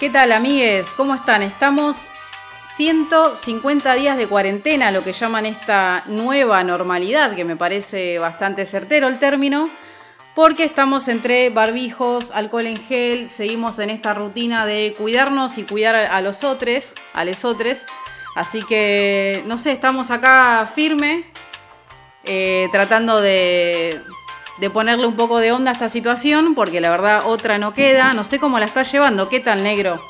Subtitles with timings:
[0.00, 0.88] ¿Qué tal, amigues?
[0.96, 1.42] ¿Cómo están?
[1.42, 2.10] Estamos
[2.74, 9.08] 150 días de cuarentena, lo que llaman esta nueva normalidad, que me parece bastante certero
[9.08, 9.68] el término,
[10.34, 15.94] porque estamos entre barbijos, alcohol en gel, seguimos en esta rutina de cuidarnos y cuidar
[15.96, 17.44] a los otros, a los.
[18.34, 21.26] Así que, no sé, estamos acá firme,
[22.24, 24.00] eh, tratando de,
[24.60, 28.12] de ponerle un poco de onda a esta situación, porque la verdad otra no queda.
[28.12, 29.28] No sé cómo la estás llevando.
[29.28, 30.00] ¿Qué tal, negro?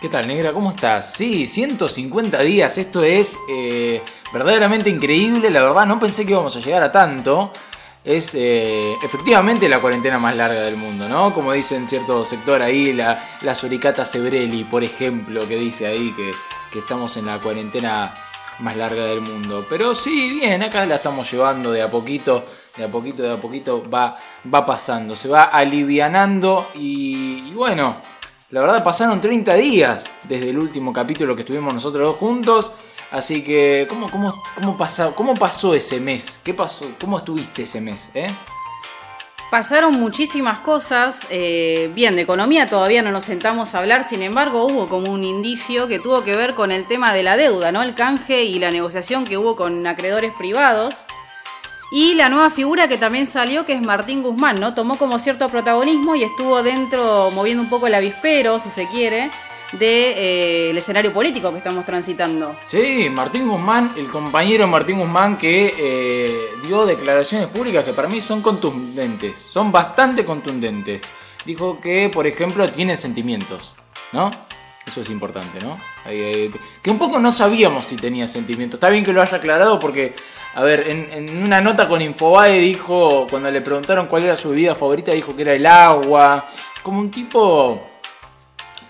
[0.00, 0.52] ¿Qué tal, negra?
[0.52, 1.12] ¿Cómo estás?
[1.12, 2.76] Sí, 150 días.
[2.76, 5.50] Esto es eh, verdaderamente increíble.
[5.50, 7.52] La verdad, no pensé que íbamos a llegar a tanto.
[8.04, 11.32] Es eh, efectivamente la cuarentena más larga del mundo, ¿no?
[11.32, 16.12] Como dice en cierto sector ahí, la, la Suricata Sebrelli, por ejemplo, que dice ahí
[16.16, 16.32] que,
[16.72, 18.14] que estamos en la cuarentena
[18.60, 19.66] más larga del mundo.
[19.68, 22.44] Pero sí, bien, acá la estamos llevando de a poquito
[22.78, 24.18] de a poquito, de a poquito va,
[24.52, 27.96] va pasando, se va alivianando y, bueno,
[28.50, 32.72] la verdad pasaron 30 días desde el último capítulo que estuvimos nosotros dos juntos.
[33.10, 36.40] Así que, ¿cómo, cómo, cómo, pasó, cómo pasó ese mes?
[36.44, 36.92] ¿Qué pasó?
[37.00, 38.10] ¿Cómo estuviste ese mes?
[38.14, 38.30] Eh?
[39.50, 41.20] Pasaron muchísimas cosas.
[41.30, 45.24] Eh, bien, de economía todavía no nos sentamos a hablar, sin embargo hubo como un
[45.24, 47.82] indicio que tuvo que ver con el tema de la deuda, ¿no?
[47.82, 50.96] El canje y la negociación que hubo con acreedores privados.
[51.90, 54.74] Y la nueva figura que también salió, que es Martín Guzmán, ¿no?
[54.74, 59.30] Tomó como cierto protagonismo y estuvo dentro, moviendo un poco el avispero, si se quiere,
[59.72, 62.56] del de, eh, escenario político que estamos transitando.
[62.62, 68.20] Sí, Martín Guzmán, el compañero Martín Guzmán que eh, dio declaraciones públicas que para mí
[68.20, 71.02] son contundentes, son bastante contundentes.
[71.44, 73.72] Dijo que, por ejemplo, tiene sentimientos,
[74.12, 74.30] ¿no?
[74.86, 75.78] Eso es importante, ¿no?
[76.06, 78.78] que un poco no sabíamos si tenía sentimientos.
[78.78, 80.14] Está bien que lo haya aclarado porque
[80.54, 84.74] a ver, en, una nota con Infobae dijo, cuando le preguntaron cuál era su bebida
[84.74, 86.48] favorita, dijo que era el agua.
[86.82, 87.97] Como un tipo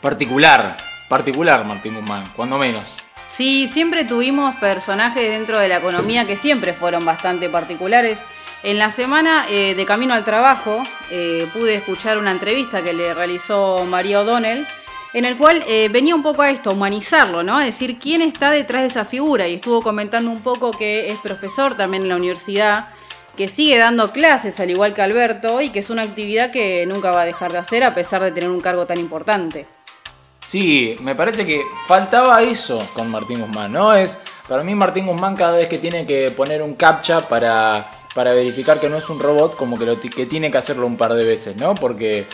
[0.00, 0.76] particular,
[1.08, 2.98] particular Martín Guzmán, cuando menos.
[3.28, 8.22] Sí, siempre tuvimos personajes dentro de la economía que siempre fueron bastante particulares.
[8.62, 13.14] En la semana eh, de camino al trabajo eh, pude escuchar una entrevista que le
[13.14, 14.66] realizó María O'Donnell
[15.14, 17.58] en el cual eh, venía un poco a esto, humanizarlo, ¿no?
[17.58, 19.48] A decir quién está detrás de esa figura.
[19.48, 22.88] Y estuvo comentando un poco que es profesor también en la universidad,
[23.36, 27.12] que sigue dando clases al igual que Alberto y que es una actividad que nunca
[27.12, 29.66] va a dejar de hacer a pesar de tener un cargo tan importante.
[30.48, 33.92] Sí, me parece que faltaba eso con Martín Guzmán, ¿no?
[33.92, 38.32] Es, para mí Martín Guzmán cada vez que tiene que poner un captcha para, para
[38.32, 41.54] verificar que no es un robot, como que, tiene que hacerlo un par de veces,
[41.56, 41.74] ¿no?
[41.74, 42.26] Porque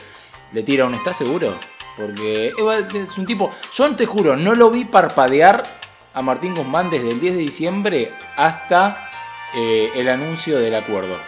[0.53, 1.54] le tira un ¿estás seguro?
[1.97, 2.53] Porque
[2.94, 3.50] es un tipo.
[3.72, 5.64] Yo te juro, no lo vi parpadear
[6.14, 9.10] a Martín Guzmán desde el 10 de diciembre hasta
[9.56, 11.19] eh, el anuncio del acuerdo.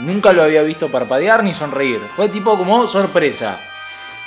[0.00, 2.00] Nunca lo había visto parpadear ni sonreír.
[2.16, 3.60] Fue tipo como sorpresa.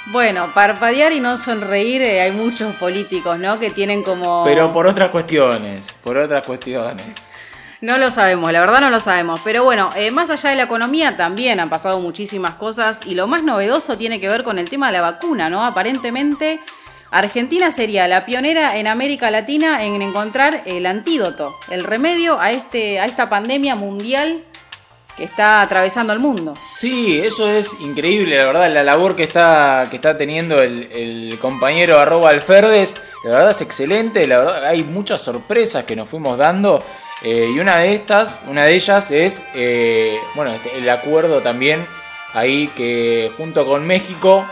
[0.07, 3.59] Bueno, parpadear y no sonreír, eh, hay muchos políticos, ¿no?
[3.59, 4.43] Que tienen como.
[4.45, 5.91] Pero por otras cuestiones.
[6.03, 7.31] Por otras cuestiones.
[7.81, 9.41] No lo sabemos, la verdad no lo sabemos.
[9.43, 13.27] Pero bueno, eh, más allá de la economía también han pasado muchísimas cosas y lo
[13.27, 15.63] más novedoso tiene que ver con el tema de la vacuna, ¿no?
[15.63, 16.59] Aparentemente
[17.11, 22.99] Argentina sería la pionera en América Latina en encontrar el antídoto, el remedio a, este,
[22.99, 24.43] a esta pandemia mundial
[25.17, 26.53] que está atravesando el mundo.
[26.75, 31.97] Sí, eso es increíble, la verdad, la labor que está, que está teniendo el, compañero
[31.99, 36.83] arroba alferdes, la verdad es excelente, la verdad hay muchas sorpresas que nos fuimos dando
[37.23, 41.87] eh, y una de estas, una de ellas es, eh, bueno, este, el acuerdo también
[42.33, 44.45] ahí que junto con México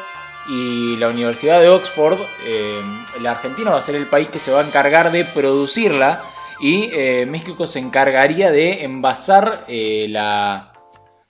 [0.48, 2.82] y la Universidad de Oxford, eh,
[3.22, 6.24] la Argentina va a ser el país que se va a encargar de producirla
[6.60, 6.90] y
[7.28, 10.74] México se encargaría de envasar la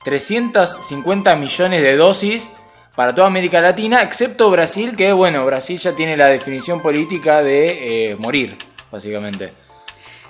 [0.04, 2.50] 350 millones de dosis
[2.96, 8.16] para toda América Latina, excepto Brasil, que bueno, Brasil ya tiene la definición política de
[8.20, 8.58] morir,
[8.92, 9.54] básicamente.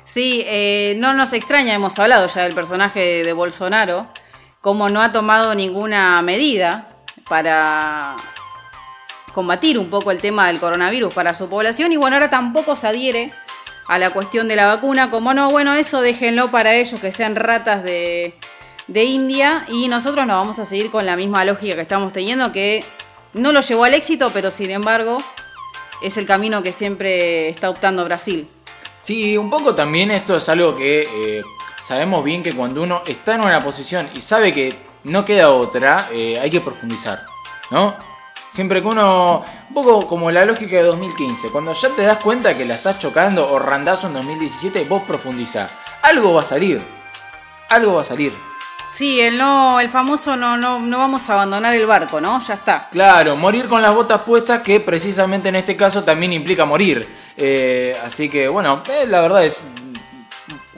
[0.10, 4.07] Sí, eh, no nos extraña, hemos hablado ya del personaje de, Bolsonaro,
[4.60, 6.88] como no ha tomado ninguna medida
[7.30, 8.16] para
[9.36, 12.88] combatir un poco el tema del coronavirus para su población y bueno, ahora tampoco se
[12.88, 13.31] adhiere
[13.89, 17.36] a la cuestión de la vacuna, como no, bueno, eso déjenlo para ellos, que sean
[17.36, 18.36] ratas de,
[18.86, 22.51] de India y nosotros nos vamos a seguir con la misma lógica que estamos teniendo,
[22.51, 22.86] que
[23.33, 25.24] no lo llevó al éxito, pero sin embargo
[26.03, 28.47] es el camino que siempre está optando Brasil.
[29.01, 31.44] Sí, un poco también esto es algo que eh,
[31.81, 36.09] sabemos bien que cuando uno está en una posición y sabe que no queda otra,
[36.13, 37.25] eh, hay que profundizar,
[37.71, 37.95] ¿no?
[38.50, 42.57] Siempre que uno, un poco como la lógica de 2015, cuando ya te das cuenta
[42.57, 45.69] que la estás chocando o randazo en 2017, vos profundizás.
[46.01, 46.81] Algo va a salir,
[47.69, 48.34] algo va a salir.
[48.92, 52.42] Sí, el no, el famoso no, no, no vamos a abandonar el barco, ¿no?
[52.46, 52.90] Ya está.
[52.92, 57.07] Claro, morir con las botas puestas, que precisamente en este caso también implica morir.
[57.38, 59.62] Eh, así que, bueno, eh, la verdad es.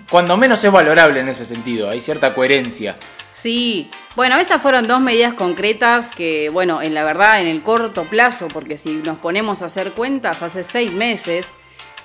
[0.09, 2.97] Cuando menos es valorable en ese sentido, hay cierta coherencia.
[3.41, 8.03] Sí, bueno, esas fueron dos medidas concretas que, bueno, en la verdad, en el corto
[8.03, 11.47] plazo, porque si nos ponemos a hacer cuentas, hace seis meses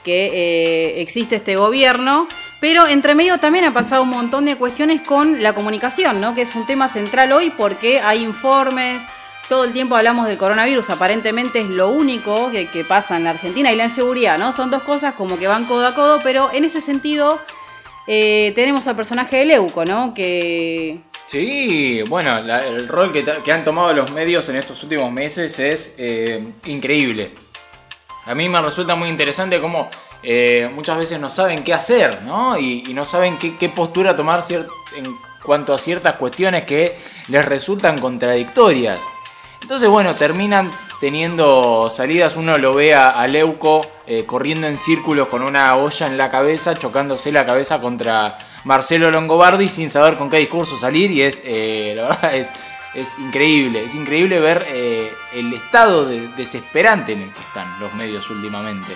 [0.03, 2.27] que eh, existe este gobierno,
[2.59, 6.35] pero entre medio también ha pasado un montón de cuestiones con la comunicación, ¿no?
[6.35, 9.03] Que es un tema central hoy porque hay informes,
[9.50, 13.71] todo el tiempo hablamos del coronavirus, aparentemente es lo único que, pasa en la Argentina
[13.71, 14.53] y la inseguridad, ¿no?
[14.53, 17.38] Son dos cosas como que van codo a codo, pero en ese sentido
[18.06, 20.15] eh, tenemos al personaje de Leuco, ¿no?
[20.15, 21.00] Que...
[21.26, 26.52] Sí, bueno, el rol que, han tomado los medios en estos últimos meses es eh,
[26.67, 27.32] increíble.
[28.26, 29.88] A mí me resulta muy interesante cómo
[30.23, 32.56] eh, muchas veces no saben qué hacer, ¿no?
[32.58, 36.96] Y, no saben qué, postura tomar en cuanto a ciertas cuestiones que
[37.28, 39.00] les resultan contradictorias.
[39.62, 40.70] Entonces, bueno, terminan
[41.00, 42.37] teniendo salidas.
[42.37, 46.31] Uno lo ve a, a Leuco eh, corriendo en círculos con una olla en la
[46.31, 51.11] cabeza, chocándose la cabeza contra Marcelo Longobardi sin saber con qué discurso salir.
[51.11, 52.53] Y es, eh, la verdad, es,
[52.95, 53.85] es increíble.
[53.85, 58.93] Es increíble ver eh, el estado de- desesperante en el que están los medios últimamente.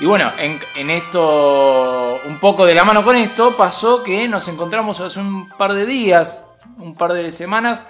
[0.00, 4.98] Y bueno, en, esto, un poco de la mano con esto, pasó que nos encontramos
[4.98, 6.44] hace un par de días,
[6.78, 7.84] un par de semanas,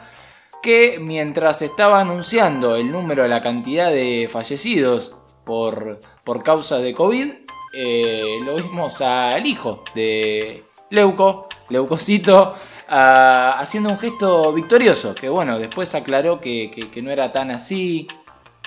[0.63, 7.33] que mientras estaba anunciando el número, la cantidad de fallecidos por, por causa de COVID,
[7.75, 12.55] eh, lo vimos al hijo de Leuco, Leucocito,
[12.89, 18.07] ah, haciendo un gesto victorioso, que bueno, después aclaró que, no era tan así.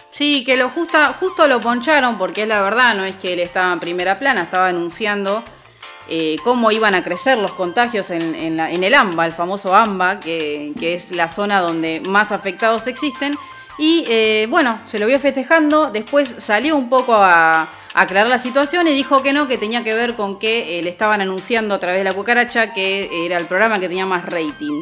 [0.10, 3.40] Sí, que lo justa, justo lo poncharon, porque es la verdad, no es que él
[3.40, 5.44] estaba en primera plana, estaba anunciando
[6.10, 11.12] eh, cómo iban a crecer los contagios en, el AMBA, el famoso AMBA, que es
[11.12, 13.38] la zona donde más afectados existen.
[13.78, 18.88] Y eh, bueno, se lo vio festejando, después salió un poco a, aclarar la situación
[18.88, 21.80] y dijo que no, que tenía que ver con que eh, le estaban anunciando a
[21.80, 24.82] través de la cucaracha que era el programa que tenía más rating.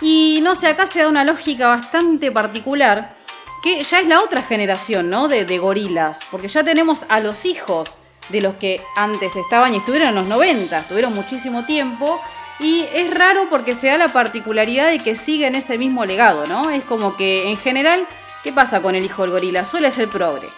[0.00, 3.16] Y no sé, acá se da una lógica bastante particular
[3.62, 5.26] que ya es la otra generación, ¿no?
[5.26, 7.98] De, de gorilas, porque ya tenemos a los hijos
[8.28, 12.20] de los que antes estaban y estuvieron en los 90, estuvieron muchísimo tiempo,
[12.60, 16.70] y es raro porque se da la particularidad de que siguen ese mismo legado, ¿no?
[16.70, 18.06] Es como que en general,
[18.44, 19.64] ¿qué pasa con el hijo del gorila?
[19.64, 20.48] Suele ser progre.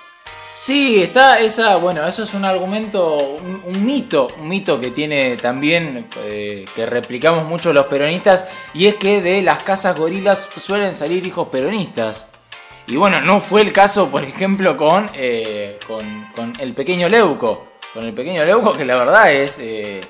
[0.57, 6.09] Sí, está esa, bueno, eso es un argumento, un, mito, un mito que tiene también,
[6.25, 11.27] eh, que replicamos mucho los peronistas, y es que de las casas gorilas suelen salir
[11.27, 12.29] hijos peronistas.
[12.87, 17.67] Y bueno, no fue el caso, por ejemplo, con, eh, con, el pequeño Leuco.
[17.93, 20.01] Con el pequeño Leuco, que la verdad es, eh,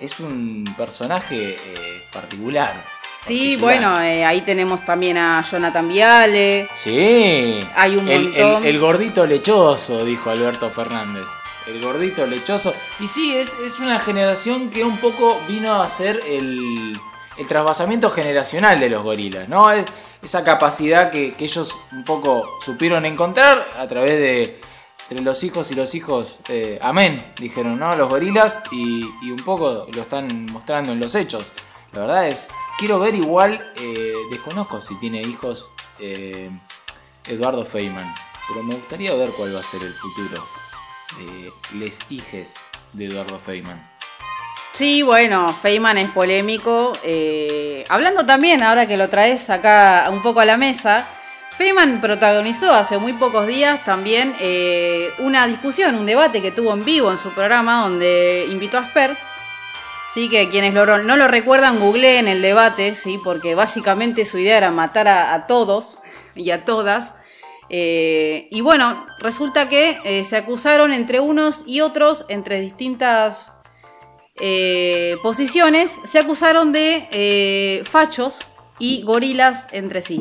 [0.00, 1.56] es un personaje
[2.12, 2.91] particular.
[3.24, 6.68] Sí, bueno, eh, ahí tenemos también a Jonathan Viale.
[6.74, 7.64] Sí.
[7.76, 8.62] Hay un el, montón.
[8.64, 11.28] el- el gordito lechoso, dijo Alberto Fernández.
[11.66, 12.74] El gordito lechoso.
[12.98, 16.98] Y sí, es, es una generación que un poco vino a ser el,
[17.36, 19.70] el trasvasamiento generacional de los gorilas, ¿no?
[19.70, 19.86] Es-
[20.22, 24.60] esa capacidad que, que ellos un poco supieron encontrar a través de
[25.10, 27.94] entre los hijos y los hijos, eh, amén, dijeron, ¿no?
[27.96, 31.50] Los gorilas y, y un poco lo están mostrando en los hechos.
[31.92, 32.48] La verdad es,
[32.78, 36.50] quiero ver igual, eh, desconozco si tiene hijos eh,
[37.26, 38.14] Eduardo Feynman,
[38.48, 40.46] pero me gustaría ver cuál va a ser el futuro
[41.18, 42.56] de les hijes
[42.92, 43.92] de Eduardo Feynman.
[44.72, 46.94] Sí, bueno, Feynman es polémico.
[47.04, 51.08] eh, hablando también, ahora que lo traes acá un poco a la mesa,
[51.58, 56.84] Feynman protagonizó hace muy pocos días también eh, una discusión, un debate que tuvo en
[56.84, 59.16] vivo en su programa donde invitó a Sper.
[60.14, 64.58] Sí, que quienes lo- no lo recuerdan, googleen el debate, sí, porque básicamente su idea
[64.58, 65.98] era matar a, a todos
[66.34, 67.14] y a todas.
[67.70, 73.50] Eh, y bueno, resulta que eh, se acusaron entre unos y otros, entre distintas
[74.36, 78.40] eh, posiciones, se acusaron de eh, fachos
[78.78, 80.20] y gorilas entre sí.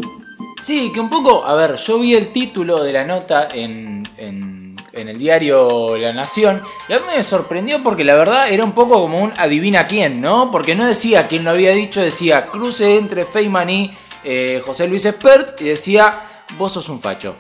[0.61, 4.60] Sí, que un poco, a ver, yo vi el título de la nota en, en
[4.93, 6.61] en el diario La Nación.
[6.87, 10.21] Y a mí me sorprendió porque la verdad era un poco como un adivina quién,
[10.21, 10.51] ¿no?
[10.51, 13.91] Porque no decía quién lo había dicho, decía cruce entre Feynman y
[14.23, 17.35] eh, José Luis Espert y decía vos sos un facho.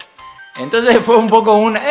[0.57, 1.81] Entonces fue un poco un, eh,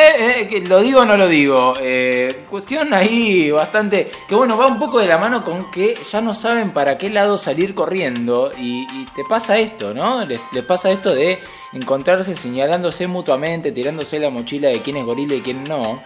[0.50, 1.74] eh, lo digo o no lo digo.
[1.80, 6.20] Eh, cuestión ahí bastante, que bueno, va un poco de la mano con que ya
[6.20, 8.86] no saben para qué lado salir corriendo y,
[9.16, 10.24] te pasa esto, ¿no?
[10.24, 11.40] Les, pasa esto de
[11.72, 16.02] encontrarse señalándose mutuamente, tirándose la mochila de quién es gorila y quién no.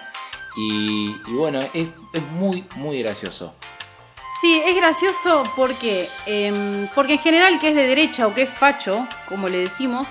[0.56, 1.88] Y, bueno, es,
[2.32, 3.54] muy, muy gracioso.
[4.40, 8.50] Sí, es gracioso porque, em, porque en general que es de derecha o que es
[8.50, 10.06] facho, como le decimos,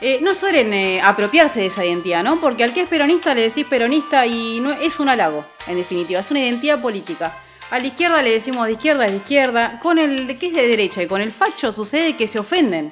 [0.00, 2.40] eh, no suelen eh, apropiarse de esa identidad, ¿no?
[2.40, 6.20] Porque al que es peronista le decís peronista y no es un halago, en definitiva,
[6.20, 7.36] es una identidad política.
[7.70, 11.02] A la izquierda le decimos de izquierda de izquierda, con el que es de derecha
[11.02, 12.90] y con el facho sucede que se ofenden.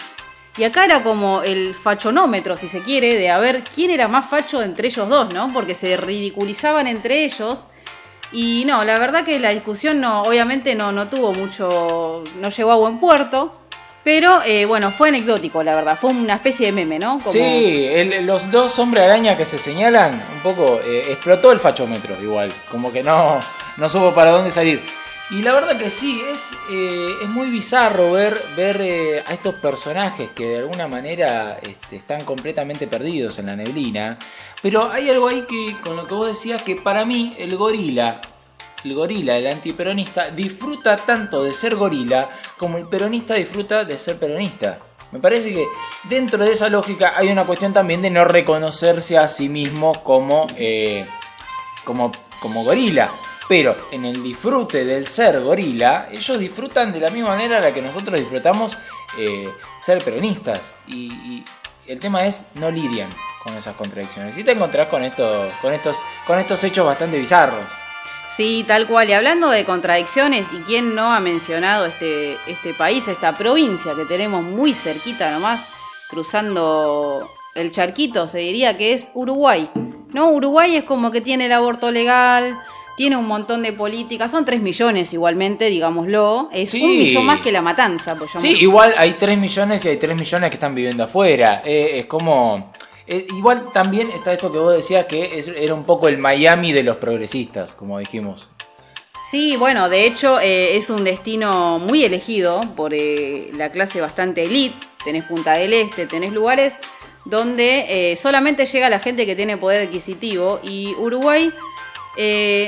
[0.58, 4.28] Y acá era como el fachonómetro, si se quiere, de a ver quién era más
[4.28, 5.52] facho entre ellos dos, ¿no?
[5.52, 7.64] Porque se ridiculizaban entre ellos.
[8.32, 12.76] Y no, la verdad que la discusión no, obviamente no tuvo mucho, no llegó a
[12.76, 13.67] buen puerto.
[14.04, 15.98] Pero eh, bueno, fue anecdótico, la verdad.
[16.00, 17.20] Fue una especie de meme, ¿no?
[17.26, 17.88] Sí,
[18.22, 22.52] los dos hombres araña que se señalan, un poco eh, explotó el fachómetro, igual.
[22.70, 23.40] Como que no,
[23.76, 24.80] no supo para dónde salir.
[25.30, 30.30] Y la verdad que sí, es, eh, es muy bizarro ver, ver a estos personajes
[30.30, 34.18] que de alguna manera este, están completamente perdidos en la neblina.
[34.62, 38.22] Pero hay algo ahí que, con lo que vos decías, que para mí el gorila
[38.84, 44.18] el gorila, el antiperonista, disfruta tanto de ser gorila como el peronista disfruta de ser
[44.18, 44.80] peronista.
[45.10, 45.66] Me parece que
[46.04, 50.46] dentro de esa lógica hay una cuestión también de no reconocerse a sí mismo como,
[50.56, 51.06] eh,
[51.84, 53.10] como, como gorila.
[53.48, 57.72] Pero en el disfrute del ser gorila, ellos disfrutan de la misma manera a la
[57.72, 58.76] que nosotros disfrutamos
[59.16, 59.48] eh,
[59.80, 60.74] ser peronistas.
[60.86, 61.42] Y,
[61.86, 63.08] el tema es, no lidian
[63.42, 64.36] con esas contradicciones.
[64.36, 67.64] Y te encontrás con, esto, con, estos, con estos hechos bastante bizarros.
[68.28, 69.08] Sí, tal cual.
[69.08, 74.04] Y hablando de contradicciones, ¿y quién no ha mencionado este, este país, esta provincia que
[74.04, 75.66] tenemos muy cerquita nomás,
[76.08, 79.70] cruzando el charquito, se diría que es Uruguay?
[80.12, 80.30] ¿No?
[80.30, 82.58] Uruguay es como que tiene el aborto legal,
[82.98, 86.48] tiene un montón de políticas, son 3 millones igualmente, digámoslo.
[86.52, 88.16] Es un millón más que la matanza.
[88.16, 91.62] Pues sí, igual hay 3 millones y hay 3 millones que están viviendo afuera.
[91.64, 92.72] Eh, es como
[93.10, 96.82] eh, igual también está esto que vos decías que era un poco el Miami de
[96.82, 98.50] los progresistas, como dijimos.
[99.30, 104.44] Sí, bueno, de hecho eh, es un destino muy elegido por eh, la clase bastante
[104.44, 104.76] elite.
[105.02, 106.74] Tenés Punta del Este, tenés lugares
[107.24, 111.52] donde solamente llega la gente que tiene poder adquisitivo y Uruguay,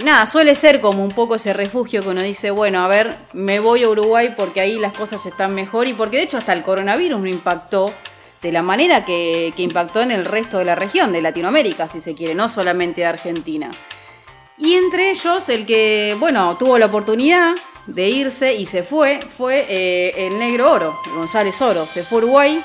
[0.04, 3.58] nada, suele ser como un poco ese refugio que uno dice, bueno, a ver, me
[3.58, 6.62] voy a Uruguay porque ahí las cosas están mejor y porque de hecho hasta el
[6.62, 7.94] coronavirus no impactó
[8.42, 12.14] de la manera que, impactó en el resto de la región, de Latinoamérica, si se
[12.14, 13.70] quiere, no solamente de Argentina.
[14.56, 17.54] Y entre ellos, el que, bueno, tuvo la oportunidad
[17.86, 21.86] de irse y se fue, fue eh, el negro Oro, González Oro.
[21.86, 22.64] Se fue a Uruguay,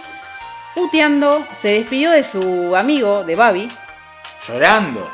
[0.73, 3.67] puteando, se despidió de su amigo, de Babi.
[4.47, 5.09] Llorando.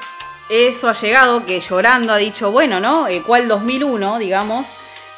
[0.49, 3.07] Eso ha llegado, que llorando ha dicho, bueno, ¿no?
[3.07, 4.67] Eh, ¿Cuál 2001, digamos?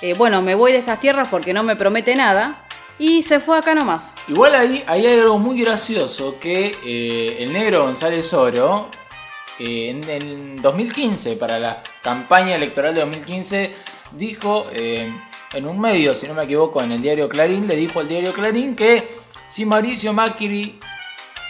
[0.02, 2.62] Eh, bueno, me voy de estas tierras porque no me promete nada
[3.00, 4.14] y se fue acá nomás.
[4.28, 8.90] Igual ahí, hay algo muy gracioso que eh, el negro González Oro
[9.60, 13.76] eh, en, 2015, para la campaña electoral de 2015,
[14.12, 15.12] dijo eh,
[15.54, 18.34] en un medio, si no me equivoco, en el diario Clarín, le dijo al diario
[18.34, 19.08] Clarín que
[19.48, 20.80] si Mauricio Macri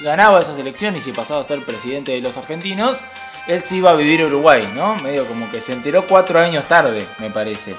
[0.02, 3.02] ganaba esas elecciones y pasaba a ser presidente de los argentinos,
[3.48, 4.96] él se iba a vivir Uruguay, ¿no?
[4.96, 7.76] Medio como que se enteró cuatro años tarde, me parece.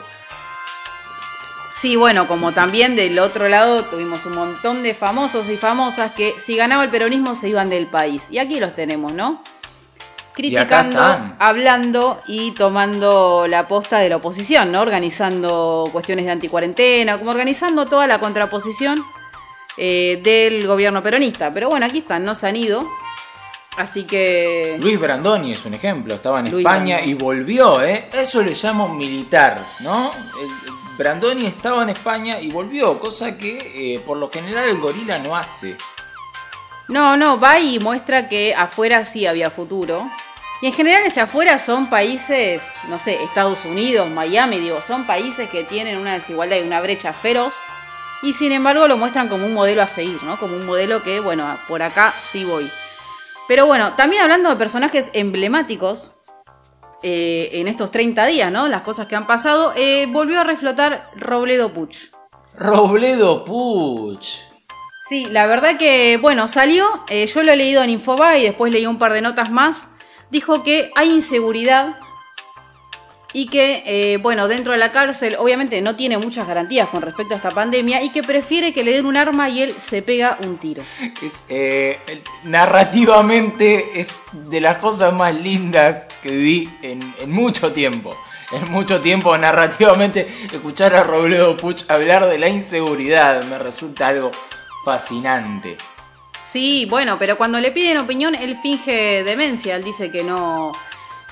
[1.84, 6.32] Sí, bueno, como también del otro lado tuvimos un montón de famosos y famosas que
[6.38, 8.24] si ganaba el peronismo se iban del país.
[8.30, 9.42] Y aquí los tenemos, ¿no?
[10.32, 10.98] Criticando,
[11.38, 14.80] hablando y tomando la posta de la oposición, ¿no?
[14.80, 19.04] Organizando cuestiones de anticuarentena, como organizando toda la contraposición
[19.76, 21.50] eh, del gobierno peronista.
[21.52, 22.88] Pero bueno, aquí están, no se han ido.
[23.76, 24.78] Así que.
[24.80, 28.08] Luis Brandoni es un ejemplo, estaba en España y volvió, ¿eh?
[28.10, 30.12] Eso le llamo militar, ¿no?
[30.96, 35.36] Brandoni estaba en España y volvió, cosa que eh, por lo general el gorila no
[35.36, 35.76] hace.
[36.88, 40.08] No, no, va y muestra que afuera sí había futuro.
[40.62, 45.50] Y en general ese afuera son países, no sé, Estados Unidos, Miami, digo, son países
[45.50, 47.54] que tienen una desigualdad y una brecha feroz.
[48.22, 50.38] Y sin embargo lo muestran como un modelo a seguir, ¿no?
[50.38, 52.70] Como un modelo que, bueno, por acá sí voy.
[53.48, 56.13] Pero bueno, también hablando de personajes emblemáticos,
[57.04, 58.66] eh, en estos 30 días, ¿no?
[58.66, 62.11] Las cosas que han pasado, eh, volvió a reflotar Robledo Puch.
[62.56, 64.38] Robledo Puch.
[65.06, 68.73] Sí, la verdad que, bueno, salió, eh, yo lo he leído en Infobae y después
[68.73, 69.87] leí un par de notas más
[70.30, 71.96] dijo que hay inseguridad
[73.34, 77.34] y que, eh, bueno, dentro de la cárcel obviamente no tiene muchas garantías con respecto
[77.34, 80.38] a esta pandemia y que prefiere que le den un arma y él se pega
[80.40, 80.82] un tiro.
[81.20, 81.98] Es, eh,
[82.44, 88.16] narrativamente es de las cosas más lindas que vi en, en mucho tiempo.
[88.52, 94.30] En mucho tiempo narrativamente escuchar a Robledo Puch hablar de la inseguridad me resulta algo
[94.84, 95.76] fascinante.
[96.44, 99.74] Sí, bueno, pero cuando le piden opinión, él finge demencia.
[99.76, 100.72] Él dice que no,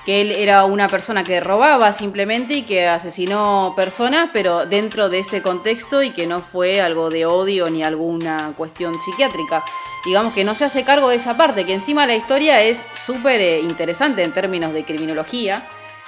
[0.05, 5.19] que él era una persona que robaba simplemente y que asesinó personas, pero dentro de
[5.19, 9.63] ese contexto y que no fue algo de odio ni alguna cuestión psiquiátrica.
[10.05, 13.39] Digamos que no se hace cargo de esa parte, que encima la historia es súper
[13.39, 15.65] eh, interesante en términos de criminología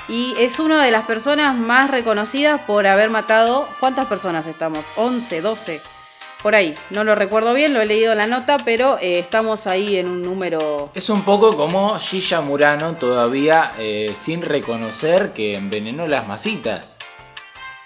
[0.09, 4.85] y es una de las personas más reconocidas por haber matado, ¿cuántas personas estamos?
[4.97, 5.94] 11, 12
[6.41, 6.75] por ahí.
[6.89, 10.21] No lo recuerdo bien, lo he leído la nota, pero eh, estamos ahí en un
[10.21, 10.91] número...
[10.93, 16.97] Es un poco como Gilla Murano todavía eh, sin reconocer que envenenó las masitas.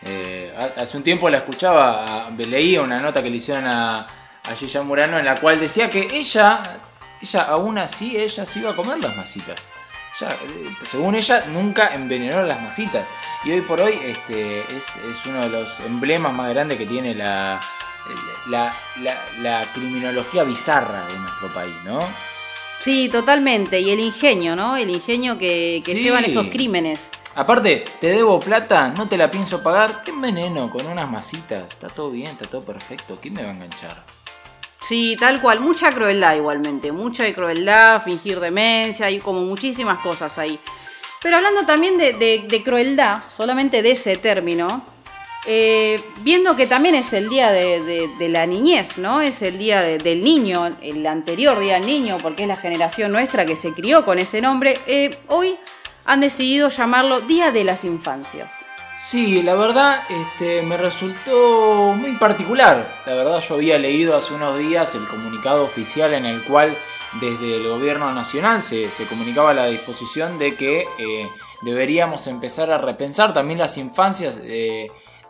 [0.01, 4.07] Eh, hace un tiempo la escuchaba, leía una nota que le hicieron a,
[4.43, 6.81] a Gilla Murano en la cual decía que ella,
[7.21, 9.71] ella aún así, ella se iba a comer las masitas.
[10.83, 13.05] según ella, nunca envenenó las masitas.
[13.43, 17.13] Y hoy por hoy este, es, es uno de los emblemas más grandes que tiene
[17.15, 17.61] la,
[18.47, 18.73] la,
[19.41, 21.99] la, criminología bizarra de nuestro país, ¿no?
[22.79, 23.79] Sí, totalmente.
[23.79, 24.77] Y el ingenio, ¿no?
[24.77, 27.09] El ingenio que, llevan esos crímenes.
[27.35, 31.67] Aparte, te debo plata, no te la pienso pagar, qué veneno con unas masitas.
[31.69, 33.17] Está todo bien, está todo perfecto.
[33.21, 34.03] ¿Quién me va a enganchar?
[34.81, 35.59] Sí, tal cual.
[35.59, 36.91] Mucha crueldad igualmente.
[36.91, 40.59] Mucha crueldad, fingir demencia, hay como muchísimas cosas ahí.
[41.21, 44.98] Pero hablando también de crueldad, solamente de ese término,
[45.45, 49.21] eh, viendo que también es el día de, la niñez, ¿no?
[49.21, 53.45] Es el día del niño, el anterior día del niño, porque es la generación nuestra
[53.45, 54.79] que se crió con ese nombre.
[54.85, 55.57] Eh, hoy
[56.05, 58.51] han decidido llamarlo Día de las Infancias.
[58.97, 62.97] Sí, la verdad este, me resultó muy particular.
[63.05, 66.75] La verdad yo había leído hace unos días el comunicado oficial en el cual
[67.21, 71.29] desde el gobierno nacional se, comunicaba la disposición de que eh,
[71.61, 74.37] deberíamos empezar a repensar también las infancias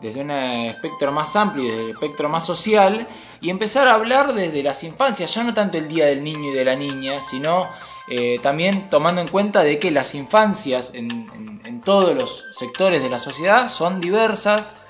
[0.01, 3.07] desde un espectro más amplio desde el espectro más social
[3.41, 6.53] y empezar a hablar desde las infancias, ya no tanto el Día del Niño y
[6.53, 7.67] de la Niña, sino
[8.07, 11.29] eh, también tomando en cuenta de que las infancias en,
[11.85, 14.81] todos los sectores de la sociedad son diversas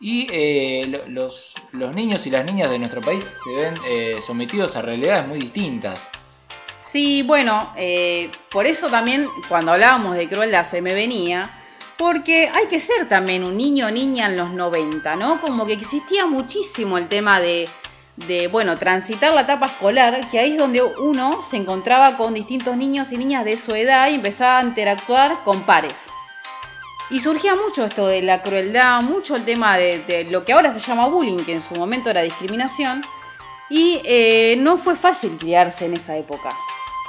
[0.00, 4.82] y eh, los, niños y las niñas de nuestro país se ven eh, sometidos a
[4.82, 6.08] realidades muy distintas.
[6.82, 7.72] Sí, bueno,
[8.50, 11.59] por eso también cuando hablábamos de crueldad se me venía
[12.00, 15.38] porque hay que ser también un niño o niña en los 90, ¿no?
[15.38, 17.68] Como que existía muchísimo el tema de,
[18.50, 23.12] bueno, transitar la etapa escolar, que ahí es donde uno se encontraba con distintos niños
[23.12, 26.06] y niñas de su edad y empezaba a interactuar con pares.
[27.10, 30.80] Y surgía mucho esto de la crueldad, mucho el tema de, lo que ahora se
[30.80, 33.04] llama bullying, que en su momento era discriminación,
[33.68, 36.48] y eh, no fue fácil criarse en esa época.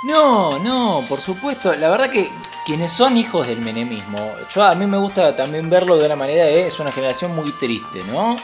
[0.04, 1.74] No, no, por supuesto.
[1.76, 2.30] La verdad que
[2.66, 6.68] quienes son hijos del menemismo, a mí me gusta también verlo de una manera de
[6.68, 8.36] es una generación muy triste, ¿no?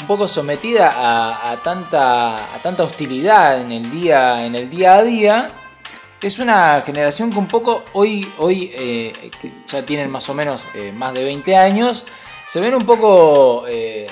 [0.00, 5.02] Un poco sometida a, tanta, a tanta hostilidad en el, día, en el día a
[5.02, 5.50] día.
[6.22, 9.30] Es una generación que un poco hoy, hoy eh,
[9.66, 12.04] ya tienen más o menos eh, más de 20 años,
[12.46, 14.06] se ven un poco eh,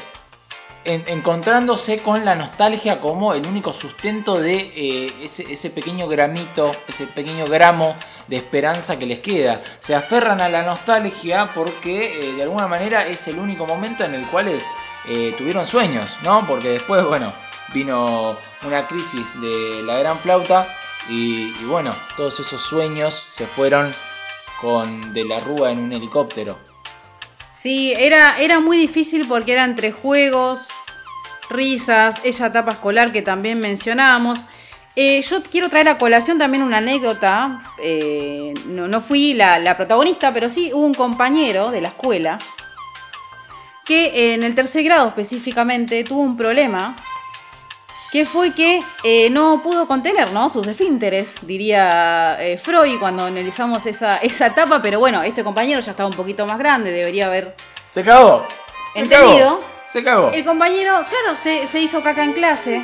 [0.86, 7.46] encontrándose con la nostalgia como el único sustento de eh, ese, pequeño gramito, ese pequeño
[7.46, 7.96] gramo
[8.28, 9.62] de esperanza que les queda.
[9.80, 14.14] Se aferran a la nostalgia porque eh, de alguna manera es el único momento en
[14.14, 14.48] el cual
[15.08, 16.46] eh, tuvieron sueños, ¿no?
[16.46, 17.32] Porque después, bueno,
[17.74, 20.68] vino una crisis de la gran flauta
[21.08, 23.92] y, y bueno, todos esos sueños se fueron
[24.60, 26.65] con de la rúa en un helicóptero.
[27.56, 30.68] Sí, era, era muy difícil porque eran entre juegos,
[31.48, 34.46] risas, esa etapa escolar que también mencionábamos.
[34.94, 37.62] Eh, yo quiero traer a colación también una anécdota.
[37.82, 42.38] Eh, no, fui la, protagonista, pero sí hubo un compañero de la escuela
[43.86, 46.94] que en el tercer grado específicamente tuvo un problema
[48.16, 50.48] que fue que eh, no pudo contener ¿no?
[50.48, 55.90] sus esfínteres, diría eh, Freud cuando analizamos esa, esa etapa, pero bueno, este compañero ya
[55.90, 57.54] estaba un poquito más grande, debería haber...
[57.84, 58.46] Se cagó.
[58.94, 59.60] entendido.
[59.84, 60.30] Se cagó.
[60.30, 62.82] El compañero, claro, se, se hizo caca en clase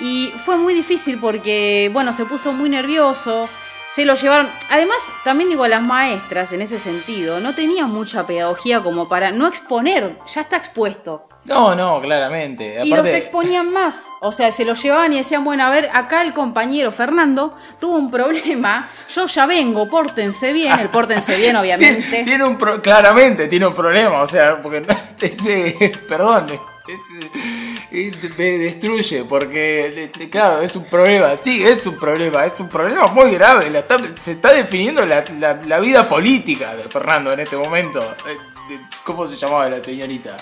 [0.00, 3.48] y fue muy difícil porque, bueno, se puso muy nervioso,
[3.90, 4.50] se lo llevaron.
[4.68, 9.46] Además, también digo, las maestras en ese sentido no tenían mucha pedagogía como para no
[9.46, 11.27] exponer, ya está expuesto.
[11.48, 12.80] No, no, claramente.
[12.84, 14.02] Y los exponían más.
[14.20, 17.96] O sea, se los llevaban y decían, bueno, a ver, acá el compañero Fernando tuvo
[17.96, 18.90] un problema.
[19.14, 20.78] Yo ya vengo, pórtense bien.
[20.78, 22.22] El pórtense bien, obviamente.
[22.24, 24.84] tiene un pro- claramente tiene un problema, o sea, porque
[25.20, 26.46] ese, perdón,
[28.36, 33.30] me destruye porque claro, es un problema, sí, es un problema, es un problema muy
[33.32, 37.56] grave, la está- se está definiendo la, la- la vida política de Fernando en este
[37.56, 38.02] momento.
[38.26, 38.36] Eh,
[38.70, 40.36] eh, ¿Cómo se llamaba la señorita?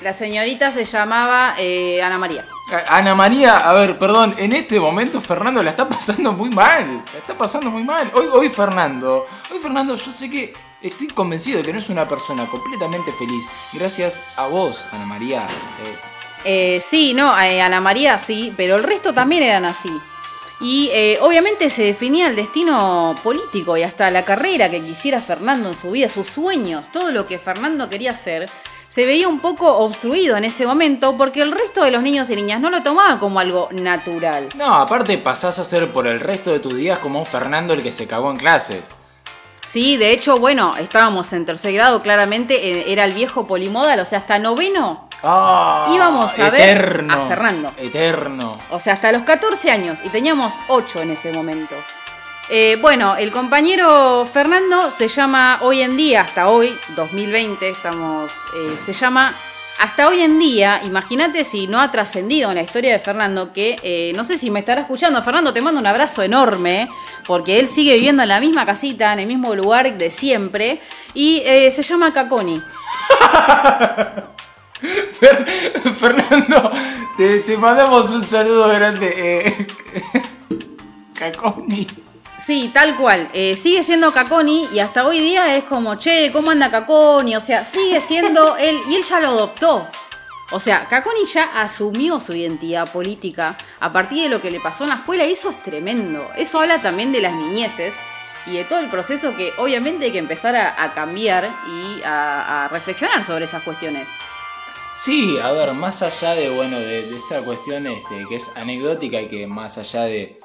[0.00, 2.46] La señorita se llamaba eh, Ana María.
[2.88, 7.04] Ana María, a ver, perdón, en este momento Fernando la está pasando muy mal.
[7.12, 8.10] La está pasando muy mal.
[8.14, 12.08] Hoy, hoy Fernando, hoy Fernando, yo sé que estoy convencido de que no es una
[12.08, 13.44] persona completamente feliz.
[13.72, 15.46] Gracias a vos, Ana María.
[15.82, 15.98] Eh,
[16.44, 19.90] Eh, sí, no, eh, Ana María sí, pero el resto también eran así.
[20.62, 25.70] Y eh, obviamente se definía el destino político y hasta la carrera que quisiera Fernando
[25.70, 28.48] en su vida, sus sueños, todo lo que Fernando quería hacer,
[28.90, 32.34] se veía un poco obstruido en ese momento porque el resto de los niños y
[32.34, 34.48] niñas no lo tomaban como algo natural.
[34.56, 37.84] no, aparte pasás a ser por el resto de tus días como un Fernando el
[37.84, 38.90] que se cagó en clases.
[39.66, 44.04] Sí, de hecho, bueno, estábamos en tercer grado, claramente eh, era el viejo polimodal, o
[44.04, 47.70] sea, hasta noveno, Ah, Íbamos a ver a Fernando.
[47.76, 48.56] Eterno.
[48.70, 51.76] o sea, hasta los 14 años, y teníamos 8 en ese momento.
[52.52, 58.76] Eh, bueno, el compañero Fernando se llama hoy en día, hasta hoy, 2020, estamos, eh,
[58.84, 59.36] se llama
[59.78, 63.78] hasta hoy en día, imagínate si no ha trascendido en la historia de Fernando, que
[63.84, 66.88] eh, no sé si me estará escuchando, Fernando, te mando un abrazo enorme,
[67.24, 70.82] porque él sigue viviendo en la misma casita, en el mismo lugar de siempre,
[71.14, 72.60] y se llama Caconi.
[75.20, 75.46] Fer-
[75.94, 76.72] Fernando,
[77.16, 79.66] te, mandamos un saludo grande.
[81.14, 81.86] Caconi.
[82.50, 83.30] Sí, tal cual.
[83.32, 87.36] Eh, sigue siendo Caconi y hasta hoy día es como, che, ¿cómo anda Caconi?
[87.36, 89.86] O sea, sigue siendo él y él ya lo adoptó.
[90.50, 94.82] O sea, Caconi ya asumió su identidad política a partir de lo que le pasó
[94.82, 96.28] en la escuela y eso es tremendo.
[96.36, 97.94] Eso habla también de las niñeces
[98.46, 102.64] y de todo el proceso que obviamente hay que empezar a, a cambiar y a,
[102.64, 104.08] a reflexionar sobre esas cuestiones.
[104.96, 109.20] Sí, a ver, más allá de, bueno, de, de esta cuestión este, que es anecdótica
[109.20, 110.40] y que más allá de,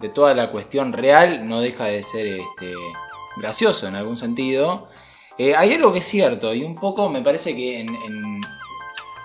[0.00, 2.72] de toda la cuestión real, no deja de ser este,
[3.36, 4.88] gracioso en algún sentido.
[5.38, 8.40] eh, hay algo que es cierto y un poco me parece que en, en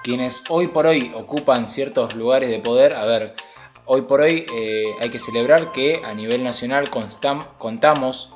[0.03, 3.36] quienes hoy por hoy ocupan ciertos lugares de poder, a ver,
[3.86, 6.89] hoy por hoy eh, hay que celebrar que a nivel nacional
[7.58, 8.29] contamos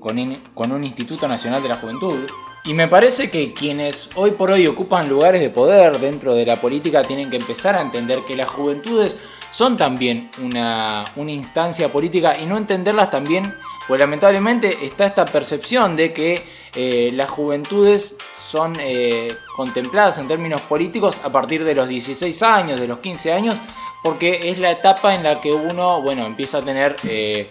[0.00, 2.28] con, in- con un Instituto Nacional de la Juventud.
[2.66, 6.60] Y me parece que quienes hoy por hoy ocupan lugares de poder dentro de la
[6.62, 9.18] política tienen que empezar a entender que las juventudes
[9.54, 13.54] son también una, una instancia política y no entenderlas también,
[13.86, 20.60] pues lamentablemente está esta percepción de que eh, las juventudes son eh, contempladas en términos
[20.62, 23.56] políticos a partir de los 16 años, de los 15 años,
[24.02, 26.96] porque es la etapa en la que uno, bueno, empieza a tener...
[27.04, 27.48] eh,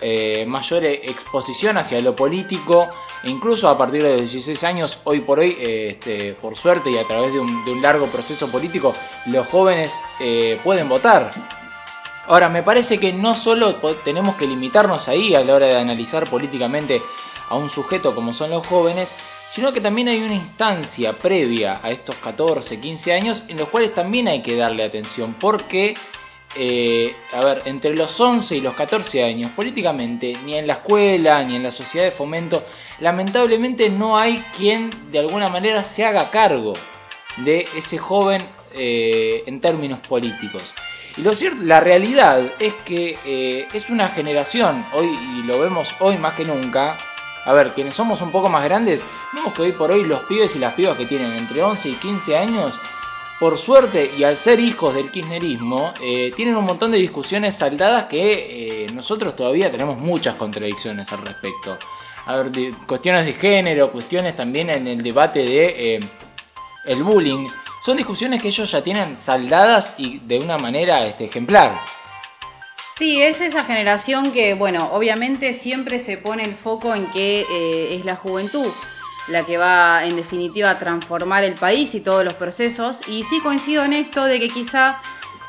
[0.00, 2.88] eh, mayor e- exposición hacia lo político,
[3.26, 6.98] incluso a partir de los 16 años, hoy por hoy, eh, este, por suerte y
[6.98, 8.94] a través de un, largo proceso político,
[9.26, 11.30] los jóvenes eh, pueden votar.
[12.26, 16.28] Ahora, me parece que no solo tenemos que limitarnos ahí a la hora de analizar
[16.28, 17.00] políticamente
[17.48, 19.14] a un sujeto como son los jóvenes,
[19.48, 23.94] sino que también hay una instancia previa a estos 14, 15 años en los cuales
[23.94, 25.94] también hay que darle atención, porque
[26.58, 31.42] eh, a ver, entre los 11 y los 14 años, políticamente, ni en la escuela,
[31.44, 32.64] ni en la sociedad de fomento,
[33.00, 36.74] lamentablemente no hay quien de alguna manera se haga cargo
[37.38, 38.42] de ese joven
[38.72, 40.74] eh, en términos políticos.
[41.16, 45.94] Y lo cierto, la realidad es que eh, es una generación, hoy, y lo vemos
[46.00, 46.98] hoy más que nunca,
[47.44, 50.56] a ver, quienes somos un poco más grandes, vemos que hoy por hoy los pibes
[50.56, 52.80] y las pibas que tienen entre 11 y 15 años
[53.38, 58.06] por suerte y al ser hijos del kirchnerismo, eh, tienen un montón de discusiones saldadas
[58.06, 61.78] que eh, nosotros todavía tenemos muchas contradicciones al respecto.
[62.24, 66.00] A ver, cuestiones de género, cuestiones también en el debate de eh,
[66.86, 67.48] el bullying.
[67.84, 71.78] Son discusiones que ellos ya tienen saldadas y de una manera este, ejemplar.
[72.96, 77.44] Sí, es esa generación que, bueno, obviamente siempre se pone el foco en que
[77.94, 78.72] es la juventud
[79.28, 83.00] la que va en definitiva a transformar el país y todos los procesos.
[83.08, 85.00] Y sí coincido en esto de que quizá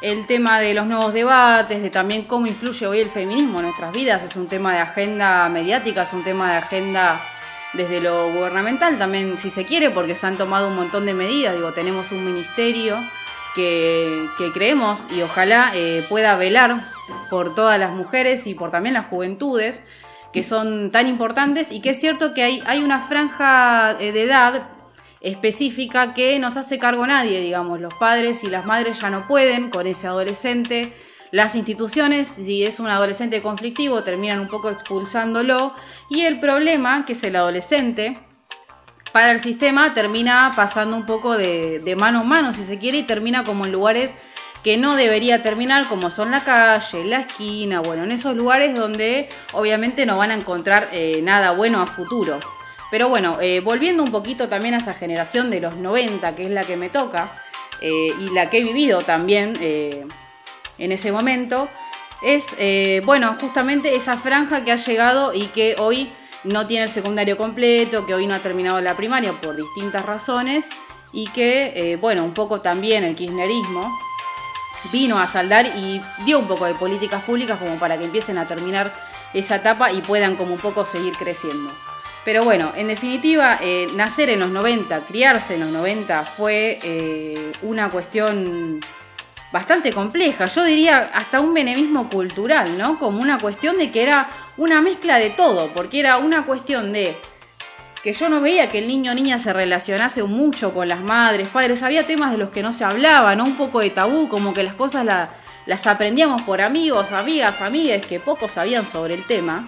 [0.02, 3.92] el tema de los nuevos debates, de también cómo influye hoy el feminismo en nuestras
[3.92, 7.22] vidas, es un tema de agenda mediática, es un tema de agenda
[7.74, 11.56] desde lo gubernamental también, si se quiere, porque se han tomado un montón de medidas.
[11.56, 12.98] Digo, tenemos un ministerio
[13.56, 16.90] que, creemos y ojalá eh, pueda velar
[17.30, 19.82] por todas las mujeres y por también las juventudes
[20.38, 24.22] que son tan importantes y que es cierto que hay, hay una franja eh, de
[24.22, 24.70] edad
[25.20, 29.28] específica que no se hace cargo nadie, digamos, los padres y las madres ya no
[29.28, 30.94] pueden con ese adolescente.
[31.32, 35.74] Las instituciones, si es un adolescente conflictivo, terminan un poco expulsándolo.
[36.08, 38.20] Y el problema, que es el adolescente,
[39.12, 43.04] para el sistema termina pasando un poco de, mano en mano, si se quiere, y
[43.04, 44.14] termina como en lugares
[44.64, 49.30] que no debería terminar, como son la calle, la esquina, bueno, en esos lugares donde
[49.54, 52.40] obviamente no van a encontrar eh, nada bueno a futuro.
[52.90, 56.52] Pero bueno, eh, volviendo un poquito también a esa generación de los 90, que es
[56.52, 57.44] la que me toca,
[57.82, 61.70] eh, y la que he vivido también en ese momento,
[62.24, 62.46] es,
[63.06, 66.12] bueno, justamente esa franja que ha llegado y que hoy
[66.44, 70.66] no tiene el secundario completo, que hoy no ha terminado la primaria por distintas razones
[71.12, 73.98] y que, bueno, un poco también el kirchnerismo
[74.92, 78.48] vino a saldar y dio un poco de políticas públicas como para que empiecen a
[78.48, 78.94] terminar
[79.34, 81.72] esa etapa y puedan como un poco seguir creciendo.
[82.24, 87.54] Pero bueno, en definitiva, eh, nacer en los 90, criarse en los 90 fue eh,
[87.62, 88.82] una cuestión
[89.52, 90.48] bastante compleja.
[90.48, 93.00] Yo diría hasta un menemismo cultural, ¿no?
[93.00, 97.18] Como una cuestión de que era una mezcla de todo, porque era una cuestión de
[98.04, 101.48] que yo no veía que el niño o niña se relacionase mucho con las madres,
[101.48, 103.46] padres, había temas de los que no se hablaba, ¿no?
[103.46, 105.06] Un poco de tabú, como que las cosas
[105.66, 109.66] las aprendíamos por amigos, amigas, amigas que pocos sabían sobre el tema.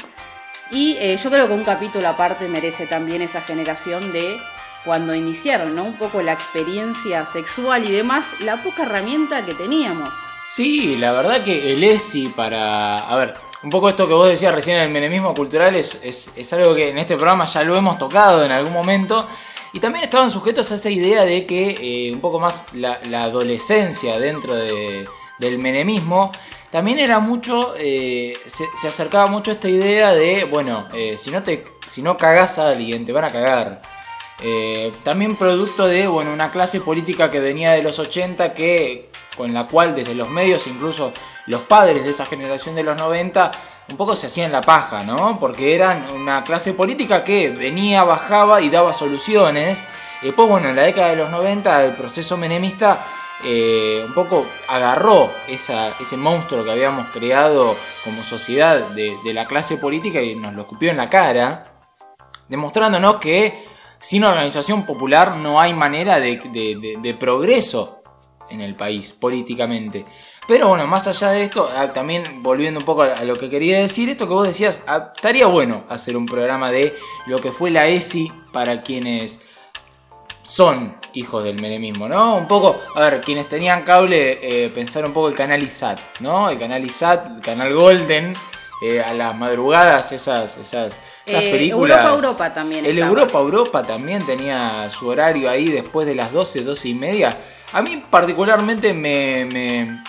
[0.71, 4.39] Y eh, yo creo que un capítulo aparte merece también esa generación de
[4.85, 5.83] cuando iniciaron, ¿no?
[5.83, 10.09] Un poco la experiencia sexual y demás, la poca herramienta que teníamos.
[10.45, 12.99] Sí, la verdad que el ESI para...
[12.99, 16.73] A ver, un poco esto que vos decías recién, el menemismo cultural, es, es, algo
[16.73, 19.27] que en este programa ya lo hemos tocado en algún momento.
[19.73, 24.19] Y también estaban sujetos a esa idea de que eh, un poco más la, adolescencia
[24.19, 26.31] dentro del menemismo
[26.71, 31.43] también era mucho, eh, se, acercaba mucho a esta idea de, bueno, eh, si, no
[31.43, 33.81] te, si no cagás a alguien, te van a cagar.
[35.03, 39.08] también producto de, bueno, una clase política que venía de los 80 que,
[39.39, 41.13] con la cual desde los medios incluso
[41.45, 43.51] los padres de esa generación de los 90
[43.87, 45.39] un poco se hacían la paja, ¿no?
[45.39, 49.81] Porque eran una clase política que venía, bajaba y daba soluciones.
[50.21, 53.07] Y después, bueno, en la década de los 90 el proceso menemista
[53.45, 60.21] eh, un poco agarró ese monstruo que habíamos creado como sociedad de, la clase política
[60.21, 61.63] y nos lo escupió en la cara,
[62.49, 67.98] demostrándonos que sin organización popular no hay manera de progreso
[68.49, 70.05] en el país políticamente.
[70.47, 73.79] Pero bueno, más allá de esto, ah, también volviendo un poco a lo que quería
[73.79, 76.95] decir, esto que vos decías, ah, estaría bueno hacer un programa de
[77.27, 79.41] lo que fue la ESI para quienes
[80.41, 82.35] son hijos del menemismo, ¿no?
[82.35, 86.49] Un poco, a ver, quienes tenían cable, eh, pensar un poco el canal ISAT, ¿no?
[86.49, 88.33] El canal ISAT, el canal Golden,
[88.81, 91.99] eh, a las madrugadas, esas, esas, esas eh, películas.
[91.99, 92.85] Europa, Europa también.
[92.85, 97.37] El Europa, Europa también tenía su horario ahí después de las 12, 12 y media.
[97.73, 100.01] A mí particularmente me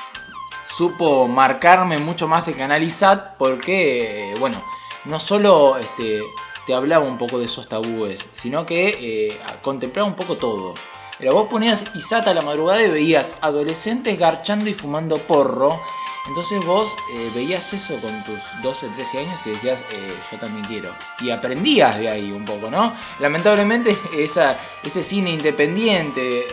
[0.80, 4.64] supo marcarme mucho más el canal ISAT porque, bueno,
[5.04, 6.22] no solo este,
[6.66, 10.74] te hablaba un poco de esos tabúes, sino que eh, contemplaba un poco todo.
[11.18, 15.80] Pero vos ponías ISAT a la madrugada y veías adolescentes garchando y fumando porro.
[16.26, 20.64] Entonces vos eh, veías eso con tus 12, 13 años y decías, eh, yo también
[20.66, 20.94] quiero.
[21.20, 22.94] Y aprendías de ahí un poco, ¿no?
[23.18, 26.44] Lamentablemente ese cine independiente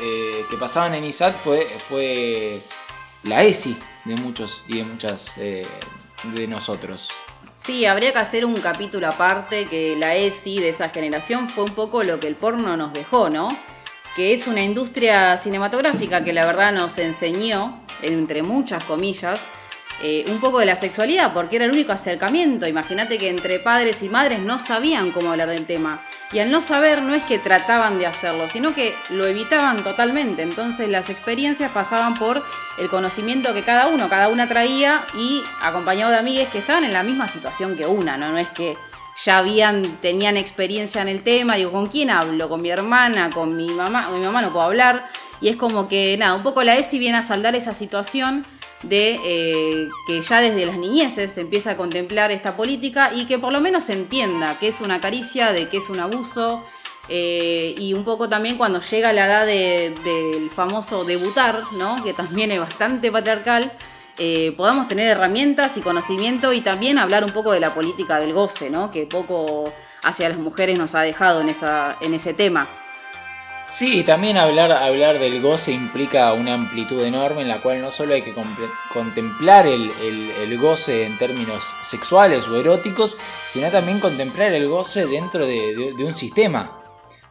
[0.50, 2.64] que pasaban en ISAT fue, fue
[3.24, 5.68] la ESI de muchos y de muchas eh,
[6.24, 7.10] de nosotros.
[7.58, 11.74] Sí, habría que hacer un capítulo aparte que la ESI de esa generación fue un
[11.74, 13.58] poco lo que el porno nos dejó, ¿no?
[14.18, 19.40] Que es una industria cinematográfica que la verdad nos enseñó, entre muchas comillas,
[20.02, 22.68] eh, un poco de la sexualidad, porque era el único acercamiento.
[22.68, 26.04] Imagínate que entre padres y madres no sabían cómo hablar del tema.
[26.32, 30.44] Y al no saber no es que trataban de hacerlo, sino que lo evitaban totalmente.
[30.44, 32.44] Entonces las experiencias pasaban por
[32.78, 36.94] el conocimiento que cada uno, cada una traía y acompañado de amigues que estaban en
[36.94, 38.32] la misma situación que una, ¿no?
[38.32, 38.78] No es que
[39.24, 42.50] ya habían, tenían experiencia en el tema, digo, ¿con quién hablo?
[42.50, 43.30] ¿Con mi hermana?
[43.32, 44.08] ¿Con mi mamá?
[44.08, 45.10] Con mi mamá no puedo hablar.
[45.42, 48.46] Y es como que, nada, un poco la ESI viene a saldar esa situación
[48.84, 53.40] de eh, que ya desde las niñeces se empieza a contemplar esta política y que
[53.40, 56.64] por lo menos se entienda que es una caricia, de que es un abuso.
[57.10, 62.04] Eh, y un poco también cuando llega la edad del famoso debutar, ¿no?
[62.04, 63.72] que también es bastante patriarcal,
[64.20, 68.34] eh, podamos tener herramientas y conocimiento y también hablar un poco de la política del
[68.34, 68.90] goce, ¿no?
[68.92, 69.72] que poco
[70.04, 72.68] hacia las mujeres nos ha dejado en, esa, en ese tema.
[73.70, 78.14] Sí, también hablar, hablar del goce implica una amplitud enorme en la cual no solo
[78.14, 78.34] hay que
[78.94, 85.94] contemplar el, goce en términos sexuales o eróticos, sino también contemplar el goce dentro de,
[86.00, 86.82] un sistema.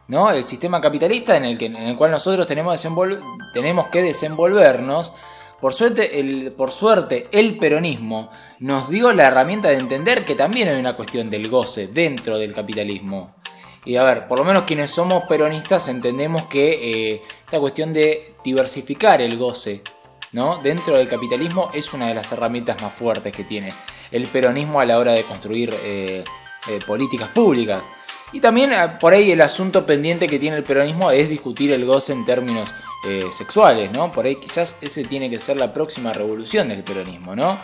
[0.07, 0.29] ¿no?
[0.29, 5.13] El sistema capitalista en el, que, en el cual nosotros tenemos que desenvolvernos.
[5.59, 10.67] Por suerte, el, por suerte, el peronismo nos dio la herramienta de entender que también
[10.67, 13.35] hay una cuestión del goce dentro del capitalismo.
[13.83, 18.35] Y a ver, por lo menos quienes somos peronistas entendemos que eh, esta cuestión de
[18.43, 19.81] diversificar el goce
[20.31, 20.61] ¿no?
[20.61, 23.73] dentro del capitalismo es una de las herramientas más fuertes que tiene
[24.11, 26.23] el peronismo a la hora de construir eh,
[26.67, 27.81] eh, políticas públicas.
[28.33, 32.13] Y también por ahí el asunto pendiente que tiene el peronismo es discutir el goce
[32.13, 32.73] en términos
[33.31, 34.11] sexuales, ¿no?
[34.11, 37.57] Por ahí quizás ese tiene que ser la próxima revolución del peronismo, ¿no?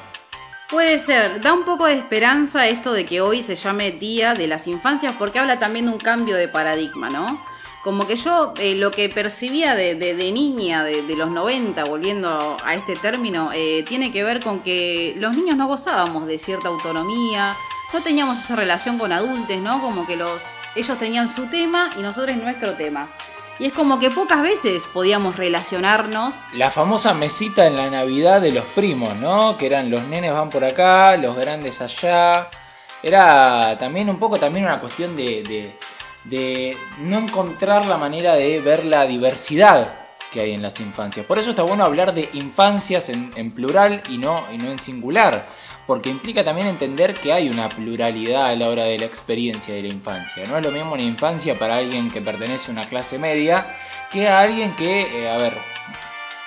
[0.73, 4.47] Puede ser, da un poco de esperanza esto de que hoy se llame Día de
[4.47, 7.39] las Infancias porque habla también de un cambio de paradigma, ¿no?
[7.83, 9.93] Como que yo eh, lo que percibía de,
[10.31, 15.35] niña de, los 90, volviendo a este término, eh, tiene que ver con que los
[15.35, 17.55] niños no gozábamos de cierta autonomía,
[17.93, 19.79] no teníamos esa relación con adultos, ¿no?
[19.79, 20.41] Como que los,
[20.75, 23.09] ellos tenían su tema y nosotros nuestro tema.
[23.59, 26.35] Y es como que pocas veces podíamos relacionarnos.
[26.53, 29.55] La famosa mesita en la Navidad de los primos, ¿no?
[29.57, 32.49] Que eran los nenes van por acá, los grandes allá.
[33.03, 35.75] Era también un poco también una cuestión de,
[36.23, 39.99] de, no encontrar la manera de ver la diversidad
[40.31, 41.27] que hay en las infancias.
[41.27, 44.79] Por eso está bueno hablar de infancias en, en plural y no, y no en
[44.79, 45.47] singular
[45.85, 49.81] porque implica también entender que hay una pluralidad a la hora de la experiencia de
[49.81, 50.47] la infancia.
[50.47, 53.75] No es lo mismo una infancia para alguien que pertenece a una clase media
[54.11, 55.57] que a alguien que, eh, a ver,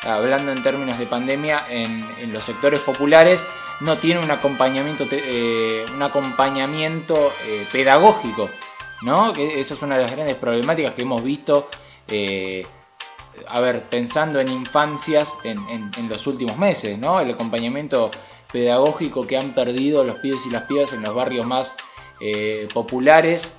[0.03, 3.45] hablando en términos de pandemia, en, los sectores populares
[3.81, 8.49] no tiene un acompañamiento, eh, un acompañamiento eh, pedagógico,
[9.03, 9.33] ¿no?
[9.35, 11.69] Que esa es una de las grandes problemáticas que hemos visto
[13.49, 17.21] a ver, pensando en infancias en, en, los últimos meses, ¿no?
[17.21, 18.11] El acompañamiento
[18.57, 21.77] pedagógico que han perdido los pibes y las pibas en los barrios más
[22.21, 23.55] eh, populares,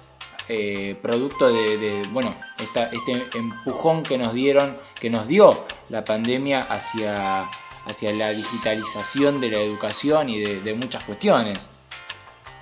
[0.50, 7.48] eh, producto de, bueno, este empujón que nos dieron, que nos dio la pandemia hacia,
[7.86, 11.70] hacia la digitalización de la educación y de, muchas cuestiones.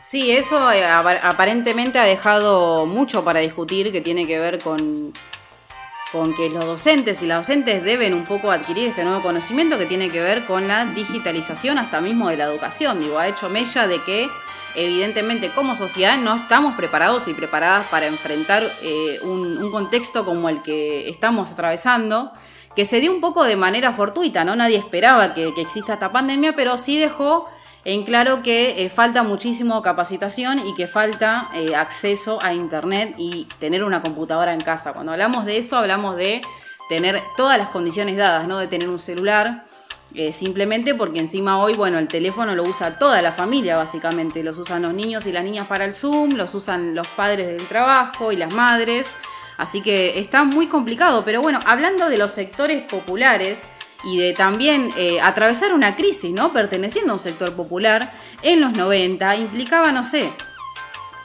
[0.03, 5.13] Sí, eso eh, aparentemente ha dejado mucho para discutir que tiene que ver con
[6.15, 9.85] con que los docentes y las docentes deben un poco adquirir este nuevo conocimiento que
[9.85, 13.01] tiene que ver con la digitalización hasta mismo de la educación.
[13.01, 14.29] Digo, ha hecho mella de que
[14.75, 20.63] evidentemente como sociedad no estamos preparados y preparadas para enfrentar eh, un, contexto como el
[20.63, 22.31] que estamos atravesando,
[22.77, 24.55] que se dio un poco de manera fortuita, ¿no?
[24.55, 27.49] Nadie esperaba que, que exista esta pandemia, pero sí dejó
[27.85, 33.47] en claro que eh, falta muchísimo capacitación y que falta eh, acceso a Internet y
[33.59, 34.93] tener una computadora en casa.
[34.93, 36.41] Cuando hablamos de eso, hablamos de
[36.89, 38.57] tener todas las condiciones dadas, ¿no?
[38.57, 39.65] De tener un celular,
[40.15, 44.41] eh, simplemente porque encima hoy, bueno, el teléfono lo usa toda la familia, básicamente.
[44.41, 47.67] Los usan los niños y las niñas para el Zoom, los usan los padres del
[47.67, 49.05] trabajo y las madres.
[49.57, 51.23] Así que está muy complicado.
[51.23, 53.63] Pero bueno, hablando de los sectores populares,
[54.05, 56.53] y de también eh, atravesar una crisis, ¿no?
[56.53, 58.13] Perteneciendo a un sector popular
[58.43, 60.29] en los 90 implicaba, no sé,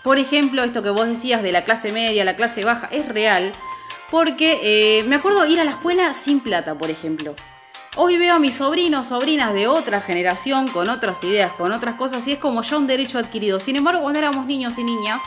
[0.03, 3.53] por ejemplo, esto que vos decías de la clase media, la clase baja, es real,
[4.11, 7.35] porque eh, me acuerdo ir a la escuela sin plata, por ejemplo.
[7.97, 12.27] Hoy veo a mis sobrinos, sobrinas de otra generación, con otras ideas, con otras cosas,
[12.29, 13.61] y es como ya un derecho adquirido.
[13.61, 15.21] Sin embargo, cuando éramos niños y niñas,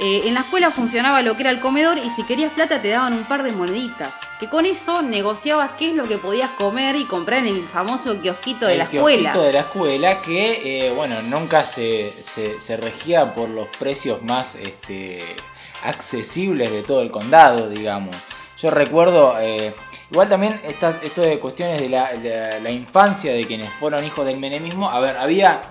[0.00, 2.88] eh, en la escuela funcionaba lo que era el comedor y si querías plata te
[2.88, 4.12] daban un par de moneditas.
[4.40, 8.20] Que con eso negociabas qué es lo que podías comer y comprar en el famoso
[8.20, 9.14] kiosquito de la escuela.
[9.14, 14.20] El kiosquito de la escuela que, eh, bueno, nunca se, se, regía por los precios
[14.22, 15.36] más este,
[15.84, 18.16] accesibles de todo el condado, digamos.
[18.58, 19.74] Yo recuerdo, eh,
[20.10, 24.38] igual también esto de cuestiones de la, de la infancia de quienes fueron hijos del
[24.38, 24.90] menemismo.
[24.90, 25.62] A ver, había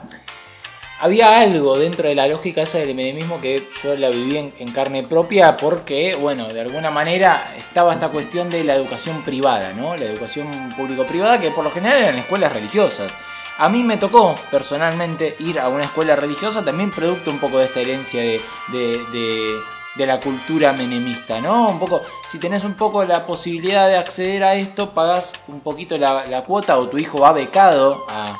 [1.04, 5.04] había algo dentro de la lógica esa del menemismo que yo la viví en, carne
[5.04, 9.98] propia porque, bueno, de alguna manera estaba esta cuestión de la educación privada, ¿no?
[9.98, 13.12] La educación público-privada que por lo general eran escuelas religiosas.
[13.58, 17.66] A mí me tocó personalmente ir a una escuela religiosa, también producto un poco de
[17.66, 21.68] esta herencia de, de, la cultura menemista, ¿no?
[21.68, 25.98] Un poco, si tenés un poco la posibilidad de acceder a esto, pagás un poquito
[25.98, 28.40] la, cuota o tu hijo va becado a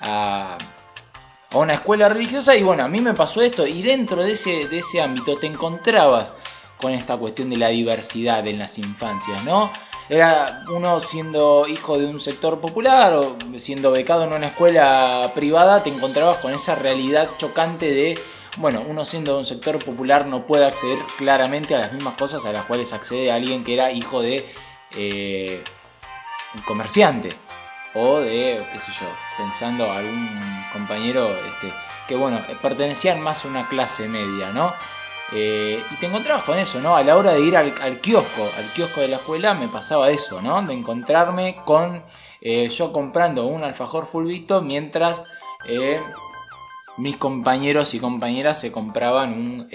[0.00, 0.58] a
[1.52, 4.78] una escuela religiosa y bueno, a mí me pasó esto y dentro de ese, de
[4.78, 6.34] ese ámbito te encontrabas
[6.76, 9.72] con esta cuestión de la diversidad en las infancias, ¿no?
[10.08, 15.82] Era uno siendo hijo de un sector popular o siendo becado en una escuela privada,
[15.82, 18.18] te encontrabas con esa realidad chocante de,
[18.56, 22.46] bueno, uno siendo de un sector popular no puede acceder claramente a las mismas cosas
[22.46, 24.46] a las cuales accede alguien que era hijo de
[24.96, 25.62] eh,
[26.54, 27.34] un comerciante
[27.98, 30.38] o de, qué sé yo, pensando algún
[30.72, 31.72] compañero este,
[32.06, 34.72] que, bueno, pertenecían más a una clase media, ¿no?
[35.32, 36.96] Eh, y te encontrabas con eso, ¿no?
[36.96, 40.40] A la hora de ir al, kiosco, al kiosco de la escuela, me pasaba eso,
[40.40, 40.62] ¿no?
[40.62, 42.04] De encontrarme con
[42.40, 45.24] eh, yo comprando un alfajor fulvito mientras
[45.66, 46.00] eh,
[46.96, 49.68] mis compañeros y compañeras se compraban un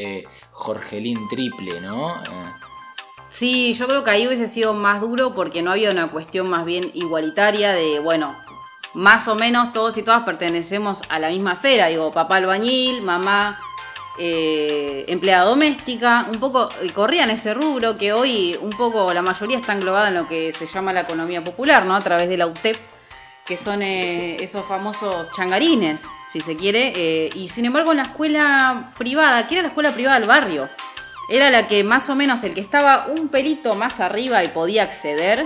[0.51, 2.15] Jorgelín triple, ¿no?
[3.33, 6.47] Eh, Sí, yo creo que ahí hubiese sido más duro porque no había una cuestión
[6.47, 8.35] más bien igualitaria de, bueno,
[8.93, 13.59] más o menos todos y todas pertenecemos a la misma esfera, digo, papá albañil, mamá
[14.19, 19.57] eh, empleada doméstica, un poco y corrían ese rubro que hoy un poco la mayoría
[19.57, 21.95] está englobada en lo que se llama la economía popular, ¿no?
[21.95, 22.77] A través de la UTEP,
[23.47, 28.03] que son eh, esos famosos changarines, si se quiere, eh, y sin embargo en la
[28.03, 30.69] escuela privada, que era la escuela privada del barrio,
[31.29, 34.83] era la que más o menos el que estaba un pelito más arriba y podía
[34.83, 35.45] acceder,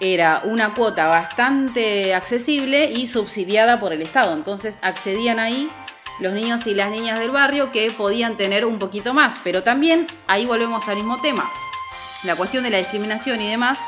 [0.00, 4.34] era una cuota bastante accesible y subsidiada por el Estado.
[4.34, 5.70] Entonces accedían ahí
[6.20, 9.34] los niños y las niñas del barrio que podían tener un poquito más.
[9.42, 11.50] Pero también ahí volvemos al mismo tema.
[12.24, 13.78] La cuestión de la discriminación y demás.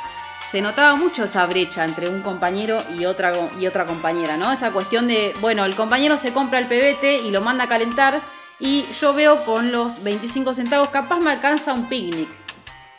[0.51, 4.51] Se notaba mucho esa brecha entre un compañero y otra, y otra compañera, ¿no?
[4.51, 8.22] Esa cuestión de, bueno, el compañero se compra el pebete y lo manda a calentar
[8.61, 12.29] y yo veo con los 25 centavos, capaz me alcanza un picnic.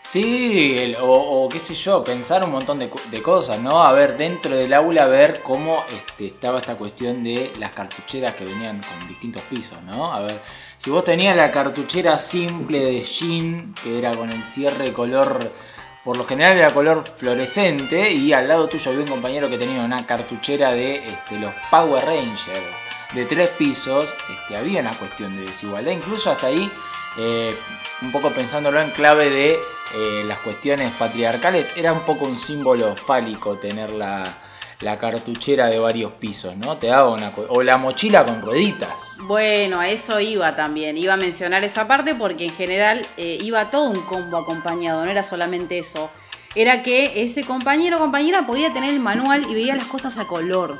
[0.02, 3.84] Sí, o, o qué sé yo, pensar un montón de, co- de cosas, ¿no?
[3.84, 8.46] A ver, dentro del aula, ver cómo este, estaba esta cuestión de las cartucheras que
[8.46, 10.12] venían con distintos pisos, ¿no?
[10.12, 10.42] A ver,
[10.78, 15.52] si vos tenías la cartuchera simple de jean, que era con el cierre color,
[16.04, 19.82] por lo general era color fluorescente, y al lado tuyo había un compañero que tenía
[19.84, 22.78] una cartuchera de este, los Power Rangers
[23.14, 26.72] de tres pisos, este, había una cuestión de desigualdad, incluso hasta ahí
[27.18, 27.58] eh,
[28.02, 29.60] un poco pensándolo en clave de
[29.96, 34.38] eh, las cuestiones patriarcales, era un poco un símbolo fálico tener la,
[35.00, 36.78] cartuchera de varios pisos, ¿no?
[36.78, 37.34] Te daba una...
[37.50, 39.18] O la mochila con rueditas.
[39.24, 40.98] Bueno, a eso iba también.
[40.98, 45.12] Iba a mencionar esa parte porque en general eh, iba todo un combo acompañado, no
[45.12, 46.10] era solamente eso.
[46.56, 50.28] Era que ese compañero o compañera podía tener el manual y veía las cosas a
[50.28, 50.80] color.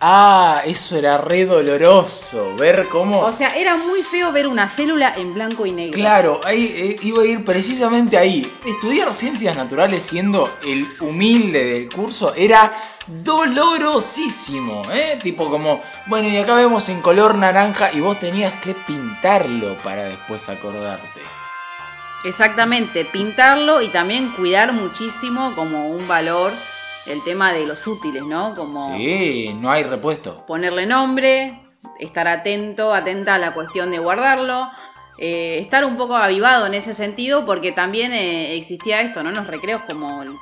[0.00, 3.20] Ah, eso era re doloroso, ver cómo...
[3.20, 5.98] O sea, era muy feo ver una célula en blanco y negro.
[5.98, 8.58] Claro, ahí eh, iba a ir precisamente ahí.
[8.64, 12.76] Estudiar ciencias naturales siendo el humilde del curso era
[13.08, 15.18] dolorosísimo, ¿eh?
[15.20, 20.04] Tipo como, bueno, y acá vemos en color naranja y vos tenías que pintarlo para
[20.04, 21.22] después acordarte.
[22.24, 26.52] Exactamente, pintarlo y también cuidar muchísimo como un valor
[27.08, 28.54] el tema de los útiles, ¿no?
[28.54, 30.44] Como Sí, no hay repuesto.
[30.46, 31.60] ponerle nombre,
[31.98, 34.68] estar atento, atenta a la cuestión de guardarlo,
[35.18, 39.30] eh, estar un poco avivado en ese sentido porque también eh, existía esto, ¿no?
[39.30, 40.34] En los recreos como el-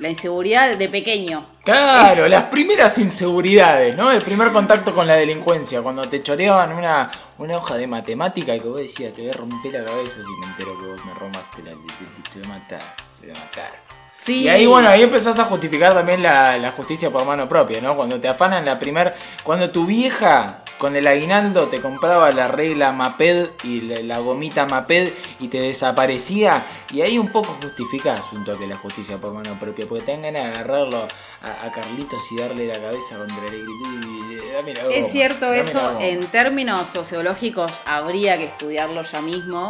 [0.00, 1.44] la inseguridad de pequeño.
[1.64, 2.28] Claro, Eso.
[2.28, 4.12] las primeras inseguridades, ¿no?
[4.12, 8.60] El primer contacto con la delincuencia, cuando te choreaban una, una hoja de matemática y
[8.60, 11.14] que vos decías, te voy a romper la cabeza si me entero que vos me
[11.14, 11.70] robaste la...
[11.72, 13.97] Te, te- te voy a matar, te voy a matar.
[14.18, 14.42] Sí.
[14.42, 17.96] Y ahí, bueno, ahí empezás a justificar también la, la justicia por mano propia, ¿no?
[17.96, 19.14] Cuando te afanan la primer...
[19.44, 24.66] Cuando tu vieja con el aguinaldo te compraba la regla Maped y la, la gomita
[24.66, 29.58] Maped y te desaparecía, y ahí un poco justificás un toque la justicia por mano
[29.58, 31.08] propia, porque te dan ganas de agarrarlo
[31.42, 35.46] a, a Carlitos y darle la cabeza contra el y dame la goma, Es cierto
[35.46, 39.68] dame eso, en términos sociológicos habría que estudiarlo ya mismo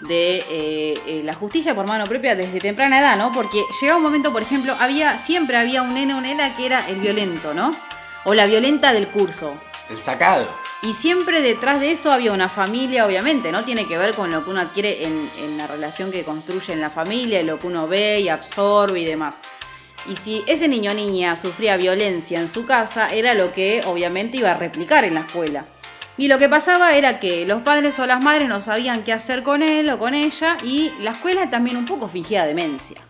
[0.00, 3.32] de eh, eh, la justicia por mano propia desde temprana edad, ¿no?
[3.32, 6.88] Porque llega un momento, por ejemplo, había siempre había un nene o nena que era
[6.88, 7.74] el violento, ¿no?
[8.24, 9.54] O la violenta del curso.
[9.90, 10.48] El sacado.
[10.82, 13.64] Y siempre detrás de eso había una familia, obviamente, ¿no?
[13.64, 16.80] Tiene que ver con lo que uno adquiere en, en la relación que construye en
[16.80, 19.40] la familia, y lo que uno ve y absorbe y demás.
[20.06, 24.36] Y si ese niño o niña sufría violencia en su casa, era lo que obviamente
[24.36, 25.64] iba a replicar en la escuela.
[26.18, 29.44] Y lo que pasaba era que los padres o las madres no sabían qué hacer
[29.44, 33.00] con él o con ella, y la escuela también un poco fingía demencia.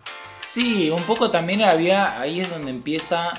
[0.41, 3.31] Sí, un poco también había, ahí es donde empieza,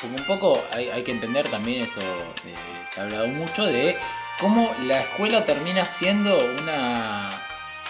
[0.00, 2.54] como un poco hay, que entender también esto, eh,
[2.94, 3.96] se ha hablado mucho de
[4.40, 7.30] cómo la escuela termina siendo una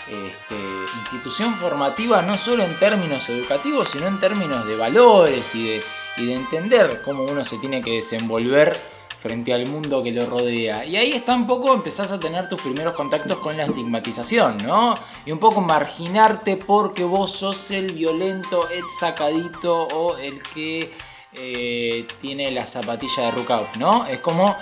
[0.07, 0.57] este,
[1.03, 5.83] institución formativa no solo en términos educativos, sino en términos de valores y
[6.17, 10.85] de entender cómo uno se tiene que desenvolver frente al mundo que lo rodea.
[10.85, 14.99] Y ahí está un poco, empezás a tener tus primeros contactos con la estigmatización, ¿no?
[15.27, 20.93] Y un poco marginarte porque vos sos el violento, el sacadito o el que
[21.33, 24.07] eh, tiene la zapatilla de Rukauf, ¿no?
[24.07, 24.57] Es como...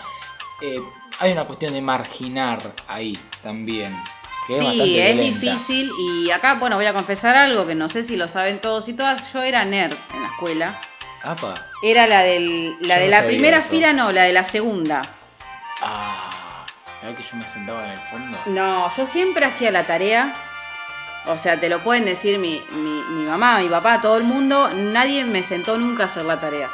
[0.63, 0.81] eh,
[1.19, 3.97] hay una cuestión de marginar ahí también.
[4.47, 8.17] Que sí, es difícil y acá, bueno, voy a confesar algo que no sé si
[8.17, 9.33] lo saben todos y todas.
[9.33, 10.81] Yo era nerd en la escuela.
[11.27, 11.55] Apa.
[11.83, 13.69] Era la, del, la Yo de no la primera eso.
[13.69, 15.03] fila, no, la de la segunda.
[15.83, 16.65] Ah.
[17.01, 18.39] ¿Sabés que yo me sentaba en el fondo?
[18.47, 20.35] No, yo siempre hacía la tarea.
[21.27, 24.71] O sea, te lo pueden decir mi, mi, mi mamá, mi papá, todo el mundo.
[24.73, 26.71] Nadie me sentó nunca a hacer la tarea.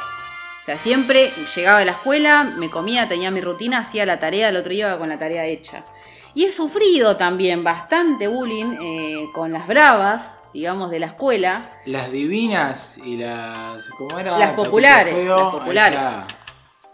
[0.61, 4.49] O sea, siempre llegaba de la escuela, me comía, tenía mi rutina, hacía la tarea,
[4.49, 5.83] el otro día iba con la tarea hecha.
[6.35, 11.69] Y he sufrido también bastante bullying eh, con las bravas, digamos, de la escuela.
[11.85, 13.89] Las divinas y las.
[13.97, 14.37] ¿Cómo era?
[14.37, 15.99] Las populares, Feo, las populares.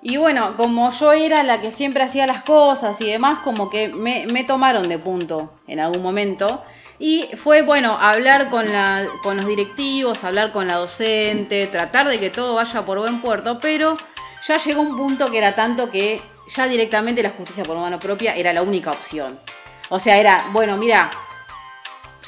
[0.02, 3.90] Y bueno, como yo era la que siempre hacía las cosas y demás, como que
[3.90, 6.64] me, me tomaron de punto en algún momento.
[7.00, 12.20] Y fue bueno hablar con, la, con los directivos, hablar con la docente, tratar de
[12.20, 13.98] que todo vaya por buen puerto, pero
[14.46, 18.36] ya llegó un punto que era tanto que ya directamente la justicia por mano propia
[18.36, 19.40] era la única opción.
[19.90, 21.10] O sea, era, bueno, mira,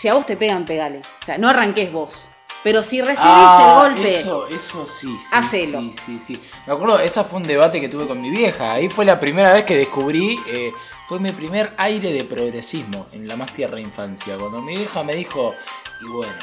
[0.01, 0.99] si a vos te pegan, pegale.
[1.21, 2.27] O sea, no arranques vos.
[2.63, 5.27] Pero si recibís Ah, el golpe, Eso, eso sí, sí.
[5.31, 5.79] Hacelo.
[5.81, 6.41] Sí, sí, sí.
[6.65, 8.73] Me acuerdo, ese fue un debate que tuve con mi vieja.
[8.73, 10.39] Ahí fue la primera vez que descubrí.
[10.47, 10.71] eh,
[11.07, 14.37] fue mi primer aire de progresismo en la más tierna infancia.
[14.37, 15.53] Cuando mi vieja me dijo,
[16.01, 16.33] y bueno,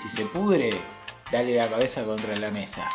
[0.00, 0.70] si se pudre,
[1.32, 2.88] dale la cabeza contra la mesa.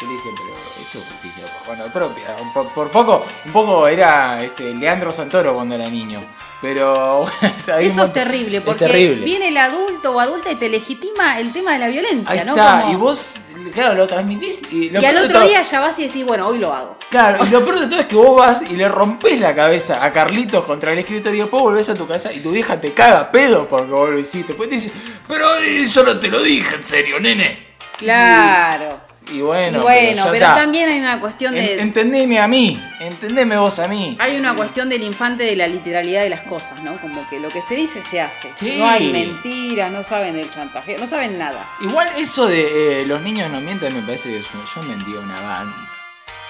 [0.00, 2.36] Yo le dije, pero eso es justicia por mano propia.
[2.54, 6.22] Por, por poco, un poco era este, Leandro Santoro cuando era niño.
[6.62, 7.28] Pero o
[7.58, 9.24] sea, Eso es terrible, porque terrible.
[9.24, 12.52] viene el adulto o adulta y te legitima el tema de la violencia, Ahí ¿no?
[12.52, 13.36] está, Como- y vos,
[13.74, 16.46] claro, lo transmitís y, lo y al otro todo- día ya vas y decís, bueno,
[16.48, 16.96] hoy lo hago.
[17.10, 20.02] Claro, y lo peor de todo es que vos vas y le rompes la cabeza
[20.04, 23.30] a Carlitos contra el escritorio, después volvés a tu casa y tu vieja te caga
[23.30, 24.48] pedo porque vos lo hiciste.
[24.48, 24.92] Después te dice,
[25.28, 27.68] pero eh, yo no te lo dije en serio, nene.
[27.98, 29.00] Claro.
[29.32, 29.84] Y bueno,
[30.32, 31.74] pero, también hay una cuestión de.
[31.74, 34.16] En- entendeme a mí, entendeme vos a mí.
[34.18, 37.00] hay una cuestión del infante de la literalidad de las cosas, ¿no?
[37.00, 38.50] Como que lo que se dice se hace.
[38.56, 38.76] Sí.
[38.78, 41.68] No hay mentiras, no saben del chantaje, no saben nada.
[41.80, 45.12] Igual eso de eh, los niños no mienten me parece que es un- yo mentí
[45.12, 45.76] una banda.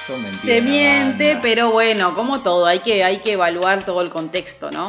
[0.08, 4.00] Yo mentí a Se miente, pero bueno, como todo, hay que, hay que evaluar todo
[4.00, 4.88] el contexto, ¿no?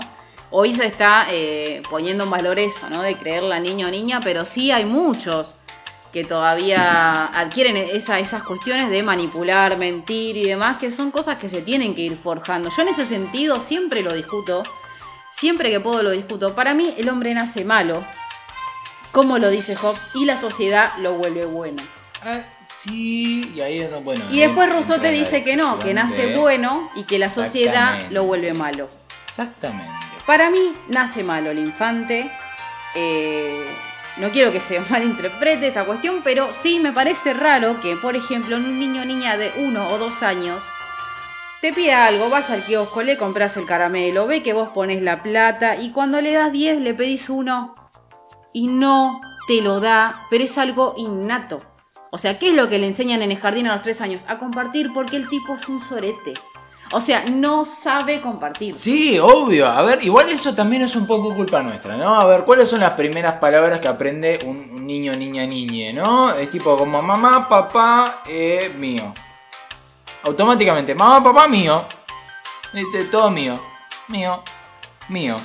[0.53, 3.01] Hoy se está eh, poniendo en valor eso, ¿no?
[3.01, 5.55] De creerla niño o niña, pero sí hay muchos
[6.11, 11.47] que todavía adquieren esa- esas cuestiones de manipular, mentir y demás, que son cosas que
[11.49, 12.69] se tienen que ir forjando.
[12.75, 14.63] Yo en ese sentido siempre lo discuto,
[15.29, 16.53] siempre que puedo lo discuto.
[16.53, 18.03] Para mí el hombre nace malo,
[19.11, 21.81] como lo dice Hobbes, y la sociedad lo vuelve bueno.
[22.23, 22.41] Ah,
[22.73, 24.23] sí, y ahí es bueno.
[24.31, 28.23] Y después Rousseau te dice que no, que nace bueno y que la sociedad lo
[28.25, 28.89] vuelve malo.
[29.27, 29.91] Exactamente.
[30.25, 32.29] Para mí nace malo el infante.
[32.95, 33.65] Eh,
[34.21, 38.55] no quiero que se malinterprete esta cuestión, pero sí me parece raro que, por ejemplo,
[38.55, 40.63] en un niño o niña de uno o dos años
[41.59, 45.21] te pida algo, vas al kiosco, le compras el caramelo, ve que vos pones la
[45.21, 47.75] plata y cuando le das 10 le pedís uno
[48.53, 51.59] y no te lo da, pero es algo innato.
[52.11, 54.25] O sea, ¿qué es lo que le enseñan en el jardín a los tres años?
[54.27, 56.33] A compartir porque el tipo es un sorete.
[56.93, 58.73] O sea, no sabe compartir.
[58.73, 59.67] Sí, obvio.
[59.67, 62.19] A ver, igual eso también es un poco culpa nuestra, ¿no?
[62.19, 66.31] A ver, ¿cuáles son las primeras palabras que aprende un, niño, niña, niñe, ¿no?
[66.31, 69.13] Es tipo como mamá, papá, eh, mío.
[70.23, 71.85] Automáticamente, mamá, papá, mío.
[72.73, 73.59] Este, todo mío.
[74.09, 74.43] Mío.
[75.07, 75.37] Mío.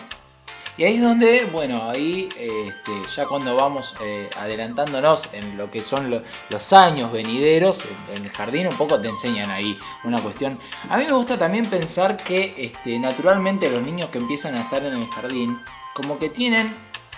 [0.78, 5.82] Y ahí es donde, bueno, ahí este, ya cuando vamos eh, adelantándonos en lo que
[5.82, 10.20] son lo- los años venideros, en, en el jardín un poco te enseñan ahí una
[10.20, 10.58] cuestión.
[10.90, 14.84] A mí me gusta también pensar que este, naturalmente los niños que empiezan a estar
[14.84, 15.58] en el jardín,
[15.94, 16.74] como que tienen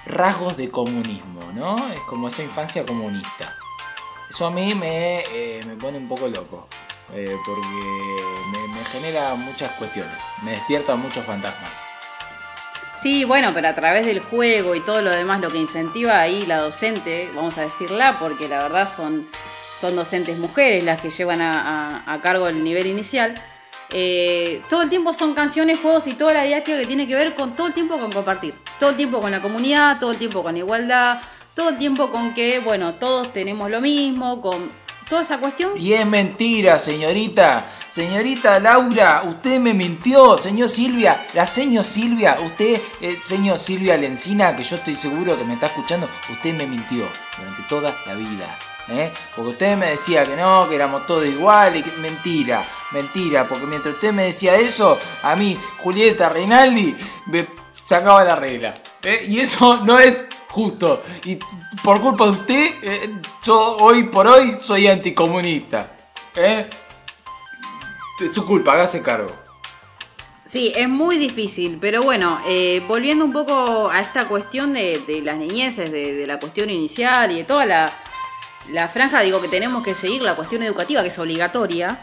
[0.07, 1.93] rasgos de comunismo, ¿no?
[1.93, 3.57] Es como esa infancia comunista.
[4.31, 6.69] Eso a mí me, eh, me pone un poco loco,
[7.13, 7.67] eh, porque
[8.53, 11.89] me, me genera muchas cuestiones, me despierta muchos fantasmas.
[13.01, 16.45] Sí, bueno, pero a través del juego y todo lo demás, lo que incentiva ahí
[16.47, 19.29] la docente, vamos a decirla, porque la verdad son,
[19.77, 23.35] son docentes mujeres las que llevan a, a- cargo el nivel inicial.
[23.91, 27.35] eh, todo el tiempo son canciones, juegos y toda la didáctica que tiene que ver
[27.35, 30.43] con todo el tiempo con compartir, todo el tiempo con la comunidad, todo el tiempo
[30.43, 31.21] con igualdad,
[31.55, 34.71] todo el tiempo con que, bueno, todos tenemos lo mismo, con
[35.09, 35.73] toda esa cuestión.
[35.77, 37.73] Y es mentira, señorita.
[37.89, 40.37] Señorita Laura, usted me mintió.
[40.39, 45.45] Señor Silvia, la señor Silvia, usted, eh, señor Silvia Lencina, que yo estoy seguro que
[45.45, 48.59] me está escuchando, usted me mintió durante toda la vida.
[48.89, 49.13] ¿eh?
[49.35, 51.85] Porque usted me decía que no, que éramos todos iguales.
[51.99, 53.49] Mentira, mentira.
[53.49, 56.97] Porque mientras usted me decía eso, a mí, Julieta Reinaldi,
[57.27, 57.47] me
[57.83, 58.75] sacaba la regla.
[59.03, 59.27] ¿eh?
[59.29, 61.03] Y eso no es justo.
[61.25, 61.39] Y
[61.83, 63.11] por culpa de usted, eh,
[63.43, 65.93] yo hoy por hoy soy anticomunista.
[66.35, 66.69] ¿eh?
[68.21, 69.33] Es su culpa, hágase cargo.
[70.45, 75.37] Sí, es muy difícil, pero bueno, eh, volviendo un poco a esta cuestión de, las
[75.37, 77.93] niñeces, de, de la cuestión inicial y de toda la,
[78.71, 81.99] la franja, digo que tenemos que seguir la cuestión educativa, que es obligatoria,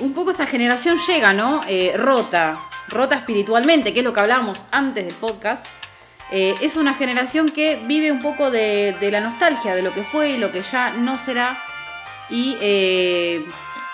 [0.00, 1.62] un poco esa generación llega, ¿no?
[1.68, 5.64] Eh, rota, rota espiritualmente, que es lo que hablábamos antes del podcast,
[6.30, 10.30] eh, es una generación que vive un poco de, la nostalgia, de lo que fue
[10.30, 11.62] y lo que ya no será.
[12.28, 13.44] Y eh,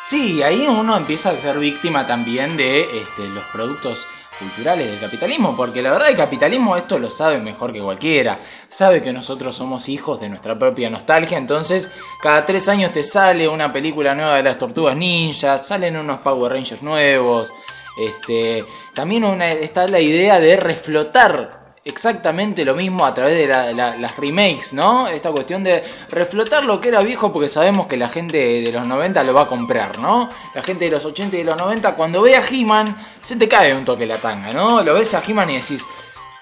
[0.03, 4.05] Sí, ahí uno empieza a ser víctima también de este, los productos
[4.37, 9.01] culturales del capitalismo, porque la verdad el capitalismo esto lo sabe mejor que cualquiera, sabe
[9.01, 11.89] que nosotros somos hijos de nuestra propia nostalgia, entonces
[12.21, 16.51] cada tres años te sale una película nueva de las tortugas ninjas, salen unos Power
[16.51, 17.53] Rangers nuevos,
[17.97, 18.65] este,
[18.95, 24.17] también está la idea de reflotar exactamente lo mismo a través de la- la- las
[24.17, 25.09] remakes, ¿no?
[25.09, 28.87] Esta cuestión de reflotar lo que era viejo porque sabemos que la gente de los
[28.87, 30.29] 90 lo va a comprar, ¿no?
[30.55, 33.49] La gente de los 80 y de los 90 cuando ve a He-Man se te
[33.49, 34.83] cae un toque la tanga, ¿no?
[34.83, 35.87] Lo ves a He-Man y decís,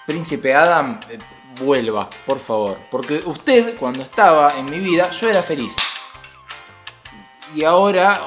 [0.06, 1.18] Príncipe Adam, eh,
[1.62, 2.78] vuelva, por favor.
[2.90, 5.76] Porque usted cuando estaba en mi vida yo era feliz.
[7.54, 8.20] Y ahora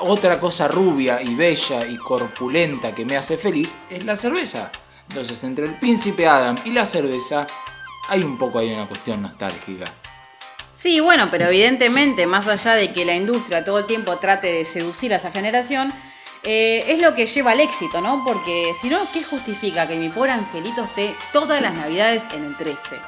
[0.00, 4.70] otra cosa rubia y bella y corpulenta que me hace feliz es la cerveza.
[5.08, 7.46] Entonces entre el príncipe Adam y la cerveza
[8.08, 9.86] hay un poco ahí una cuestión nostálgica.
[10.74, 14.64] Sí, bueno, pero evidentemente, más allá de que la industria todo el tiempo trate de
[14.64, 15.92] seducir a esa generación,
[16.44, 18.22] eh, es lo que lleva al éxito, ¿no?
[18.24, 22.56] Porque si no, ¿qué justifica que mi pobre angelito esté todas las navidades en el
[22.56, 23.00] 13?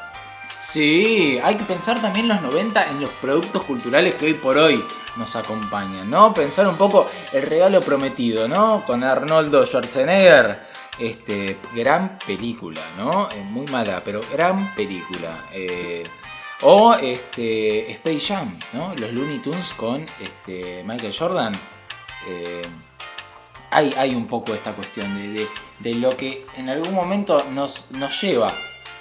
[0.58, 4.84] Sí, hay que pensar también los 90 en los productos culturales que hoy por hoy
[5.16, 6.34] nos acompañan, ¿no?
[6.34, 8.84] Pensar un poco el regalo prometido, ¿no?
[8.84, 10.79] Con Arnoldo Schwarzenegger.
[10.98, 13.28] Este, gran película, ¿no?
[13.30, 15.46] Eh, muy mala, pero gran película.
[15.52, 16.04] Eh,
[16.62, 18.94] o este, Space Jam, ¿no?
[18.96, 21.54] Los Looney Tunes con este, Michael Jordan.
[22.28, 22.62] Eh,
[23.70, 27.86] hay, hay un poco esta cuestión de, de- de lo que en algún momento nos,
[27.92, 28.52] nos lleva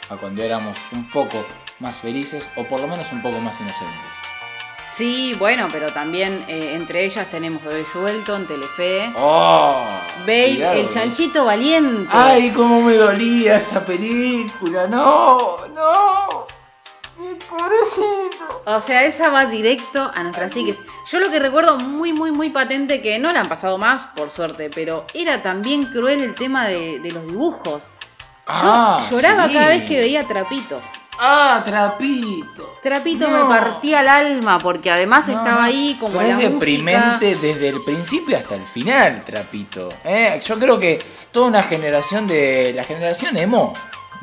[0.09, 1.43] a cuando éramos un poco
[1.79, 4.18] más felices o por lo menos un poco más inocentes.
[4.91, 9.11] Sí, bueno, pero también eh, entre ellas tenemos Bebé Suelto en Telefe.
[9.15, 9.85] ¡Oh!
[10.21, 10.89] Babe, Cuidado, el eh.
[10.91, 12.09] chanchito valiente.
[12.11, 14.87] ¡Ay, cómo me dolía esa película!
[14.87, 15.67] ¡No!
[15.67, 16.47] ¡No!
[17.19, 18.63] ¡Mi pobrecito!
[18.65, 20.79] O sea, esa va directo a nuestras psiques.
[21.07, 24.31] Yo lo que recuerdo muy, muy, muy patente, que no la han pasado más, por
[24.31, 27.83] suerte, pero era también cruel el tema de, de los dibujos.
[27.83, 27.91] Yo
[28.47, 29.53] Ah, lloraba sí.
[29.53, 30.81] cada vez que veía Trapito.
[31.21, 32.77] ¡Ah, Trapito!
[32.81, 33.43] Trapito No.
[33.43, 36.53] me partía el alma porque además No, estaba ahí como pero la es música.
[36.59, 39.89] deprimente desde el principio hasta el final, Trapito.
[40.05, 40.39] ¿eh?
[40.45, 41.01] Yo creo que
[41.31, 42.71] toda una generación de.
[42.73, 43.73] La generación emo,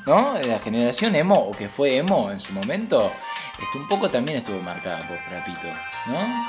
[0.06, 0.34] ¿no?
[0.42, 3.12] La generación emo, o que fue emo en su momento,
[3.74, 5.68] un poco también estuvo marcada por Trapito,
[6.06, 6.46] ¿no?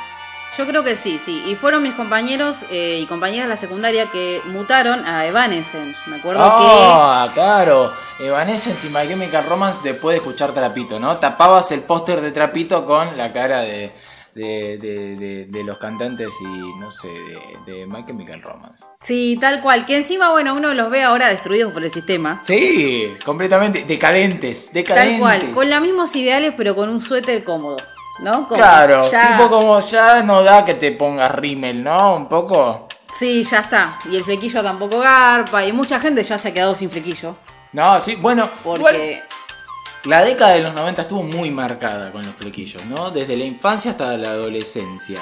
[0.58, 1.44] Yo creo que sí, sí.
[1.46, 5.96] Y fueron mis compañeros eh, y compañeras de la secundaria que mutaron a Evanescence.
[6.08, 7.94] Me acuerdo Ah, claro.
[8.20, 11.18] Evanescence y My Chemical Romance después de escuchar Trapito, ¿no?
[11.18, 13.92] Tapabas el póster de Trapito con la cara de,
[14.34, 16.46] de, de- de- de los cantantes y,
[16.80, 17.08] no sé,
[17.66, 18.86] de, de My Chemical Romance.
[19.02, 19.86] Sí, tal cual.
[19.86, 22.40] Que encima, bueno, uno los ve ahora destruidos por el sistema.
[22.42, 25.12] Sí, completamente decadentes, decadentes.
[25.14, 25.52] Tal cual.
[25.52, 27.78] Con los mismos ideales, pero con un suéter cómodo.
[28.20, 28.48] ¿No?
[28.48, 32.16] Como Claro, ya- tipo como ya no da que te pongas rímel, ¿no?
[32.16, 32.88] Un poco.
[33.16, 34.00] Sí, ya está.
[34.12, 35.64] Y el flequillo tampoco garpa.
[35.64, 37.36] Y mucha gente ya se ha quedado sin flequillo.
[37.74, 39.24] No, sí, bueno, igual Porque.
[40.06, 43.12] la década de los 90 estuvo muy marcada con los flequillos, ¿no?
[43.12, 45.22] Desde la infancia hasta la adolescencia.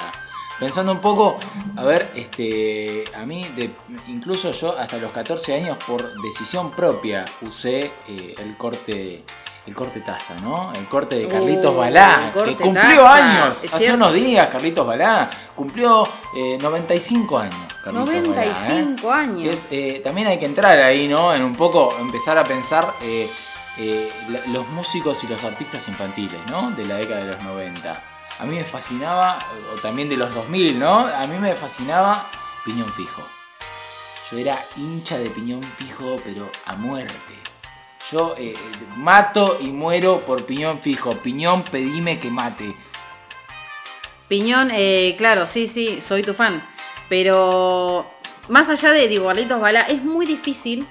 [0.58, 1.38] Pensando un poco,
[1.76, 3.70] a ver, este, a mí, de-
[4.08, 9.24] incluso yo hasta los 14 años, por decisión propia, usé eh, el corte
[9.66, 10.72] el corte taza, ¿no?
[10.74, 13.96] El corte de Carlitos Uh, Balá, que cumplió taza, años, hace cierto.
[13.96, 16.04] unos días Carlitos Balá, cumplió
[16.36, 17.56] eh, 95 años.
[17.84, 18.50] Carlitos Balá, ¿eh?
[18.84, 19.52] 95 años.
[19.52, 21.34] Es, eh, también hay que entrar ahí, ¿no?
[21.34, 23.28] En un poco empezar a pensar eh,
[24.46, 26.70] los músicos y los artistas infantiles, ¿no?
[26.70, 28.02] De la década de los 90.
[28.38, 29.38] A mí me fascinaba,
[29.74, 31.00] o también de los 2000, ¿no?
[31.06, 32.28] A mí me fascinaba
[32.64, 33.22] Piñón Fijo.
[34.30, 37.14] Yo era hincha de Piñón Fijo, pero a muerte.
[38.10, 38.54] Yo eh,
[38.96, 41.12] mato y muero por Piñón Fijo.
[41.16, 42.74] Piñón, pedime que mate.
[44.28, 46.62] Piñón, eh, claro, sí, sí, soy tu fan.
[47.08, 48.04] Pero
[48.48, 50.86] más allá de, digo, Carlitos Balá, es muy difícil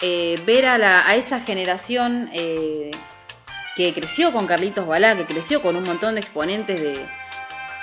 [0.00, 2.90] eh, ver a, la- a esa generación eh,
[3.76, 7.06] que creció con Carlitos Balá, que creció con un montón de exponentes de,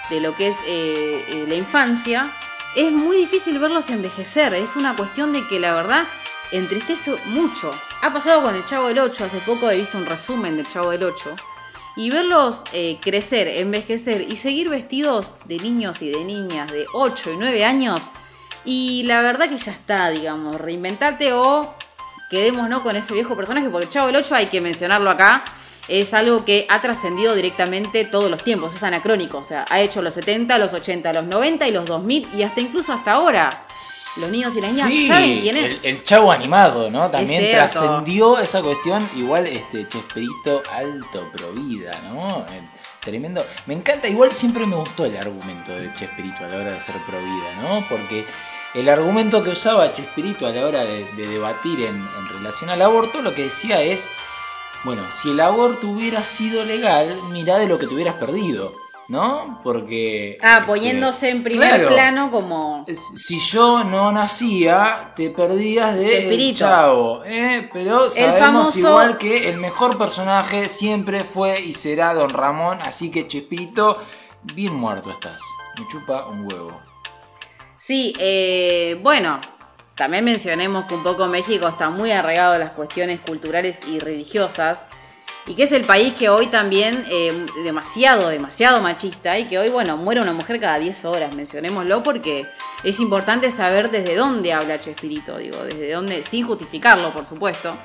[0.10, 2.32] de lo que es eh, eh, la infancia.
[2.76, 4.54] Es muy difícil verlos envejecer.
[4.54, 6.06] Es una cuestión de que la verdad
[6.52, 7.74] entristece mucho.
[8.02, 9.26] Ha pasado con el Chavo del 8.
[9.26, 11.36] Hace poco he visto un resumen del Chavo del 8.
[11.98, 17.32] Y verlos eh, crecer, envejecer y seguir vestidos de niños y de niñas de 8
[17.32, 18.04] y 9 años.
[18.64, 21.74] Y la verdad que ya está, digamos, reinventarte o
[22.30, 25.44] quedémonos con ese viejo personaje, porque el Chavo del 8 hay que mencionarlo acá.
[25.88, 29.40] Es algo que ha trascendido directamente todos los tiempos, es anacrónico.
[29.40, 32.62] O sea, ha hecho los 70, los 80, los 90 y los 2000 y hasta
[32.62, 33.66] incluso hasta ahora.
[34.18, 35.80] los niños y las niñas Sí, saben quién el, es.
[35.84, 37.10] el chavo animado, ¿no?
[37.10, 39.10] También trascendió esa cuestión.
[39.16, 42.40] Igual, este Chesperito alto pro vida, ¿no?
[42.42, 42.62] Eh,
[43.02, 43.44] Tremendo.
[43.66, 46.96] Me encanta, igual siempre me gustó el argumento de Chesperito a la hora de ser
[47.08, 47.84] pro vida, ¿no?
[47.90, 48.26] Porque
[48.76, 52.82] el argumento que usaba Chesperito a la hora de, de debatir en, en relación al
[52.84, 54.08] aborto, lo que decía es,
[54.84, 58.74] bueno, si el aborto hubiera sido legal, mirá de lo que te hubieras perdido,
[59.08, 59.60] ¿no?
[59.64, 60.38] Porque...
[60.42, 61.90] Ah, este, poniéndose en primer claro.
[61.90, 62.86] plano como...
[63.16, 67.70] Si yo no nacía, te perdías de el chavo, ¿eh?
[67.72, 73.12] Pero sabemos famoso- igual que el mejor personaje siempre fue y será Don Ramón, así
[73.12, 73.98] que Chespirito,
[74.44, 75.42] bien muerto estás.
[75.78, 76.80] Me chupa un huevo.
[77.78, 79.40] Sí, eh, bueno,
[80.02, 84.88] también mencionemos que un poco México está muy arraigado a las cuestiones culturales y religiosas.
[85.46, 89.70] Y que es el país que hoy también eh, demasiado, demasiado machista y que hoy,
[89.70, 92.48] bueno, muere una mujer cada 10 horas, mencionémoslo, porque
[92.84, 97.78] es importante saber desde dónde habla Chespirito, digo, desde dónde, sin justificarlo, por supuesto.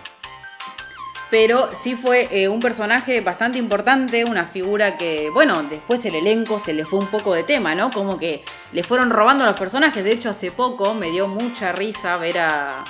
[1.31, 6.61] Pero sí fue eh, un personaje bastante importante, una figura que, bueno, después el elenco
[6.61, 7.91] se le fue un poco de tema, ¿no?
[7.91, 10.05] Como que le fueron robando los personajes.
[10.05, 12.85] De hecho, hace poco me dio mucha risa ver a,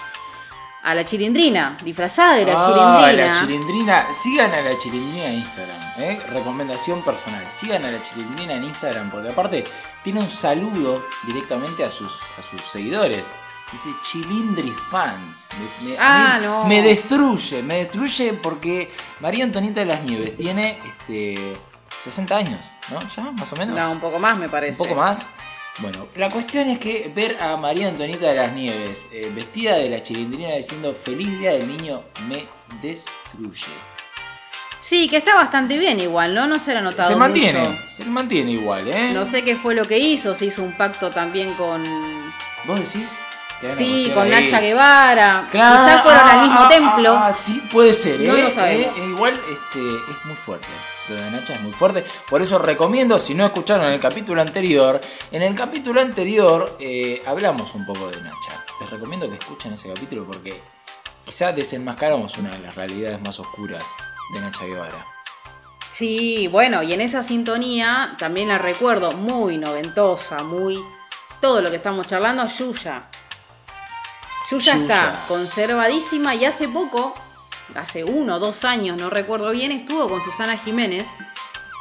[0.83, 3.33] a la chilindrina, disfrazada de la Ah, chilindrina.
[3.33, 4.07] la chilindrina.
[4.13, 6.21] Sigan a la chilindrina en Instagram, ¿eh?
[6.31, 7.49] Recomendación personal.
[7.49, 9.65] Sigan a la chilindrina en Instagram porque aparte
[10.05, 13.25] tiene un saludo directamente a sus, a sus seguidores.
[13.73, 15.49] Dice Chilindri Fans.
[15.83, 16.65] Me, me- Ah, no.
[16.67, 21.57] me destruye, me destruye porque María Antonieta de las Nieves tiene este
[21.99, 22.61] 60 años,
[22.91, 23.01] ¿no?
[23.09, 23.77] Ya, más o menos.
[23.77, 24.81] No, un poco más me parece.
[24.83, 25.31] Un poco más.
[25.79, 29.91] Bueno, la cuestión es que ver a María Antonieta de las Nieves eh, vestida de
[29.91, 32.47] la chilindrina diciendo Feliz Día del Niño me
[32.81, 33.67] destruye.
[34.81, 36.47] Sí, que está bastante bien igual, ¿no?
[36.47, 37.83] No se le ha notado se mantiene, mucho.
[37.97, 39.11] se mantiene igual, ¿eh?
[39.13, 41.83] No sé qué fue lo que hizo, se hizo un pacto también con...
[42.65, 43.11] ¿Vos decís?
[43.77, 44.31] Sí, con?
[44.31, 45.49] Nacha Guevara.
[45.51, 47.13] Claro, Quizás fueron ah, al mismo ah, templo.
[47.13, 48.27] Ah, sí, puede ser, ¿eh?
[48.27, 48.99] No lo sabemos.
[48.99, 49.81] Eh, eh, igual este,
[50.11, 50.67] es muy fuerte.
[51.09, 52.05] Lo de Nacha es muy fuerte.
[52.29, 55.01] Por eso recomiendo, si no escucharon el capítulo anterior,
[55.31, 58.65] en el capítulo anterior eh, hablamos un poco de Nacha.
[58.81, 60.61] Les recomiendo que escuchen ese capítulo porque
[61.25, 63.85] quizá desenmascaramos una de las realidades más oscuras
[64.35, 65.07] de Nacha Guevara.
[65.89, 70.79] Sí, bueno, y en esa sintonía también la recuerdo muy noventosa, muy
[71.41, 73.09] todo lo que estamos charlando, Yuya.
[74.51, 74.83] Yuya Yuya.
[74.83, 77.15] está conservadísima y hace poco,
[77.75, 81.07] hace uno o dos años, no recuerdo bien, estuvo con Susana Jiménez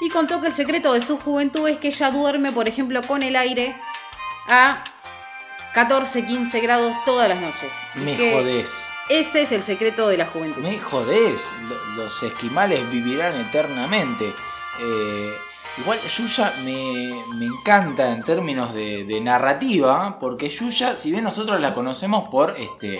[0.02, 3.24] y contó que el secreto de su juventud es que ella duerme, por ejemplo, con
[3.24, 3.76] el aire
[4.48, 4.84] a
[5.74, 7.74] 14, 15 grados todas las noches.
[7.96, 8.90] Me jodés.
[9.10, 10.62] Ese es el secreto de la juventud.
[10.62, 11.52] Me jodés.
[11.68, 14.34] Lo- Los esquimales vivirán eternamente.
[14.80, 15.34] Eh,
[15.78, 21.74] igual Yuya me, me encanta en términos de, narrativa, porque Yuya, si bien nosotros la
[21.74, 23.00] conocemos por, este,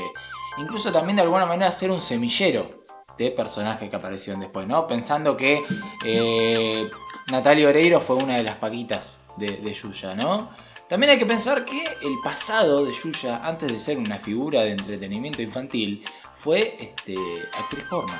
[0.58, 2.86] incluso también de alguna manera ser un semillero
[3.18, 4.88] de personajes que aparecieron después, ¿no?
[4.88, 5.64] Pensando que
[6.04, 6.90] eh,
[7.32, 10.50] Natalia Oreiro fue una de las paquitas de, de Yuya, ¿no?
[10.90, 14.72] También hay que pensar que el pasado de Yuya, antes de ser una figura de
[14.72, 16.06] entretenimiento infantil,
[16.36, 17.16] fue este,
[17.58, 18.14] actriz porno.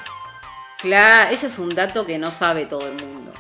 [0.80, 3.32] Claro, ese es un dato que no sabe todo el mundo.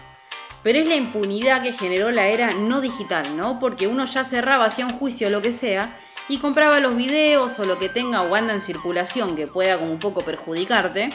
[0.65, 3.59] Pero es la impunidad que generó la era no digital, ¿no?
[3.59, 5.95] Porque uno ya cerraba, hacía un juicio o lo que sea,
[6.27, 9.91] y compraba los videos o lo que tenga o anda en circulación que pueda como
[9.91, 11.11] un poco perjudicarte,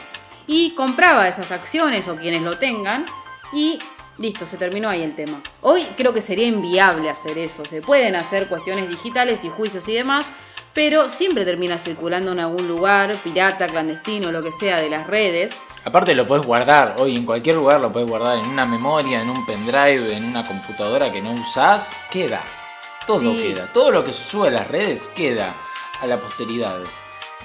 [0.46, 3.06] y compraba esas acciones o quienes lo tengan,
[3.52, 3.80] y
[4.18, 5.42] listo, se terminó ahí el tema.
[5.62, 7.64] Hoy creo que sería inviable hacer eso.
[7.64, 10.26] Se pueden hacer cuestiones digitales y juicios y demás,
[10.72, 15.52] pero siempre termina circulando en algún lugar, pirata, clandestino, lo que sea, de las redes.
[15.84, 19.30] Aparte lo puedes guardar, hoy en cualquier lugar lo puedes guardar en una memoria, en
[19.30, 22.44] un pendrive, en una computadora que no usás, queda.
[23.06, 23.36] Todo Sí.
[23.42, 23.72] queda.
[23.72, 25.56] Todo lo que se sube a las redes queda
[26.00, 26.80] a la posteridad.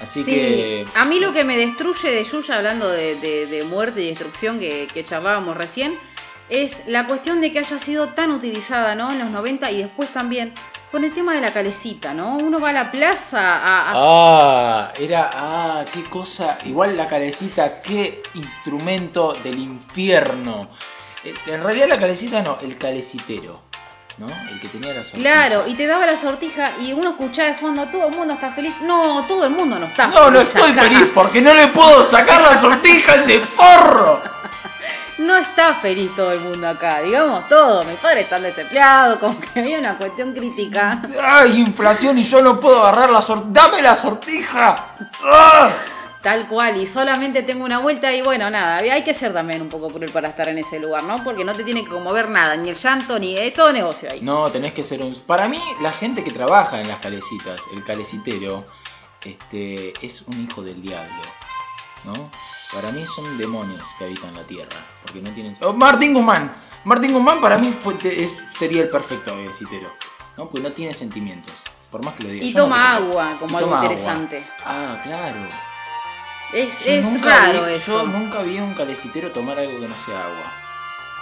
[0.01, 0.85] Así Sí, que.
[0.93, 4.59] a mí lo que me destruye de Yuya, hablando de, de- de muerte y destrucción
[4.59, 5.97] que, que charlábamos recién,
[6.49, 9.11] es la cuestión de que haya sido tan utilizada, ¿no?
[9.11, 10.53] En los 90 y después también
[10.91, 12.35] con el tema de la calecita, ¿no?
[12.37, 13.89] Uno va a la plaza a...
[13.89, 15.29] a- Ah, era.
[15.33, 16.57] Ah, qué cosa.
[16.65, 20.69] Igual la calecita, qué instrumento del infierno.
[21.23, 23.63] Eh, En realidad la calecita no, el calecitero.
[24.17, 24.27] ¿No?
[24.49, 25.17] El que tenía la sortija.
[25.29, 28.49] Claro, y te daba la sortija y uno escuchaba de fondo, todo el mundo está
[28.51, 28.73] feliz.
[28.81, 30.81] No, todo el mundo no está No, no feliz estoy acá.
[30.83, 34.21] feliz porque no le puedo sacar la sortija a ese forro.
[35.17, 37.83] No está feliz todo el mundo acá, digamos todo.
[37.85, 41.01] Mis padres están desempleados, como que había una cuestión crítica.
[41.21, 43.51] ¡Ay, inflación y yo no puedo agarrar la sortija!
[43.51, 44.95] ¡Dame la sortija!
[45.23, 45.69] ¡Ah!
[46.21, 49.69] Tal cual, y solamente tengo una vuelta y bueno, nada, hay que ser también un
[49.69, 51.23] poco cruel para estar en ese lugar, ¿no?
[51.23, 54.21] Porque no te tiene que conmover nada, ni el llanto, ni es todo negocio ahí.
[54.21, 55.13] No, tenés que ser un...
[55.19, 58.65] Para mí, la gente que trabaja en las calecitas, el calecitero,
[59.23, 61.21] este, es un hijo del diablo,
[62.05, 62.31] ¿no?
[62.73, 65.53] Para mí son demonios que habitan la tierra, porque no tienen...
[65.61, 66.53] Oh, Martín Guzmán!
[66.83, 69.89] Martín Guzmán para mí fue- te- es- sería el perfecto calecitero,
[70.37, 70.49] ¿no?
[70.49, 71.53] Porque no tiene sentimientos,
[71.91, 72.45] por más que lo diga.
[72.45, 73.85] Y Yo toma agua, como algo agua.
[73.85, 74.45] interesante.
[74.63, 75.39] Ah, claro.
[76.53, 78.01] Es, es raro vi- eso.
[78.01, 80.51] Yo nunca vi a un calecitero tomar algo que no sea agua.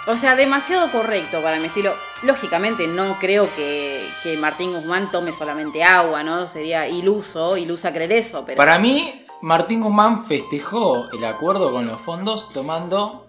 [0.06, 1.94] O sea, demasiado correcto para mi estilo.
[2.22, 6.46] Lógicamente no creo que, que Martín Guzmán tome solamente agua, ¿no?
[6.46, 8.56] Sería iluso, ilusa creer eso, pero...
[8.56, 13.26] Para mí, Martín Guzmán festejó el acuerdo con los fondos tomando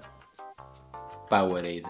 [1.30, 1.84] Powerade.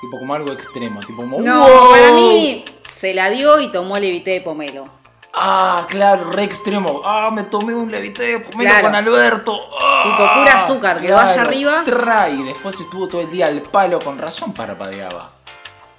[0.00, 1.90] Tipo como algo extremo, tipo como No, ¡wow!
[1.90, 5.01] para mí se la dio y tomó el evité de pomelo.
[5.34, 7.00] Ah, claro, re extremo.
[7.04, 8.86] Ah, me tomé un levité pomelo Claro.
[8.86, 9.58] con Alberto.
[9.80, 11.82] Ah, Tipo pura azúcar, que vaya arriba.
[11.84, 15.30] Tra, y después estuvo todo el día al palo, con razón parpadeaba.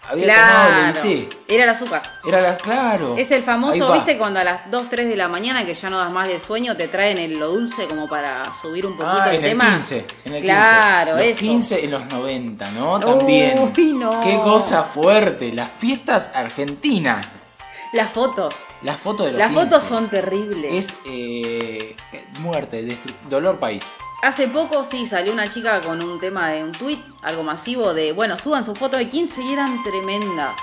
[0.07, 0.93] Había tomado Claro.
[1.07, 1.37] levité.
[1.47, 2.01] Era el azúcar.
[2.27, 3.15] Era la, claro.
[3.17, 3.93] Es el famoso.
[3.93, 4.17] ¿viste?
[4.17, 6.75] Cuando a las 2, 3 de la mañana que ya no das más de sueño,
[6.75, 9.63] te traen el, lo dulce como para subir un poquito Ah, el en tema.
[9.69, 9.97] el 15.
[10.25, 10.45] En el 15.
[10.45, 11.39] Claro, los eso.
[11.39, 12.99] 15 en los 90, ¿no?
[12.99, 13.71] También.
[13.75, 14.19] Uy, no.
[14.19, 15.53] Qué cosa fuerte.
[15.53, 17.47] Las fiestas argentinas.
[17.93, 18.55] Las fotos.
[18.83, 19.63] Las fotos de los Las 15.
[19.63, 20.73] fotos son terribles.
[20.73, 21.95] Es eh,
[22.39, 22.97] muerte,
[23.29, 23.83] dolor país.
[24.21, 28.11] Hace poco sí salió una chica con un tema de un tweet, algo masivo, de
[28.11, 30.55] bueno, suban sus fotos de 15 y eran tremendas.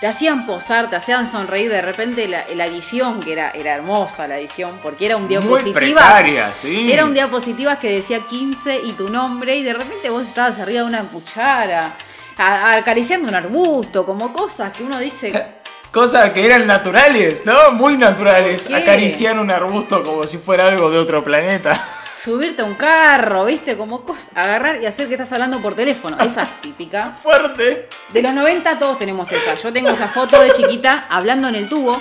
[0.00, 4.28] Te hacían posar, te hacían sonreír, de repente la, la edición, que era, era hermosa
[4.28, 5.26] la edición, porque era un
[5.72, 6.92] precaria, sí.
[6.92, 10.80] Era un diapositivas que decía 15 y tu nombre, y de repente vos estabas arriba
[10.82, 11.96] de una cuchara,
[12.36, 15.54] acariciando un arbusto, como cosas que uno dice.
[15.96, 17.72] Cosas que eran naturales, ¿no?
[17.72, 18.70] Muy naturales.
[18.70, 21.82] Acariciar un arbusto como si fuera algo de otro planeta.
[22.18, 23.78] Subirte a un carro, ¿viste?
[23.78, 24.04] Como.
[24.34, 26.18] Agarrar y hacer que estás hablando por teléfono.
[26.20, 27.16] Esa es típica.
[27.22, 27.88] Fuerte.
[28.12, 29.54] De los 90 todos tenemos esa.
[29.54, 31.98] Yo tengo esa foto de chiquita hablando en el tubo.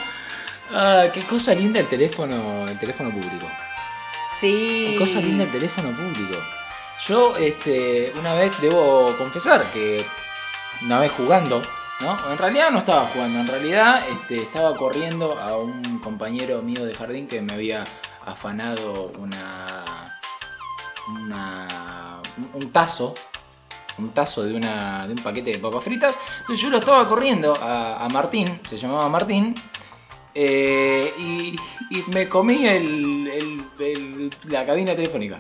[0.73, 3.49] Ah, qué cosa linda el teléfono, el teléfono público.
[4.35, 4.89] Sí.
[4.91, 6.35] Qué cosa linda el teléfono público.
[7.07, 10.03] Yo, este, una vez debo confesar que
[10.81, 11.63] una vez jugando,
[11.99, 12.31] ¿no?
[12.31, 16.93] En realidad no estaba jugando, en realidad este, estaba corriendo a un compañero mío de
[16.93, 17.85] jardín que me había
[18.25, 20.11] afanado una.
[22.53, 23.13] un- tazo.
[23.97, 26.17] Un tazo de, una, de un paquete de papas fritas.
[26.41, 29.55] Entonces yo lo estaba corriendo a, Martín, se llamaba Martín,
[30.33, 31.55] eh, y,
[32.11, 33.25] me comí el,
[33.79, 35.39] el- la cabina telefónica.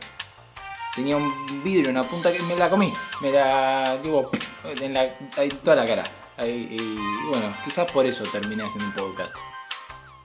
[0.95, 2.93] Tenía un vidrio, una punta que me la comí.
[3.19, 3.97] Me la.
[4.01, 4.31] digo,
[4.63, 6.03] en ahí, toda la cara.
[6.39, 6.97] Y
[7.29, 9.35] bueno, quizás por eso terminé haciendo un podcast.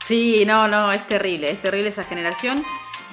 [0.05, 2.65] Sí, no, no, es terrible, es terrible esa generación.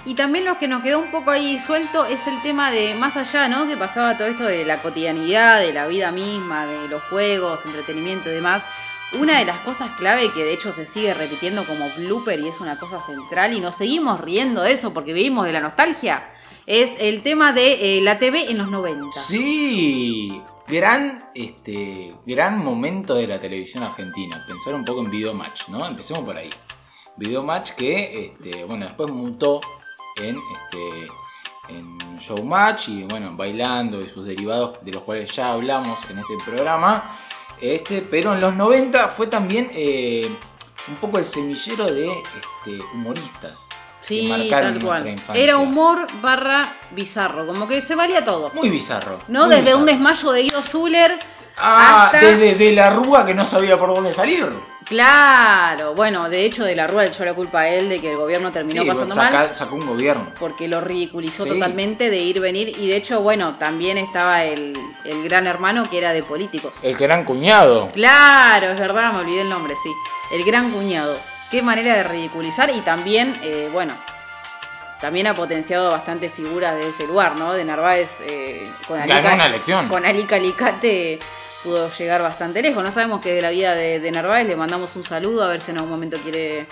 [0.05, 3.17] Y también lo que nos quedó un poco ahí suelto es el tema de más
[3.17, 3.67] allá, ¿no?
[3.67, 8.29] Que pasaba todo esto de la cotidianidad, de la vida misma, de los juegos, entretenimiento
[8.29, 8.63] y demás.
[9.19, 12.59] Una de las cosas clave que de hecho se sigue repitiendo como blooper y es
[12.61, 16.29] una cosa central y nos seguimos riendo de eso porque vivimos de la nostalgia,
[16.67, 19.13] es el tema de eh, la TV en los 90.
[19.13, 24.43] Sí, gran, este, gran momento de la televisión argentina.
[24.45, 25.87] Pensar un poco en Videomatch, ¿no?
[25.87, 26.49] Empecemos por ahí.
[27.15, 29.61] Videomatch que, este, bueno, después mutó
[30.17, 31.07] en, este,
[31.69, 36.33] en Showmatch y, bueno, bailando y sus derivados de los cuales ya hablamos en este
[36.45, 37.17] programa.
[37.61, 40.29] Este, pero en los 90 fue también eh,
[40.89, 43.69] un poco el semillero de este, humoristas.
[44.07, 45.07] Que Sí, marcaron tal nuestra cual.
[45.09, 45.43] infancia.
[45.43, 48.51] Era humor barra bizarro, como que se valía todo.
[48.53, 49.19] Muy bizarro.
[49.27, 49.47] ¿No?
[49.47, 51.19] muy Desde un desmayo de Guido Zuller.
[51.57, 54.47] Ah, hasta- desde de la rúa que no sabía por dónde salir.
[54.87, 58.09] Claro, bueno, de hecho de la Rúa le echó la culpa a él de que
[58.11, 59.53] el gobierno terminó Sí, pasando saca- mal.
[59.55, 60.27] sacó un gobierno.
[60.39, 61.49] Porque lo ridiculizó Sí.
[61.49, 62.69] totalmente de ir, venir.
[62.79, 66.73] Y de hecho, bueno, también estaba el, el gran hermano que era de políticos.
[66.81, 67.89] El gran cuñado.
[67.93, 69.91] Claro, es verdad, me olvidé el nombre, sí.
[70.31, 71.17] El gran cuñado.
[71.51, 73.93] Qué manera de ridiculizar y también, eh, bueno,
[74.99, 77.53] también ha potenciado bastantes figuras de ese lugar, ¿no?
[77.53, 79.87] De Narváez eh, con Alica-.
[79.87, 81.19] Con Ali Calicate
[81.63, 82.83] pudo llegar bastante lejos.
[82.83, 85.59] No sabemos qué de la vida de, de Narváez, le mandamos un saludo a ver
[85.61, 86.67] si en algún momento quiere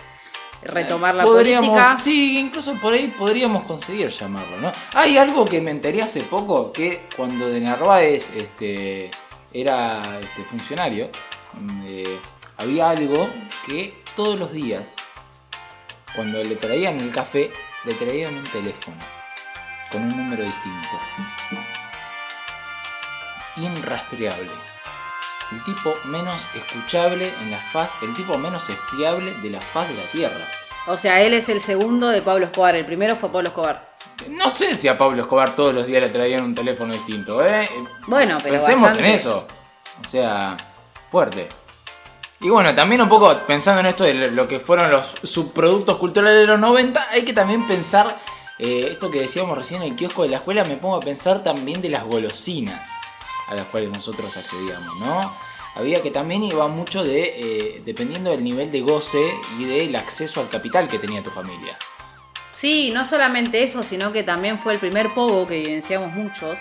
[0.64, 1.98] retomar la Podríamos- política.
[1.98, 4.72] Sí, incluso por ahí podríamos conseguir llamarlo, ¿no?
[4.94, 9.12] Hay algo que me enteré hace poco, que cuando de Narváez este,
[9.54, 11.10] era este, funcionario,
[11.54, 12.20] mm, eh,
[12.58, 13.30] había algo
[13.68, 14.96] que todos los días,
[16.16, 17.52] cuando le traían el café,
[17.84, 18.98] le traían un teléfono
[19.92, 21.00] con un número distinto.
[23.58, 24.52] Inrastreable.
[25.52, 29.96] El tipo menos escuchable en la faz, el tipo menos espiable de la faz de
[29.96, 30.46] la Tierra.
[30.88, 32.76] O sea, él es el segundo de Pablo Escobar.
[32.76, 33.96] El primero fue Pablo Escobar.
[34.30, 37.70] No sé si a Pablo Escobar todos los días le traían un teléfono distinto, ¿eh?
[38.08, 39.10] Bueno, pero Pensemos bastante.
[39.10, 39.48] en eso.
[40.06, 40.58] O sea,
[41.12, 41.48] fuerte.
[42.42, 46.42] Y bueno, también un poco pensando en esto de lo que fueron los subproductos culturales
[46.42, 48.20] de los 90, hay que también pensar,
[48.60, 51.44] eh, esto que decíamos recién en el kiosco de la escuela, me pongo a pensar
[51.44, 52.90] también de las golosinas
[53.48, 55.34] a las cuales nosotros accedíamos, ¿no?
[55.76, 60.40] Había que también iba mucho de, eh, dependiendo del nivel de goce y del acceso
[60.42, 61.78] al capital que tenía tu familia.
[62.52, 66.60] Sí, no solamente eso, sino que también fue el primer pogo que vivenciamos muchos.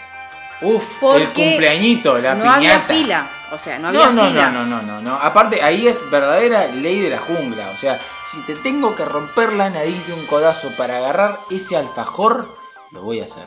[0.62, 2.56] Uf, el cumpleañito, la no piñata.
[2.56, 3.30] había fila.
[3.52, 4.50] O sea, no había No, no, fila.
[4.50, 5.14] no, no, no, no, no.
[5.16, 7.70] Aparte, ahí es verdadera ley de la jungla.
[7.70, 11.76] O sea, si te tengo que romper la nariz de un codazo para agarrar ese
[11.76, 12.56] alfajor,
[12.90, 13.46] lo voy a hacer.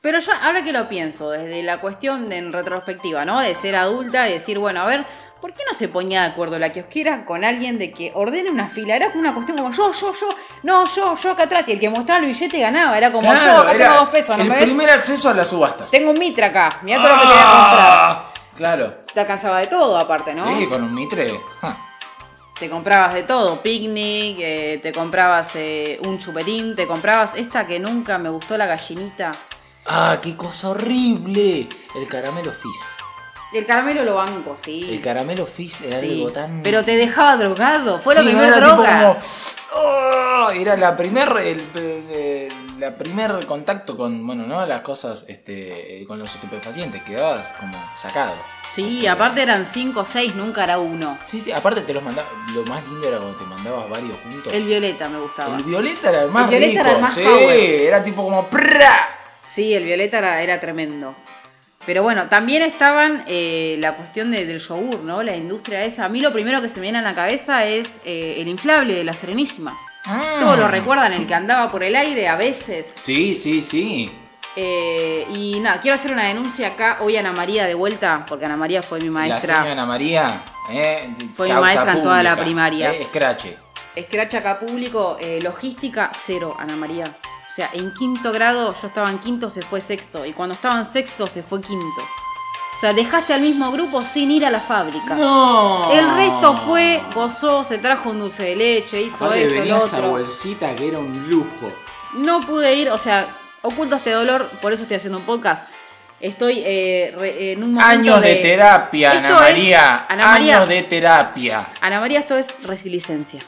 [0.00, 3.40] Pero yo, ahora que lo pienso, desde la cuestión de, en retrospectiva, ¿no?
[3.40, 5.04] De ser adulta y decir, bueno, a ver,
[5.40, 8.68] ¿por qué no se ponía de acuerdo la kiosquera con alguien de que ordene una
[8.68, 8.94] fila?
[8.94, 10.28] Era como una cuestión como yo, yo, yo,
[10.62, 11.64] no, yo, yo acá atrás.
[11.66, 12.96] Y el que mostraba el billete ganaba.
[12.96, 14.64] Era como yo, acá era tengo dos pesos, ¿no el me ves?
[14.66, 15.90] primer acceso a las subastas.
[15.90, 18.27] Tengo un mitra acá, mira todo lo que te voy a comprar.
[18.58, 18.92] Claro.
[19.14, 20.58] Te alcanzaba de todo, aparte, ¿no?
[20.58, 21.40] Sí, con un mitre.
[21.60, 21.76] ja.
[22.58, 27.78] Te comprabas de todo, picnic, eh, te comprabas eh, un chupetín, te comprabas esta que
[27.78, 29.30] nunca me gustó la gallinita.
[29.86, 31.68] Ah, qué cosa horrible.
[31.94, 32.97] El caramelo fizz.
[33.52, 34.86] El caramelo lo banco, sí.
[34.90, 36.62] El caramelo fizz era Sí, algo tan.
[36.62, 38.98] Pero te dejaba drogado, fue la Sí, primera era tipo droga.
[38.98, 39.16] como,
[39.74, 44.64] "Oh", era la primer, el, la primer contacto con, bueno, ¿no?
[44.66, 48.34] Las cosas, este, con los estupefacientes, quedabas como sacado.
[48.70, 51.18] Sí, Porque- aparte eran 5 o 6, nunca era uno.
[51.24, 54.52] Sí, sí, aparte te los mandaba, lo más lindo era cuando te mandabas varios juntos.
[54.52, 55.56] El violeta me gustaba.
[55.56, 57.58] El violeta era el más El violeta rico, era el más sí, power.
[57.80, 59.08] era tipo como ¡prra!
[59.46, 61.14] Sí, el violeta era, era tremendo.
[61.88, 65.22] Pero bueno, también estaban eh, la cuestión de- del yogur, ¿no?
[65.22, 66.04] La industria esa.
[66.04, 68.92] A mí lo primero que se me viene a la cabeza es eh, el inflable
[68.94, 69.72] de la Serenísima.
[70.04, 70.40] Mm.
[70.40, 72.92] Todos lo recuerdan, el que andaba por el aire a veces.
[72.98, 74.12] Sí, sí, sí.
[74.54, 76.98] Eh, y nada, quiero hacer una denuncia acá.
[77.00, 79.54] Hoy Ana María de vuelta, porque Ana María fue mi La maestra.
[79.54, 80.42] señora Ana María,
[81.34, 82.92] Fue mi maestra en toda la primaria.
[82.92, 83.56] Escrache.
[83.98, 87.16] Scratch acá público, logística, cero, Ana María.
[87.58, 90.24] O sea, en quinto grado, yo estaba en quinto, se fue sexto.
[90.24, 92.00] Y cuando estaba en sexto, se fue quinto.
[92.76, 95.16] O sea, dejaste al mismo grupo sin ir a la fábrica.
[95.16, 95.90] No.
[95.90, 99.84] El resto fue, gozó, se trajo un dulce de leche, hizo Aparte esto, venía lo
[99.84, 100.10] esa otro.
[100.10, 101.72] bolsita que era un lujo.
[102.14, 105.66] No pude ir, o sea, oculto este dolor, por eso estoy haciendo un podcast.
[106.20, 110.06] Estoy eh, re- en un momento Años de, terapia, Ana es- María.
[110.08, 110.56] Ana María.
[110.58, 111.68] Años de terapia.
[111.80, 113.40] Ana María, esto es resiliencia.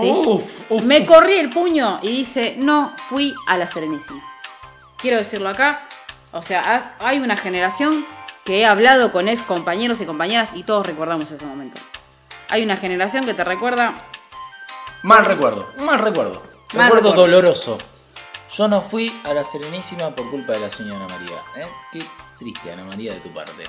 [0.00, 0.10] ¿Sí?
[0.10, 0.82] Uf, uf.
[0.82, 4.22] Me corrí el puño y dice, no fui a la Serenísima.
[4.96, 5.86] Quiero decirlo acá.
[6.32, 8.04] O sea, hay una generación
[8.44, 11.78] que he hablado con ex compañeros y compañeras y todos recordamos ese momento.
[12.50, 13.94] Hay una generación que te recuerda,
[15.02, 16.42] Mal recuerdo, un mal recuerdo.
[16.74, 17.12] Mal recuerdo recuerdo.
[17.12, 17.78] doloroso.
[18.50, 21.36] Yo no fui a la Serenísima por culpa de la señora Ana María.
[21.56, 21.68] ¿eh?
[21.92, 22.04] Qué
[22.38, 23.64] triste, Ana María, de tu parte.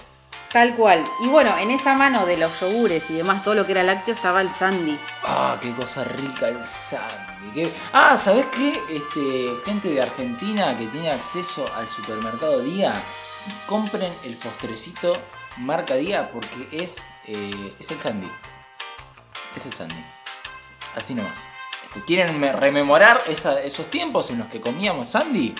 [0.51, 1.03] Tal cual.
[1.23, 4.15] Y bueno, en esa mano de los yogures y demás, todo lo que era lácteo,
[4.15, 4.99] estaba el Sandy.
[5.23, 7.71] Ah, qué cosa rica el Sandy.
[7.93, 8.81] Ah, ¿sabes qué?
[8.89, 12.93] Este, gente de Argentina que tiene acceso al supermercado Día,
[13.65, 15.17] compren el postrecito
[15.57, 18.31] marca Día porque es, eh, es el Sandy.
[19.55, 20.03] Es el Sandy.
[20.95, 21.39] Así nomás.
[22.05, 25.55] ¿Quieren me- rememorar esa- esos tiempos en los que comíamos Sandy?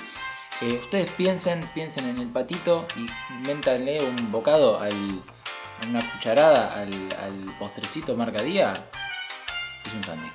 [0.61, 5.21] Eh, ustedes piensen, piensen en el patito y invéntanle un bocado al,
[5.87, 6.91] una cucharada al,
[7.23, 8.85] al postrecito marca Día.
[9.85, 10.29] Es un Sandy.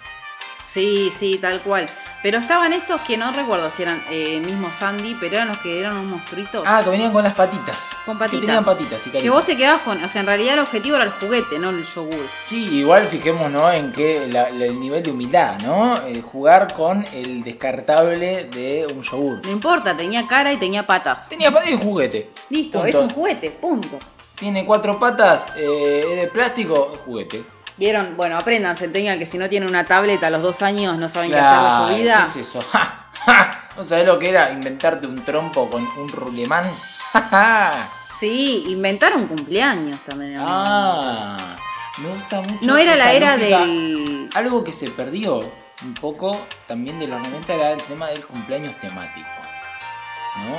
[0.64, 1.89] Sí, sí, tal cual.
[2.25, 5.79] Pero estaban estos que no recuerdo si eran eh, mismo Sandy, pero eran los que
[5.79, 6.64] eran unos monstruitos.
[6.66, 7.91] Ah, que venían con las patitas.
[8.07, 8.41] Con Que patitas.
[8.47, 9.35] tenían patitas y que caritas.
[9.35, 10.03] vos te quedabas con.
[10.03, 12.27] O sea, en realidad el objetivo era el juguete, no el yogur.
[12.43, 15.99] Sí, igual fijémonos en que la- la- el nivel de humildad, ¿no?
[16.07, 19.45] Eh, jugar con el descartable de un yogur.
[19.45, 21.29] No importa, tenía cara y tenía patas.
[21.29, 22.31] Tenía patas y juguete.
[22.49, 22.89] Listo, Punto.
[22.97, 23.99] es un juguete, punto.
[24.35, 27.45] Tiene cuatro patas, eh, es de plástico, juguete.
[27.77, 31.09] Vieron, bueno, apréndanse, tengan que si no tienen una tableta a los dos años no
[31.09, 32.16] saben Claro, qué hacer de su vida.
[32.18, 32.62] ¿Qué es eso?
[32.70, 33.07] ¡Ja!
[33.25, 33.68] ¡Ja!
[33.77, 36.70] ¿No sabés lo que era inventarte un trompo con un rulemán?
[37.12, 37.91] ¡Ja!
[38.16, 40.37] Sí, inventaron cumpleaños también.
[40.39, 41.57] Ah,
[41.99, 42.61] me gusta mucho.
[42.62, 43.59] no era la era lógica.
[43.59, 44.31] del.
[44.35, 45.41] Algo que se perdió
[45.83, 49.27] un poco también de los 90 era el tema del cumpleaños temático.
[50.37, 50.59] ¿No?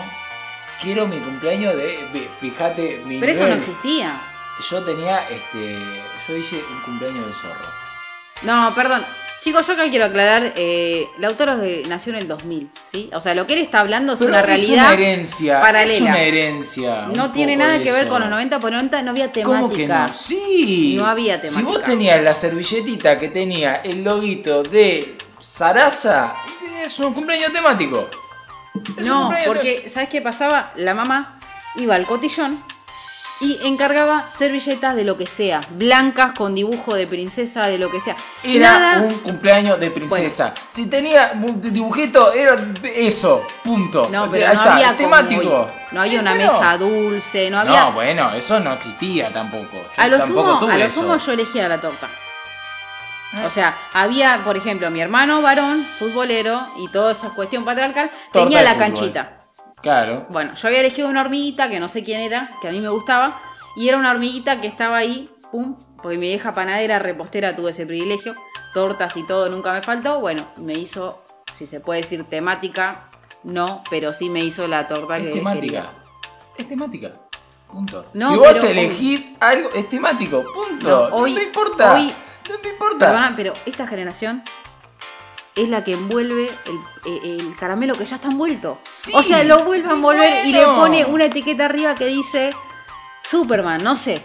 [0.82, 2.30] Quiero mi cumpleaños de.
[2.42, 4.22] Fíjate, mi Pero eso no existía.
[4.70, 5.80] Yo tenía este.
[6.28, 7.66] Yo hice un cumpleaños de zorro.
[8.44, 9.06] No, perdón.
[9.42, 13.12] Chicos, yo acá quiero aclarar, eh, Lautaro nació en el 2000, ¿sí?
[13.14, 14.84] O sea, lo que él está hablando es Pero una es realidad.
[14.86, 15.56] una herencia.
[15.58, 16.10] Es paralela.
[16.10, 17.06] una herencia.
[17.14, 19.62] no tiene nada que ver con los 90, porque en los 90 no había temática.
[19.62, 20.14] ¿Cómo que no?
[20.14, 20.96] Sí.
[20.98, 21.68] No había Si temática.
[21.70, 26.36] vos tenías la servilletita que tenía el loguito de Sarasa
[26.84, 28.10] es un cumpleaños temático.
[28.98, 30.72] Es No, cumpleaños porque, ¿sabes qué pasaba?
[30.76, 31.40] La mamá
[31.76, 32.64] iba al cotillón
[33.42, 38.00] y encargaba servilletas de lo que sea, blancas con dibujo de princesa, de lo que
[38.00, 38.16] sea.
[38.44, 40.54] Era Nada, un cumpleaños de princesa.
[40.70, 44.08] Si tenía dibujito, era eso, punto.
[44.10, 45.70] no, pero Ahí no está, había temático.
[45.92, 46.52] No había una Bueno.
[46.54, 47.80] mesa dulce, no había.
[47.82, 49.74] No, bueno, eso no existía tampoco.
[49.74, 52.08] Yo a lo tampoco sumo, tuve a lo sumo yo elegía la torta.
[53.34, 53.44] Ah.
[53.46, 58.40] O sea, había, por ejemplo, mi hermano varón, futbolero, y toda esa cuestión patriarcal, Torta
[58.48, 58.80] tenía la fútbol.
[58.86, 59.45] canchita.
[59.86, 60.26] Claro.
[60.32, 62.90] Bueno, yo había elegido una hormiguita que no sé quién era, que a mí me
[62.90, 63.40] gustaba,
[63.76, 67.86] y era una hormiguita que estaba ahí, pum, porque mi vieja panadera, repostera, tuve ese
[67.86, 68.34] privilegio,
[68.74, 71.22] tortas y todo nunca me faltó, bueno, me hizo,
[71.54, 73.12] si se puede decir temática,
[73.44, 75.62] no, pero sí me hizo la torta Es que temática.
[75.62, 75.90] quería.
[76.58, 77.12] Es temática.
[77.72, 78.08] Punto.
[78.16, 80.42] No, si vos elegís algo, es temático.
[80.52, 80.90] Punto.
[81.12, 81.94] No, hoy- no me importa.
[81.94, 82.12] hoy-
[82.50, 83.06] no me importa.
[83.06, 84.42] Perdona, pero esta generación
[85.56, 86.50] es la que envuelve
[87.06, 88.80] el, el- el caramelo que ya está envuelto.
[88.90, 92.54] Sí, o sea, lo vuelve a envolver y le pone una etiqueta arriba que dice
[93.24, 94.24] Superman, no sé.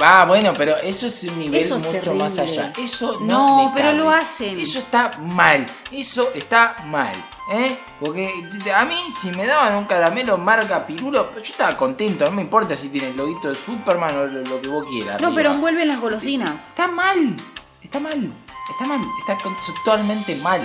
[0.00, 2.24] Ah, bueno, pero eso es un nivel es mucho terrible.
[2.24, 2.72] más allá.
[2.76, 3.98] Eso no, No, me pero cabe.
[3.98, 4.58] lo hacen.
[4.58, 5.64] Eso está mal.
[5.92, 7.14] Eso está mal.
[7.52, 7.78] ¿eh?
[8.00, 8.28] Porque
[8.74, 12.24] a mí, si me daban un caramelo marca pirulo, yo estaba contento.
[12.24, 15.20] No me importa si tiene el loguito de Superman o lo, lo que vos quieras.
[15.20, 15.36] No, arriba.
[15.36, 16.54] pero envuelven las golosinas.
[16.68, 17.36] Está mal.
[17.80, 18.32] Está mal.
[18.70, 19.00] Está mal.
[19.18, 20.60] Está conceptualmente mal.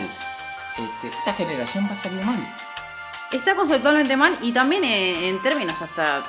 [0.77, 2.55] Este, esta generación va a salir mal.
[3.31, 6.23] Está conceptualmente mal y también eh, en términos hasta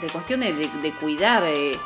[0.00, 1.78] de cuestión de, cuidar eh,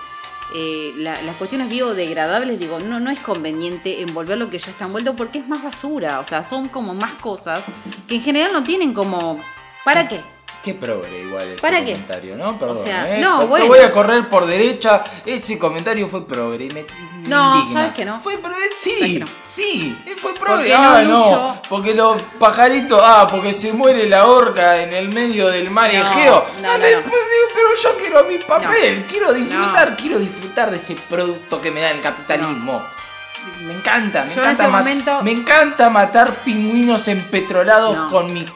[0.55, 4.85] eh, la- las cuestiones biodegradables, digo, no, no es conveniente envolver lo que ya está
[4.85, 7.65] envuelto porque es más basura, o sea, son como más cosas
[8.09, 9.41] que en general no tienen como...
[9.85, 10.23] ¿Para qué?
[10.67, 11.93] Qué progre igual ese ¿Para qué?
[11.93, 12.59] comentario, ¿no?
[12.59, 13.21] Perdón, sea, ¿eh?
[13.21, 13.67] no, Te bueno.
[13.69, 15.05] voy a correr por derecha.
[15.25, 16.65] Ese comentario fue progre.
[16.65, 16.85] y me-
[17.29, 17.81] No, indigna.
[17.83, 18.19] ¿sabes que no?
[18.19, 19.27] Fue progre, ¿Sabes sí, que no?
[19.45, 20.75] sí, eh, fue progre.
[20.75, 25.71] Ah, no porque los pajaritos, ah, porque se muere la orca en el medio del
[25.71, 26.45] mar Egeo.
[26.63, 27.03] no, pero
[27.83, 32.01] yo quiero mi papel, quiero disfrutar, quiero disfrutar de ese producto que me da el
[32.01, 32.83] capitalismo.
[33.63, 38.11] Me encanta, me Yo en encanta, este momento- me encanta matar pingüinos empetrolados No.
[38.11, 38.51] con mis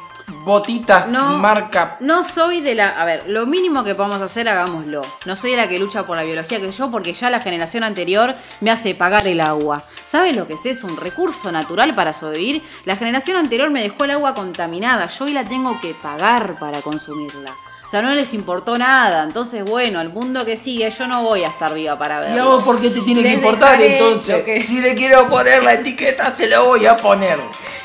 [0.44, 1.38] botitas No.
[1.38, 3.00] marca No soy de la.
[3.00, 5.02] A ver, lo mínimo que podamos hacer, hagámoslo.
[5.24, 7.84] No soy de la que lucha por la biología que yo, porque ya la generación
[7.84, 9.84] anterior me hace pagar el agua.
[10.04, 10.66] ¿Sabes lo que es?
[10.66, 12.62] Es un recurso natural para sobrevivir.
[12.84, 15.06] La generación anterior me dejó el agua contaminada.
[15.06, 17.54] Yo hoy la tengo que pagar para consumirla.
[17.90, 19.24] O sea, no les importó nada.
[19.24, 22.36] Entonces, bueno, al mundo que sigue, yo no voy a estar viva para verlo.
[22.36, 24.44] ¿Y a vos por qué te tiene que importar entonces?
[24.44, 27.40] que- Si le quiero poner la etiqueta, se la voy a poner.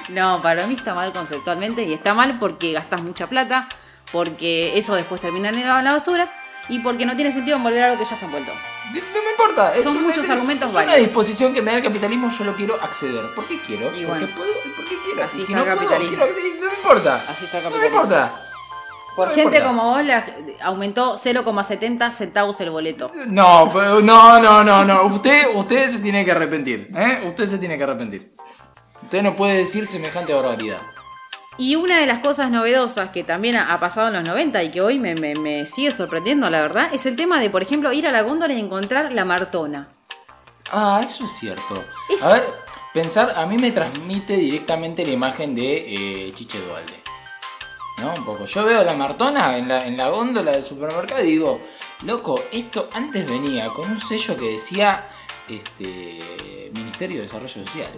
[0.10, 3.68] No, para mí está mal conceptualmente y está mal porque gastas mucha plata,
[4.12, 6.32] porque eso después termina en la basura
[6.70, 8.52] y porque no tiene sentido envolver algo que ya está envuelto.
[8.54, 8.92] No
[9.24, 9.74] me importa.
[9.74, 12.56] es Son una- muchos argumentos Es una disposición que me da el capitalismo, yo lo
[12.56, 13.34] quiero acceder.
[13.34, 13.88] ¿Por qué quiero?
[13.88, 14.28] Y porque bueno.
[14.38, 15.24] puedo y porque quiero.
[15.24, 16.26] Así y si está no el puedo, capitalismo.
[16.28, 17.24] quiero- no me importa.
[17.28, 18.04] Así está el No me capitalismo.
[18.04, 18.42] importa.
[19.16, 19.68] Por No gente importa.
[19.68, 20.26] como vos la,
[20.62, 23.12] aumentó 0,70 centavos el boleto.
[23.28, 25.04] No, pero- no, no, no, no.
[25.06, 26.90] Usted, usted se tiene que arrepentir.
[26.96, 27.24] ¿eh?
[27.28, 28.36] Usted se tiene que arrepentir.
[29.04, 30.80] Usted no puede decir semejante barbaridad.
[31.58, 34.72] Y una de las cosas novedosas que también ha ha pasado en los 90 y
[34.72, 37.94] que hoy me, me- me sigue sorprendiendo, la verdad, es el tema de, por ejemplo,
[37.94, 39.88] ir a la góndola y encontrar la Martona.
[40.72, 41.82] Ah, eso es cierto.
[42.10, 42.44] Es- A ver,
[42.94, 47.05] pensar, a mí me transmite directamente la imagen de eh, Chiche Dualde.
[47.98, 48.14] ¿No?
[48.14, 48.46] Un poco.
[48.46, 51.62] Yo veo la Martona en la, en la góndola del supermercado y digo,
[52.04, 55.08] loco, esto antes venía con un sello que decía
[55.48, 57.92] este Ministerio de Desarrollo Social.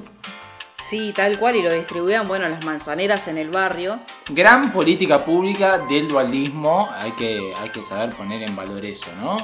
[0.84, 4.00] Sí, tal cual, y lo distribuían, bueno, las manzaneras en el barrio.
[4.30, 9.36] Gran política pública del dualdismo, hay que, hay que saber poner en valor eso, ¿no?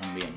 [0.00, 0.30] También.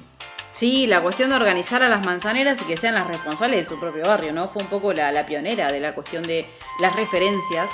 [0.52, 3.80] Sí, la cuestión de organizar a las manzaneras y que sean las responsables de su
[3.80, 4.50] propio barrio, ¿no?
[4.50, 6.46] Fue un poco la, la pionera de la cuestión de
[6.82, 7.70] las referencias,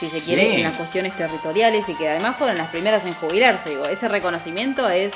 [0.00, 0.56] si se quiere, Sí.
[0.56, 3.70] en las cuestiones territoriales y que además fueron las primeras en jubilarse.
[3.70, 5.12] Digo, ese reconocimiento es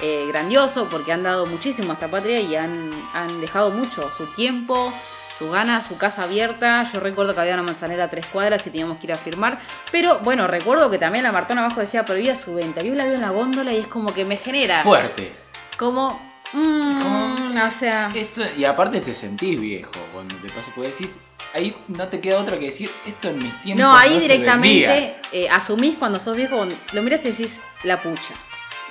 [0.00, 4.26] eh, grandioso porque han dado muchísimo a esta patria y han, han dejado mucho, su
[4.34, 4.92] tiempo,
[5.38, 6.86] su gana, su casa abierta.
[6.92, 9.58] Yo recuerdo que había una manzanera a tres cuadras y teníamos que ir a firmar.
[9.90, 12.82] Pero bueno, recuerdo que también la Martona abajo decía prohibida su venta.
[12.82, 15.32] Yo la veo en la góndola y es como que me genera Fuerte.
[15.78, 16.20] como...
[16.52, 18.10] mm, como- o sea...
[18.14, 21.18] Esto, y aparte te sentís viejo cuando te pasa, porque decís,
[21.56, 23.84] ahí no te queda otra que decir, esto en mis tiempos.
[23.84, 24.54] No, ahí se vendía".
[24.92, 28.34] directamente eh, asumís cuando sos viejo, lo mirás y decís la pucha.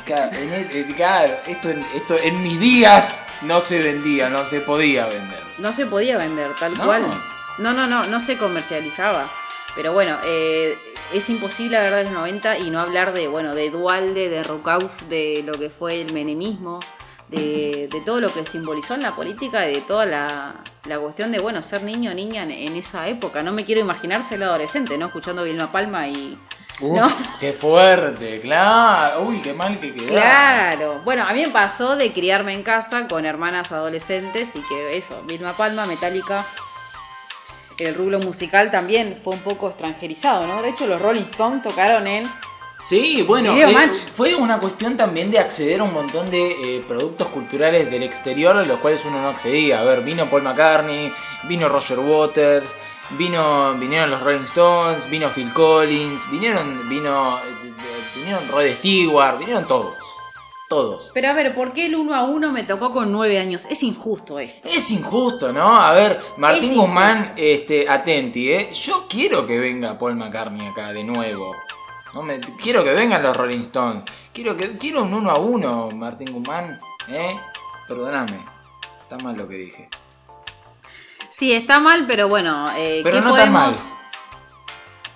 [0.05, 4.45] Claro, en el- eh, claro, esto, en, esto en mis días no se vendía, no
[4.45, 5.39] se podía vender.
[5.57, 6.85] No se podía vender tal No.
[6.85, 7.05] cual.
[7.57, 9.29] No, no, no, no se comercializaba.
[9.75, 10.77] Pero bueno, eh,
[11.13, 15.01] es imposible hablar de los 90 y no hablar de, bueno, de Dualde, de Rucauf,
[15.09, 16.79] de lo que fue el menemismo,
[17.29, 21.39] de, de todo lo que simbolizó en la política, de toda la, la cuestión de,
[21.39, 23.41] bueno, ser niño o niña en, en esa época.
[23.43, 25.07] No me quiero imaginar ser adolescente, ¿no?
[25.07, 26.37] Escuchando Vilma Palma y...
[26.81, 27.09] Uf, No.
[27.39, 29.23] qué fuerte, claro.
[29.23, 30.09] Uy, qué mal que quedás.
[30.11, 31.01] Claro.
[31.05, 35.21] Bueno, a mí me pasó de criarme en casa con hermanas adolescentes y que eso,
[35.25, 36.45] Vilma Palma, Metallica,
[37.79, 40.61] el rublo musical también fue un poco extranjerizado, ¿no?
[40.61, 42.29] De hecho, los Rolling Stones tocaron en...
[42.81, 47.29] Sí, bueno, eh, fue una cuestión también de acceder a un montón de eh, productos
[47.29, 49.79] culturales del exterior a los cuales uno no accedía.
[49.79, 51.11] A ver, vino Paul McCartney,
[51.47, 52.75] vino Roger Waters,
[53.17, 57.39] vino, vinieron los Rolling Stones, vino Phil Collins, vinieron, vino,
[58.15, 59.95] vinieron Rod Stewart, vinieron todos,
[60.69, 61.09] todos.
[61.13, 63.65] Pero a ver, ¿por qué el uno a uno me tocó con nueve años?
[63.67, 64.67] Es injusto esto.
[64.67, 65.75] Es injusto, ¿no?
[65.75, 68.69] A ver, Martín Guzmán, este, atenti, ¿eh?
[68.73, 71.51] Yo quiero que venga Paul McCartney acá de nuevo.
[72.15, 74.03] No me, quiero que vengan los Rolling Stones.
[74.33, 76.79] Quiero que quiero un uno a uno, Martín Guzmán,
[77.09, 77.37] ¿eh?
[77.89, 78.39] Perdóname.
[79.01, 79.89] Está mal lo que dije.
[81.29, 83.95] Sí, está mal, pero bueno, eh, Pero ¿qué no tan podemos...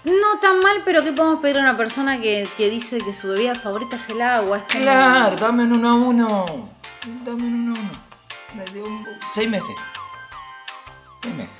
[0.03, 3.29] No tan mal, pero ¿qué podemos pedir a una persona que, que dice que su
[3.29, 4.57] bebida favorita es el agua?
[4.57, 6.45] Es Claro, dame un uno a uno.
[7.23, 8.85] Dame un uno a uno.
[8.87, 9.75] Un- Seis meses.
[11.21, 11.57] Seis meses.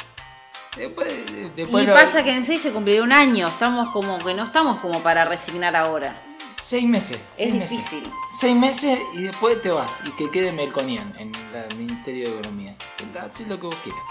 [0.78, 1.08] Después,
[1.56, 3.48] después Y lo- pasa que en seis se cumpliría un año.
[3.48, 6.22] Estamos como que no estamos como para resignar ahora.
[6.62, 7.20] Seis meses.
[7.36, 7.70] Seis Es meses.
[7.72, 8.04] difícil.
[8.40, 12.76] Seis meses y después te vas y que quede Melconian en el Ministerio de Economía.
[13.20, 14.02] Haz lo que vos quieras.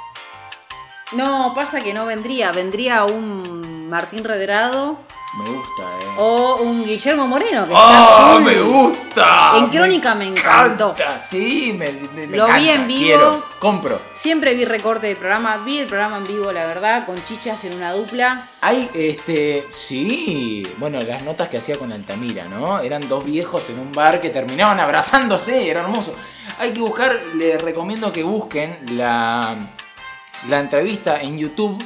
[1.12, 2.52] No, pasa que no vendría.
[2.52, 4.98] Vendría un Martín Redrado
[5.38, 6.14] Me gusta, eh.
[6.18, 7.66] o un Guillermo Moreno.
[7.66, 9.52] Que ¡Oh, está me gusta!
[9.56, 10.90] En Crónica me encantó.
[10.92, 13.00] encanta, Sí, me, me- me Lo vi en vivo.
[13.04, 14.00] quiero, compro.
[14.12, 15.58] Siempre vi recorte del programa.
[15.58, 18.48] Vi el programa en vivo, la verdad, con chichas en una dupla.
[18.60, 22.80] Hay, este, sí, bueno, las notas que hacía con Altamira, ¿no?
[22.80, 26.14] Eran dos viejos en un bar que terminaban abrazándose, era hermoso.
[26.58, 29.54] Hay que buscar, les recomiendo que busquen la,
[30.48, 31.82] la entrevista en YouTube,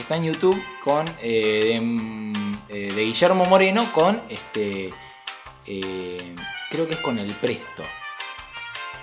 [0.00, 4.90] está en YouTube, con, eh, de, mm, eh, de Guillermo Moreno con, este,
[5.66, 6.34] eh,
[6.70, 7.84] creo que es con El Presto.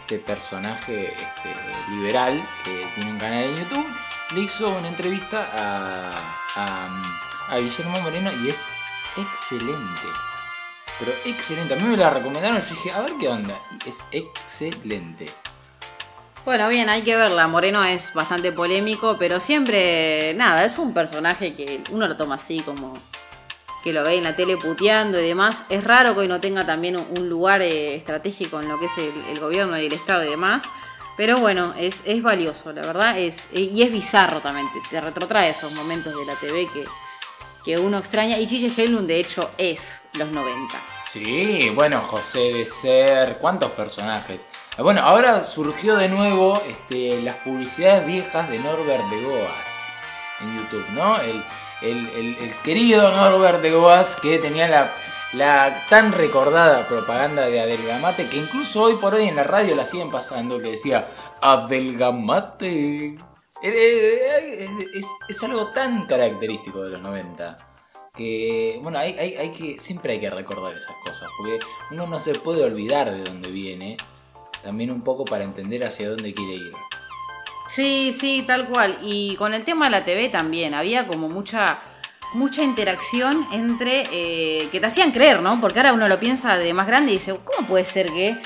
[0.01, 1.55] Este personaje este,
[1.89, 3.87] liberal que tiene un canal en YouTube
[4.33, 6.89] le hizo una entrevista a,
[7.49, 8.65] a, Guillermo Moreno y es
[9.17, 10.07] excelente.
[10.99, 11.73] Pero excelente.
[11.73, 12.59] A mí me la recomendaron.
[12.59, 13.61] Yo dije, a ver qué onda.
[13.85, 15.29] Es excelente.
[16.47, 17.45] Bueno, bien, hay que verla.
[17.47, 22.61] Moreno es bastante polémico, pero siempre, nada, es un personaje que uno lo toma así
[22.61, 22.93] como
[23.83, 25.65] que lo ve en la tele puteando y demás.
[25.67, 28.97] Es raro que hoy no tenga también un- lugar eh, estratégico en lo que es
[28.97, 30.63] el, gobierno y el Estado y demás.
[31.17, 33.19] Pero bueno, es, es valioso, la verdad.
[33.19, 36.85] Es, eh, y es bizarro también, te, retrotrae esos momentos de la TV que,
[37.65, 38.39] que uno extraña.
[38.39, 40.81] Y Chiche Helblum, de hecho, es los 90.
[41.09, 43.37] Sí, bueno, José de Ser.
[43.39, 44.47] ¿Cuántos personajes?
[44.77, 49.67] Ah, Bueno, ahora surgió de nuevo este, las publicidades viejas de Norbert de Goas
[50.39, 51.17] en YouTube, ¿no?
[51.19, 51.43] El,
[52.63, 54.91] querido Norbert de Goas que tenía la,
[55.33, 59.85] la tan recordada propaganda de Adelgamate que incluso hoy por hoy en la radio la
[59.85, 61.07] siguen pasando que decía
[61.41, 63.15] Adelgamate.
[63.15, 63.17] Eh,
[63.63, 67.57] eh, eh, Es, es algo tan característico de los 90
[68.15, 71.59] que bueno hay, hay, hay que siempre hay que recordar esas cosas porque
[71.91, 73.97] uno no se puede olvidar de dónde viene
[74.63, 76.71] también un poco para entender hacia dónde quiere ir
[77.69, 78.97] Sí, sí, tal cual.
[79.01, 81.79] Y con el tema de la TV también, había como mucha
[82.33, 85.61] mucha interacción entre eh, que te hacían creer, ¿no?
[85.61, 88.37] Porque ahora uno lo piensa de más grande y dice, ¿cómo puede ser que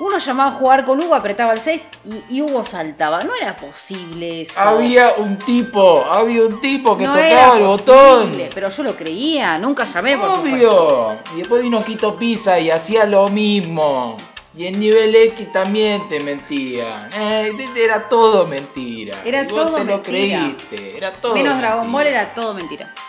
[0.00, 3.22] uno llamaba a jugar con Hugo, apretaba el 6 y, y Hugo saltaba?
[3.22, 4.58] No era posible eso.
[4.58, 8.82] había un tipo había un tipo que no tocaba era el posible, botón Pero yo
[8.82, 11.06] lo creía, nunca llamé por supuesto.
[11.08, 14.16] obvio y después vino Quito Pisa y hacía lo mismo
[14.58, 17.08] y en nivel X también te mentían.
[17.12, 19.22] Eh, era todo mentira.
[19.24, 20.54] Era Y vos todo te lo mentira.
[20.56, 20.96] creíste.
[20.96, 21.92] Era todo Menos Dragon mentira.
[21.98, 22.94] Ball era todo mentira.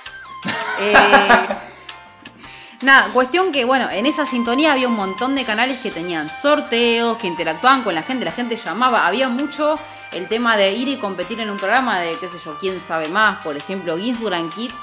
[0.82, 0.94] Eh,
[2.82, 7.18] nada, cuestión que, bueno, en esa sintonía había un montón de canales que tenían sorteos,
[7.18, 9.06] que interactuaban con la gente, la gente llamaba.
[9.06, 9.78] Había mucho
[10.14, 13.10] el tema de ir y competir en un programa de, qué sé yo, quién sabe
[13.10, 13.44] más.
[13.44, 14.80] Por ejemplo, Ginsburg Kids.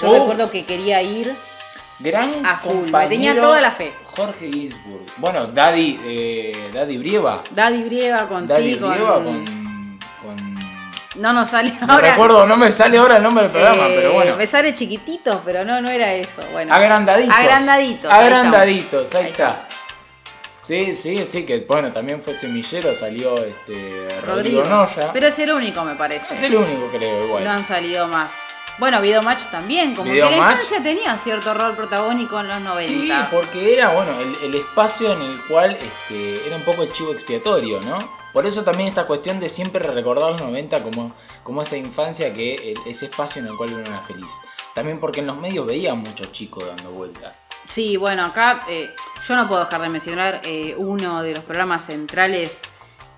[0.00, 0.18] Yo Uf.
[0.20, 1.34] recuerdo que quería ir.
[2.00, 3.92] Gran A full, me tenía toda la fe.
[4.04, 5.02] Jorge Ginsburg.
[5.18, 7.42] Bueno, Daddy, eh, Daddy Brieva.
[7.50, 10.54] Daddy Brieva con Daddy sí, con- Brieva con, con-
[11.16, 12.10] No nos sale No ahora.
[12.10, 14.36] recuerdo, no me sale ahora el nombre del programa, Eh, pero bueno.
[14.36, 16.42] Me sale chiquititos, pero no, no era eso.
[16.52, 16.72] Bueno.
[16.74, 17.36] Agrandaditos.
[17.36, 19.68] Agrandaditos, ahí Agrandaditos, ahí, Ahí está.
[20.62, 24.64] Sí, sí, sí, que bueno, también fue semillero, salió este Rodrigo, Rodrigo.
[24.64, 25.12] Noya.
[25.12, 26.32] Pero es el único, me parece.
[26.32, 27.42] es el único, creo, igual.
[27.44, 28.32] No han salido más.
[28.80, 32.88] Bueno, Videomatch también, como que la infancia tenía cierto rol protagónico en los 90.
[32.88, 36.90] Sí, porque era bueno el, el espacio en el cual este, era un poco el
[36.92, 38.18] chivo expiatorio, ¿no?
[38.32, 42.72] Por eso también esta cuestión de siempre recordar los 90 como, como esa infancia que
[42.72, 44.32] el- ese espacio en el cual uno era feliz.
[44.74, 47.34] También porque en los medios veía muchos chicos dando vueltas.
[47.68, 48.90] Sí, bueno, acá eh,
[49.28, 52.62] yo no puedo dejar de mencionar eh, uno de los programas centrales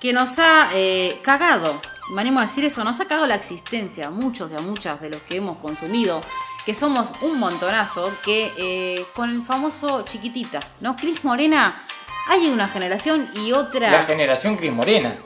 [0.01, 1.81] que nos ha eh, cagado,
[2.11, 5.01] me animo a decir eso, nos ha cagado la existencia, a muchos y a muchas
[5.01, 6.21] de los que hemos consumido,
[6.65, 10.97] que somos un montonazo, que eh, con el famoso Chiquititas, ¿no?
[10.97, 11.85] Cris Morena,
[12.29, 13.91] hay una generación y otra...
[13.91, 15.17] La generación Cris Morena.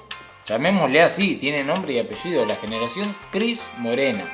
[0.47, 2.47] Llamémosle así, tiene nombre y apellido.
[2.47, 4.25] La generación Cris Morena.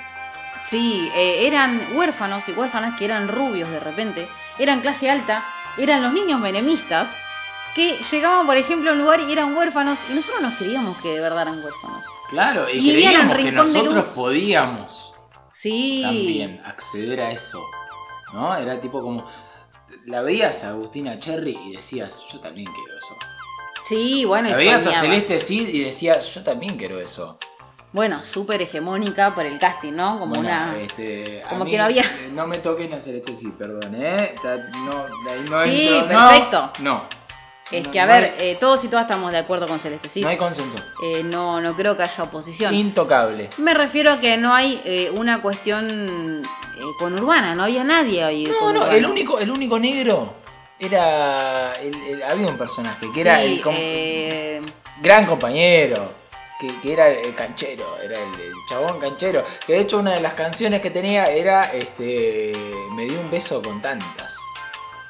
[0.64, 4.28] Sí, eh, eran huérfanos y huérfanas que eran rubios de repente,
[4.58, 5.44] eran clase alta,
[5.76, 7.10] eran los niños menemistas
[7.74, 11.08] que llegaban, por ejemplo, a un lugar y eran huérfanos y nosotros nos creíamos que
[11.08, 12.11] de verdad eran huérfanos.
[12.32, 15.14] Claro, y, creíamos que nosotros podíamos
[15.52, 16.00] Sí.
[16.02, 17.62] también acceder a eso.
[18.32, 18.56] ¿No?
[18.56, 19.26] Era tipo como.
[20.06, 23.14] La veías a Agustina Cherry y decías, yo también quiero eso.
[23.86, 25.02] Sí, bueno, y La veías a soñabas.
[25.02, 27.38] Celeste Cid y decías, yo también quiero eso.
[27.92, 30.18] Bueno, súper hegemónica por el casting, ¿no?
[30.18, 30.78] Como Bueno, una...
[30.80, 34.34] este, a como mí, que no había- No me toquen a Celeste Cid, perdón, ¿eh?
[34.42, 36.18] No, de ahí no Sí, entro.
[36.18, 36.72] No, perfecto.
[36.78, 37.04] No.
[37.72, 39.80] Es No- que, a no ver, hay- eh, todos y todas estamos de acuerdo con
[39.80, 40.20] Celeste, ¿sí?
[40.20, 40.78] No hay consenso.
[41.02, 42.74] Eh, no, no creo que haya oposición.
[42.74, 43.48] Intocable.
[43.56, 48.44] Me refiero a que no hay eh, una cuestión eh, conurbana, no había nadie ahí.
[48.46, 50.34] No, no, el único, el único negro
[50.78, 51.74] era.
[51.80, 53.74] el- el- había un personaje que era el com-
[55.00, 56.20] gran compañero.
[56.60, 59.44] Que, que era el canchero, era el, el chabón canchero.
[59.66, 62.52] Que de hecho una de las canciones que tenía era este.
[62.94, 64.36] Me dio un beso con tantas.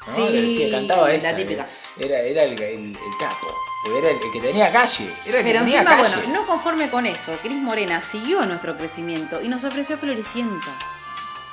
[0.07, 0.13] ¿no?
[0.13, 1.35] Sí, Le decía, cantaba la esa.
[1.35, 1.67] típica.
[1.97, 3.53] Era, era el, el- el capo.
[3.85, 5.13] Era el, el que tenía calle.
[5.25, 6.15] Era el que Pero tenía encima, calle.
[6.25, 10.67] bueno, no conforme con eso, Cris Morena siguió nuestro crecimiento y nos ofreció Floricienta.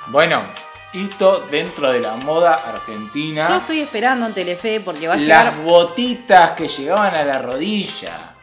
[0.07, 0.45] Bueno,
[0.93, 3.47] hito dentro de la moda argentina.
[3.49, 5.57] Yo estoy esperando en Telefe porque va a Las llegar.
[5.61, 8.33] botitas que llegaban a la rodilla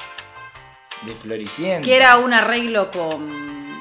[1.03, 1.85] de Floricienta.
[1.85, 3.81] Que era un arreglo con,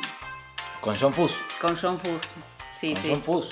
[0.81, 1.33] Con John Fuss.
[1.61, 2.31] con John Fuss.
[2.79, 3.09] Sí, con sí.
[3.11, 3.49] John Fuss.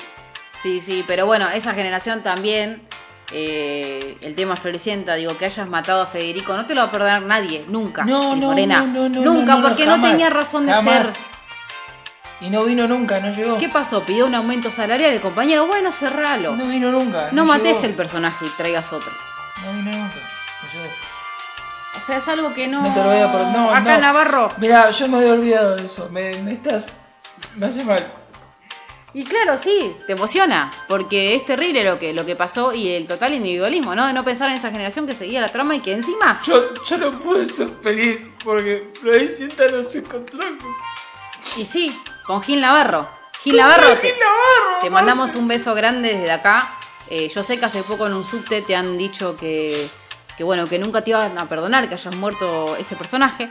[0.62, 2.82] Sí, sí, pero bueno, esa generación también.
[3.32, 6.92] Eh, el tema Floricienta, digo, que hayas matado a Federico, no te lo va a
[6.92, 8.04] perdonar nadie, nunca.
[8.06, 8.82] No, no, Morena.
[8.82, 11.08] no, no, no, Nunca, no, no, porque jamás, no tenía razón de jamás.
[11.08, 11.26] ser.
[12.42, 13.58] Y no vino nunca, no llegó.
[13.58, 14.04] ¿Qué pasó?
[14.04, 15.68] Pidió un aumento salarial el compañero.
[15.68, 16.56] Bueno, cerralo.
[16.56, 17.30] No vino nunca.
[17.32, 17.86] No, mates llegó.
[17.86, 19.12] el personaje y traigas otro.
[19.64, 20.16] No vino nunca.
[20.16, 20.94] No llegó.
[21.96, 22.82] O sea, es algo que no.
[22.82, 23.56] No te lo voy a perdonar.
[23.56, 24.02] No, Acá no.
[24.02, 24.52] Navarro.
[24.58, 26.10] Mira, yo me había olvidado de eso.
[26.12, 26.98] Me, me estás.
[27.56, 28.06] Me hace mal.
[29.16, 30.74] Y claro, sí, te emociona.
[30.90, 34.06] Porque es terrible lo que, lo que pasó y el total individualismo, ¿no?
[34.08, 36.42] De no pensar en esa generación que seguía la trama y que encima.
[36.44, 40.76] Yo, yo no pude ser feliz porque Floricienta no se encontró con
[41.56, 43.08] Y sí, con Gil Navarro.
[43.42, 46.78] Gil Navarro, te, Gil Navarro, te mandamos un beso grande desde acá.
[47.10, 49.90] Eh, yo sé que hace poco en un subte te han dicho que,
[50.36, 53.50] que bueno, que nunca te iban a perdonar que hayas muerto ese personaje.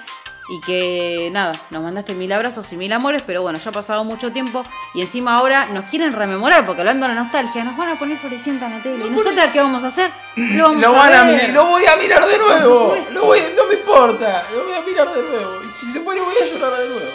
[0.48, 4.04] Y que nada, nos mandaste mil abrazos y mil amores, pero bueno, ya ha pasado
[4.04, 4.62] mucho tiempo
[4.94, 8.18] y encima ahora nos quieren rememorar, porque hablando de la nostalgia, nos van a poner
[8.18, 9.06] Floricienta en la tele.
[9.06, 10.10] ¿Y nosotras qué vamos a hacer?
[10.36, 12.96] Lo vamos Lo a van a mirar, lo voy a mirar de nuevo.
[13.12, 15.64] Lo voy, no me importa, lo voy a mirar de nuevo.
[15.66, 17.10] Y si se muere voy a llorar de nuevo.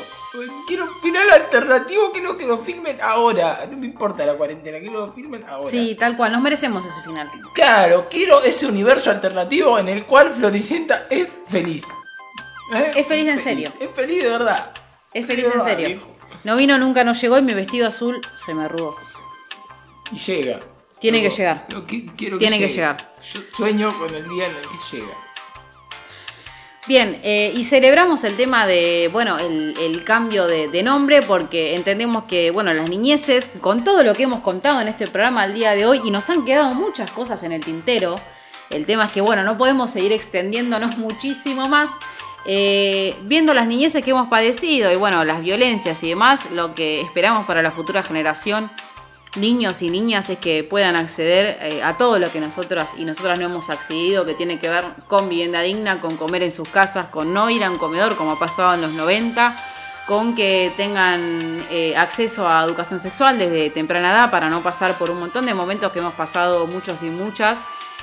[0.67, 3.65] Quiero un final alternativo que lo que lo filmen ahora.
[3.69, 5.69] No me importa la cuarentena, que lo filmen ahora.
[5.69, 7.29] Sí, tal cual, nos merecemos ese final.
[7.53, 11.85] Claro, quiero ese universo alternativo en el cual Floricienta es feliz.
[12.71, 12.91] ¿Eh?
[12.95, 13.71] Es feliz en serio.
[13.79, 14.73] Es feliz de verdad.
[15.13, 15.87] Es feliz en serio.
[15.87, 16.15] viejo.
[16.43, 18.95] No vino nunca, no llegó y mi vestido azul se me arrugó.
[20.11, 20.59] Y llega.
[20.99, 21.65] Tiene que llegar.
[21.69, 23.13] lo quiero Tiene que llegar.
[23.33, 25.13] Yo sueño con el día en el que llega.
[26.87, 31.75] Bien, eh, y celebramos el tema de, bueno, el, el cambio de, de nombre porque
[31.75, 35.53] entendemos que, bueno, las niñeces, con todo lo que hemos contado en este programa al
[35.53, 38.19] día de hoy, y nos han quedado muchas cosas en el tintero,
[38.71, 41.91] el tema es que, bueno, no podemos seguir extendiéndonos muchísimo más.
[42.45, 47.01] Eh, viendo las niñeces que hemos padecido y bueno, las violencias y demás, lo que
[47.01, 48.71] esperamos para la futura generación
[49.35, 53.37] niños y niñas es que puedan acceder eh, a todo lo que nosotras y nosotras
[53.37, 57.07] no hemos accedido, que tiene que ver con vivienda digna, con comer en sus casas,
[57.09, 59.55] con no ir a un comedor como ha pasado en los 90,
[60.07, 65.11] con que tengan eh, acceso a educación sexual desde temprana edad para no pasar por
[65.11, 67.59] un montón de momentos que hemos pasado muchos y muchas.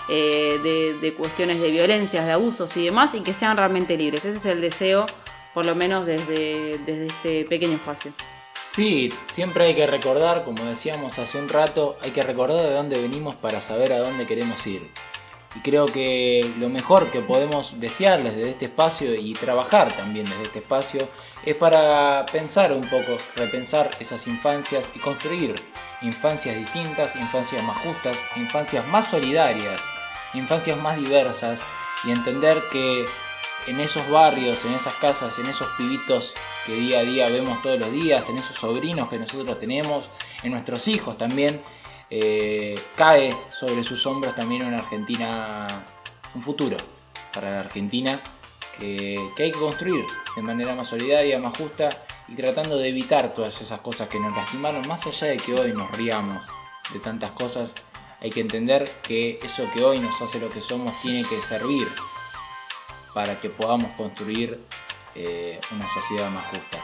[0.08, 4.24] Eh, de, de cuestiones de violencias, de abusos y demás, y que sean realmente libres.
[4.24, 5.06] Ese es el deseo,
[5.54, 8.12] por lo menos desde, desde este pequeño espacio.
[8.66, 13.00] Sí, siempre hay que recordar, como decíamos hace un rato, hay que recordar de dónde
[13.00, 14.90] venimos para saber a dónde queremos ir.
[15.56, 20.44] Y creo que lo mejor que podemos desearles desde este espacio y trabajar también desde
[20.44, 21.08] este espacio
[21.44, 25.54] es para pensar un poco, repensar esas infancias y construir
[26.02, 29.82] infancias distintas, infancias más justas, infancias más solidarias,
[30.34, 31.62] infancias más diversas
[32.04, 33.06] y entender que
[33.66, 36.34] en esos barrios, en esas casas, en esos pibitos
[36.66, 40.08] que día a día vemos todos los días, en esos sobrinos que nosotros tenemos,
[40.42, 41.62] en nuestros hijos también,
[42.10, 45.84] eh, cae sobre sus hombros también una Argentina,
[46.34, 46.76] un futuro
[47.32, 48.20] para la Argentina
[48.78, 50.04] que, hay que construir
[50.34, 51.88] de manera más solidaria, más justa
[52.28, 55.72] y tratando de evitar todas esas cosas que nos lastimaron, más allá de que hoy
[55.72, 56.42] nos riamos
[56.92, 57.74] de tantas cosas,
[58.20, 61.88] hay que entender que eso que hoy nos hace lo que somos tiene que servir
[63.14, 64.60] para que podamos construir
[65.14, 66.78] eh, una sociedad más justa.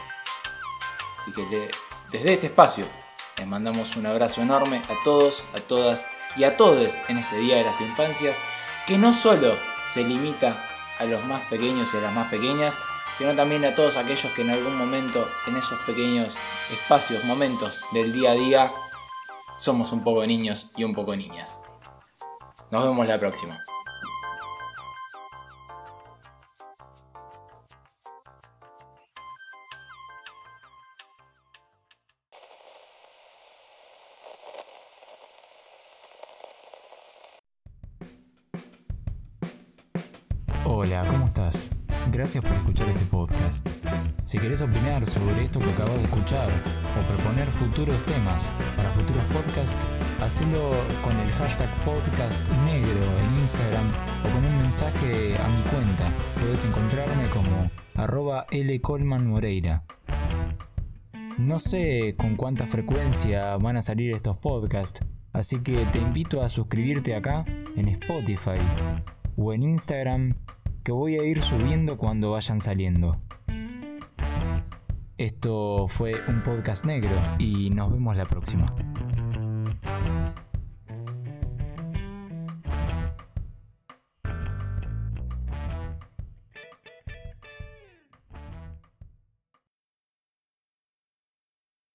[1.19, 1.69] Así que
[2.11, 2.85] desde este espacio
[3.37, 6.05] les mandamos un abrazo enorme a todos, a todas
[6.35, 8.37] y a todos en este Día de las Infancias,
[8.85, 9.55] que no solo
[9.85, 10.63] se limita
[10.99, 12.77] a los más pequeños y a las más pequeñas,
[13.17, 16.35] sino también a todos aquellos que en algún momento, en esos pequeños
[16.71, 18.71] espacios, momentos del día a día,
[19.57, 21.59] somos un poco niños y un poco niñas.
[22.71, 23.63] Nos vemos la próxima.
[42.13, 43.67] Gracias por escuchar este podcast.
[44.23, 49.23] Si querés opinar sobre esto que acabas de escuchar o proponer futuros temas para futuros
[49.33, 49.87] podcasts,
[50.21, 50.73] hacelo
[51.03, 53.91] con el hashtag podcast negro en Instagram
[54.23, 56.13] o con un mensaje a mi cuenta.
[56.39, 58.45] Puedes encontrarme como arroba
[58.99, 59.83] Moreira.
[61.39, 66.49] No sé con cuánta frecuencia van a salir estos podcasts, así que te invito a
[66.49, 67.43] suscribirte acá
[67.75, 68.59] en Spotify
[69.35, 70.35] o en Instagram
[70.83, 73.17] que voy a ir subiendo cuando vayan saliendo.
[75.17, 78.65] Esto fue un podcast negro y nos vemos la próxima.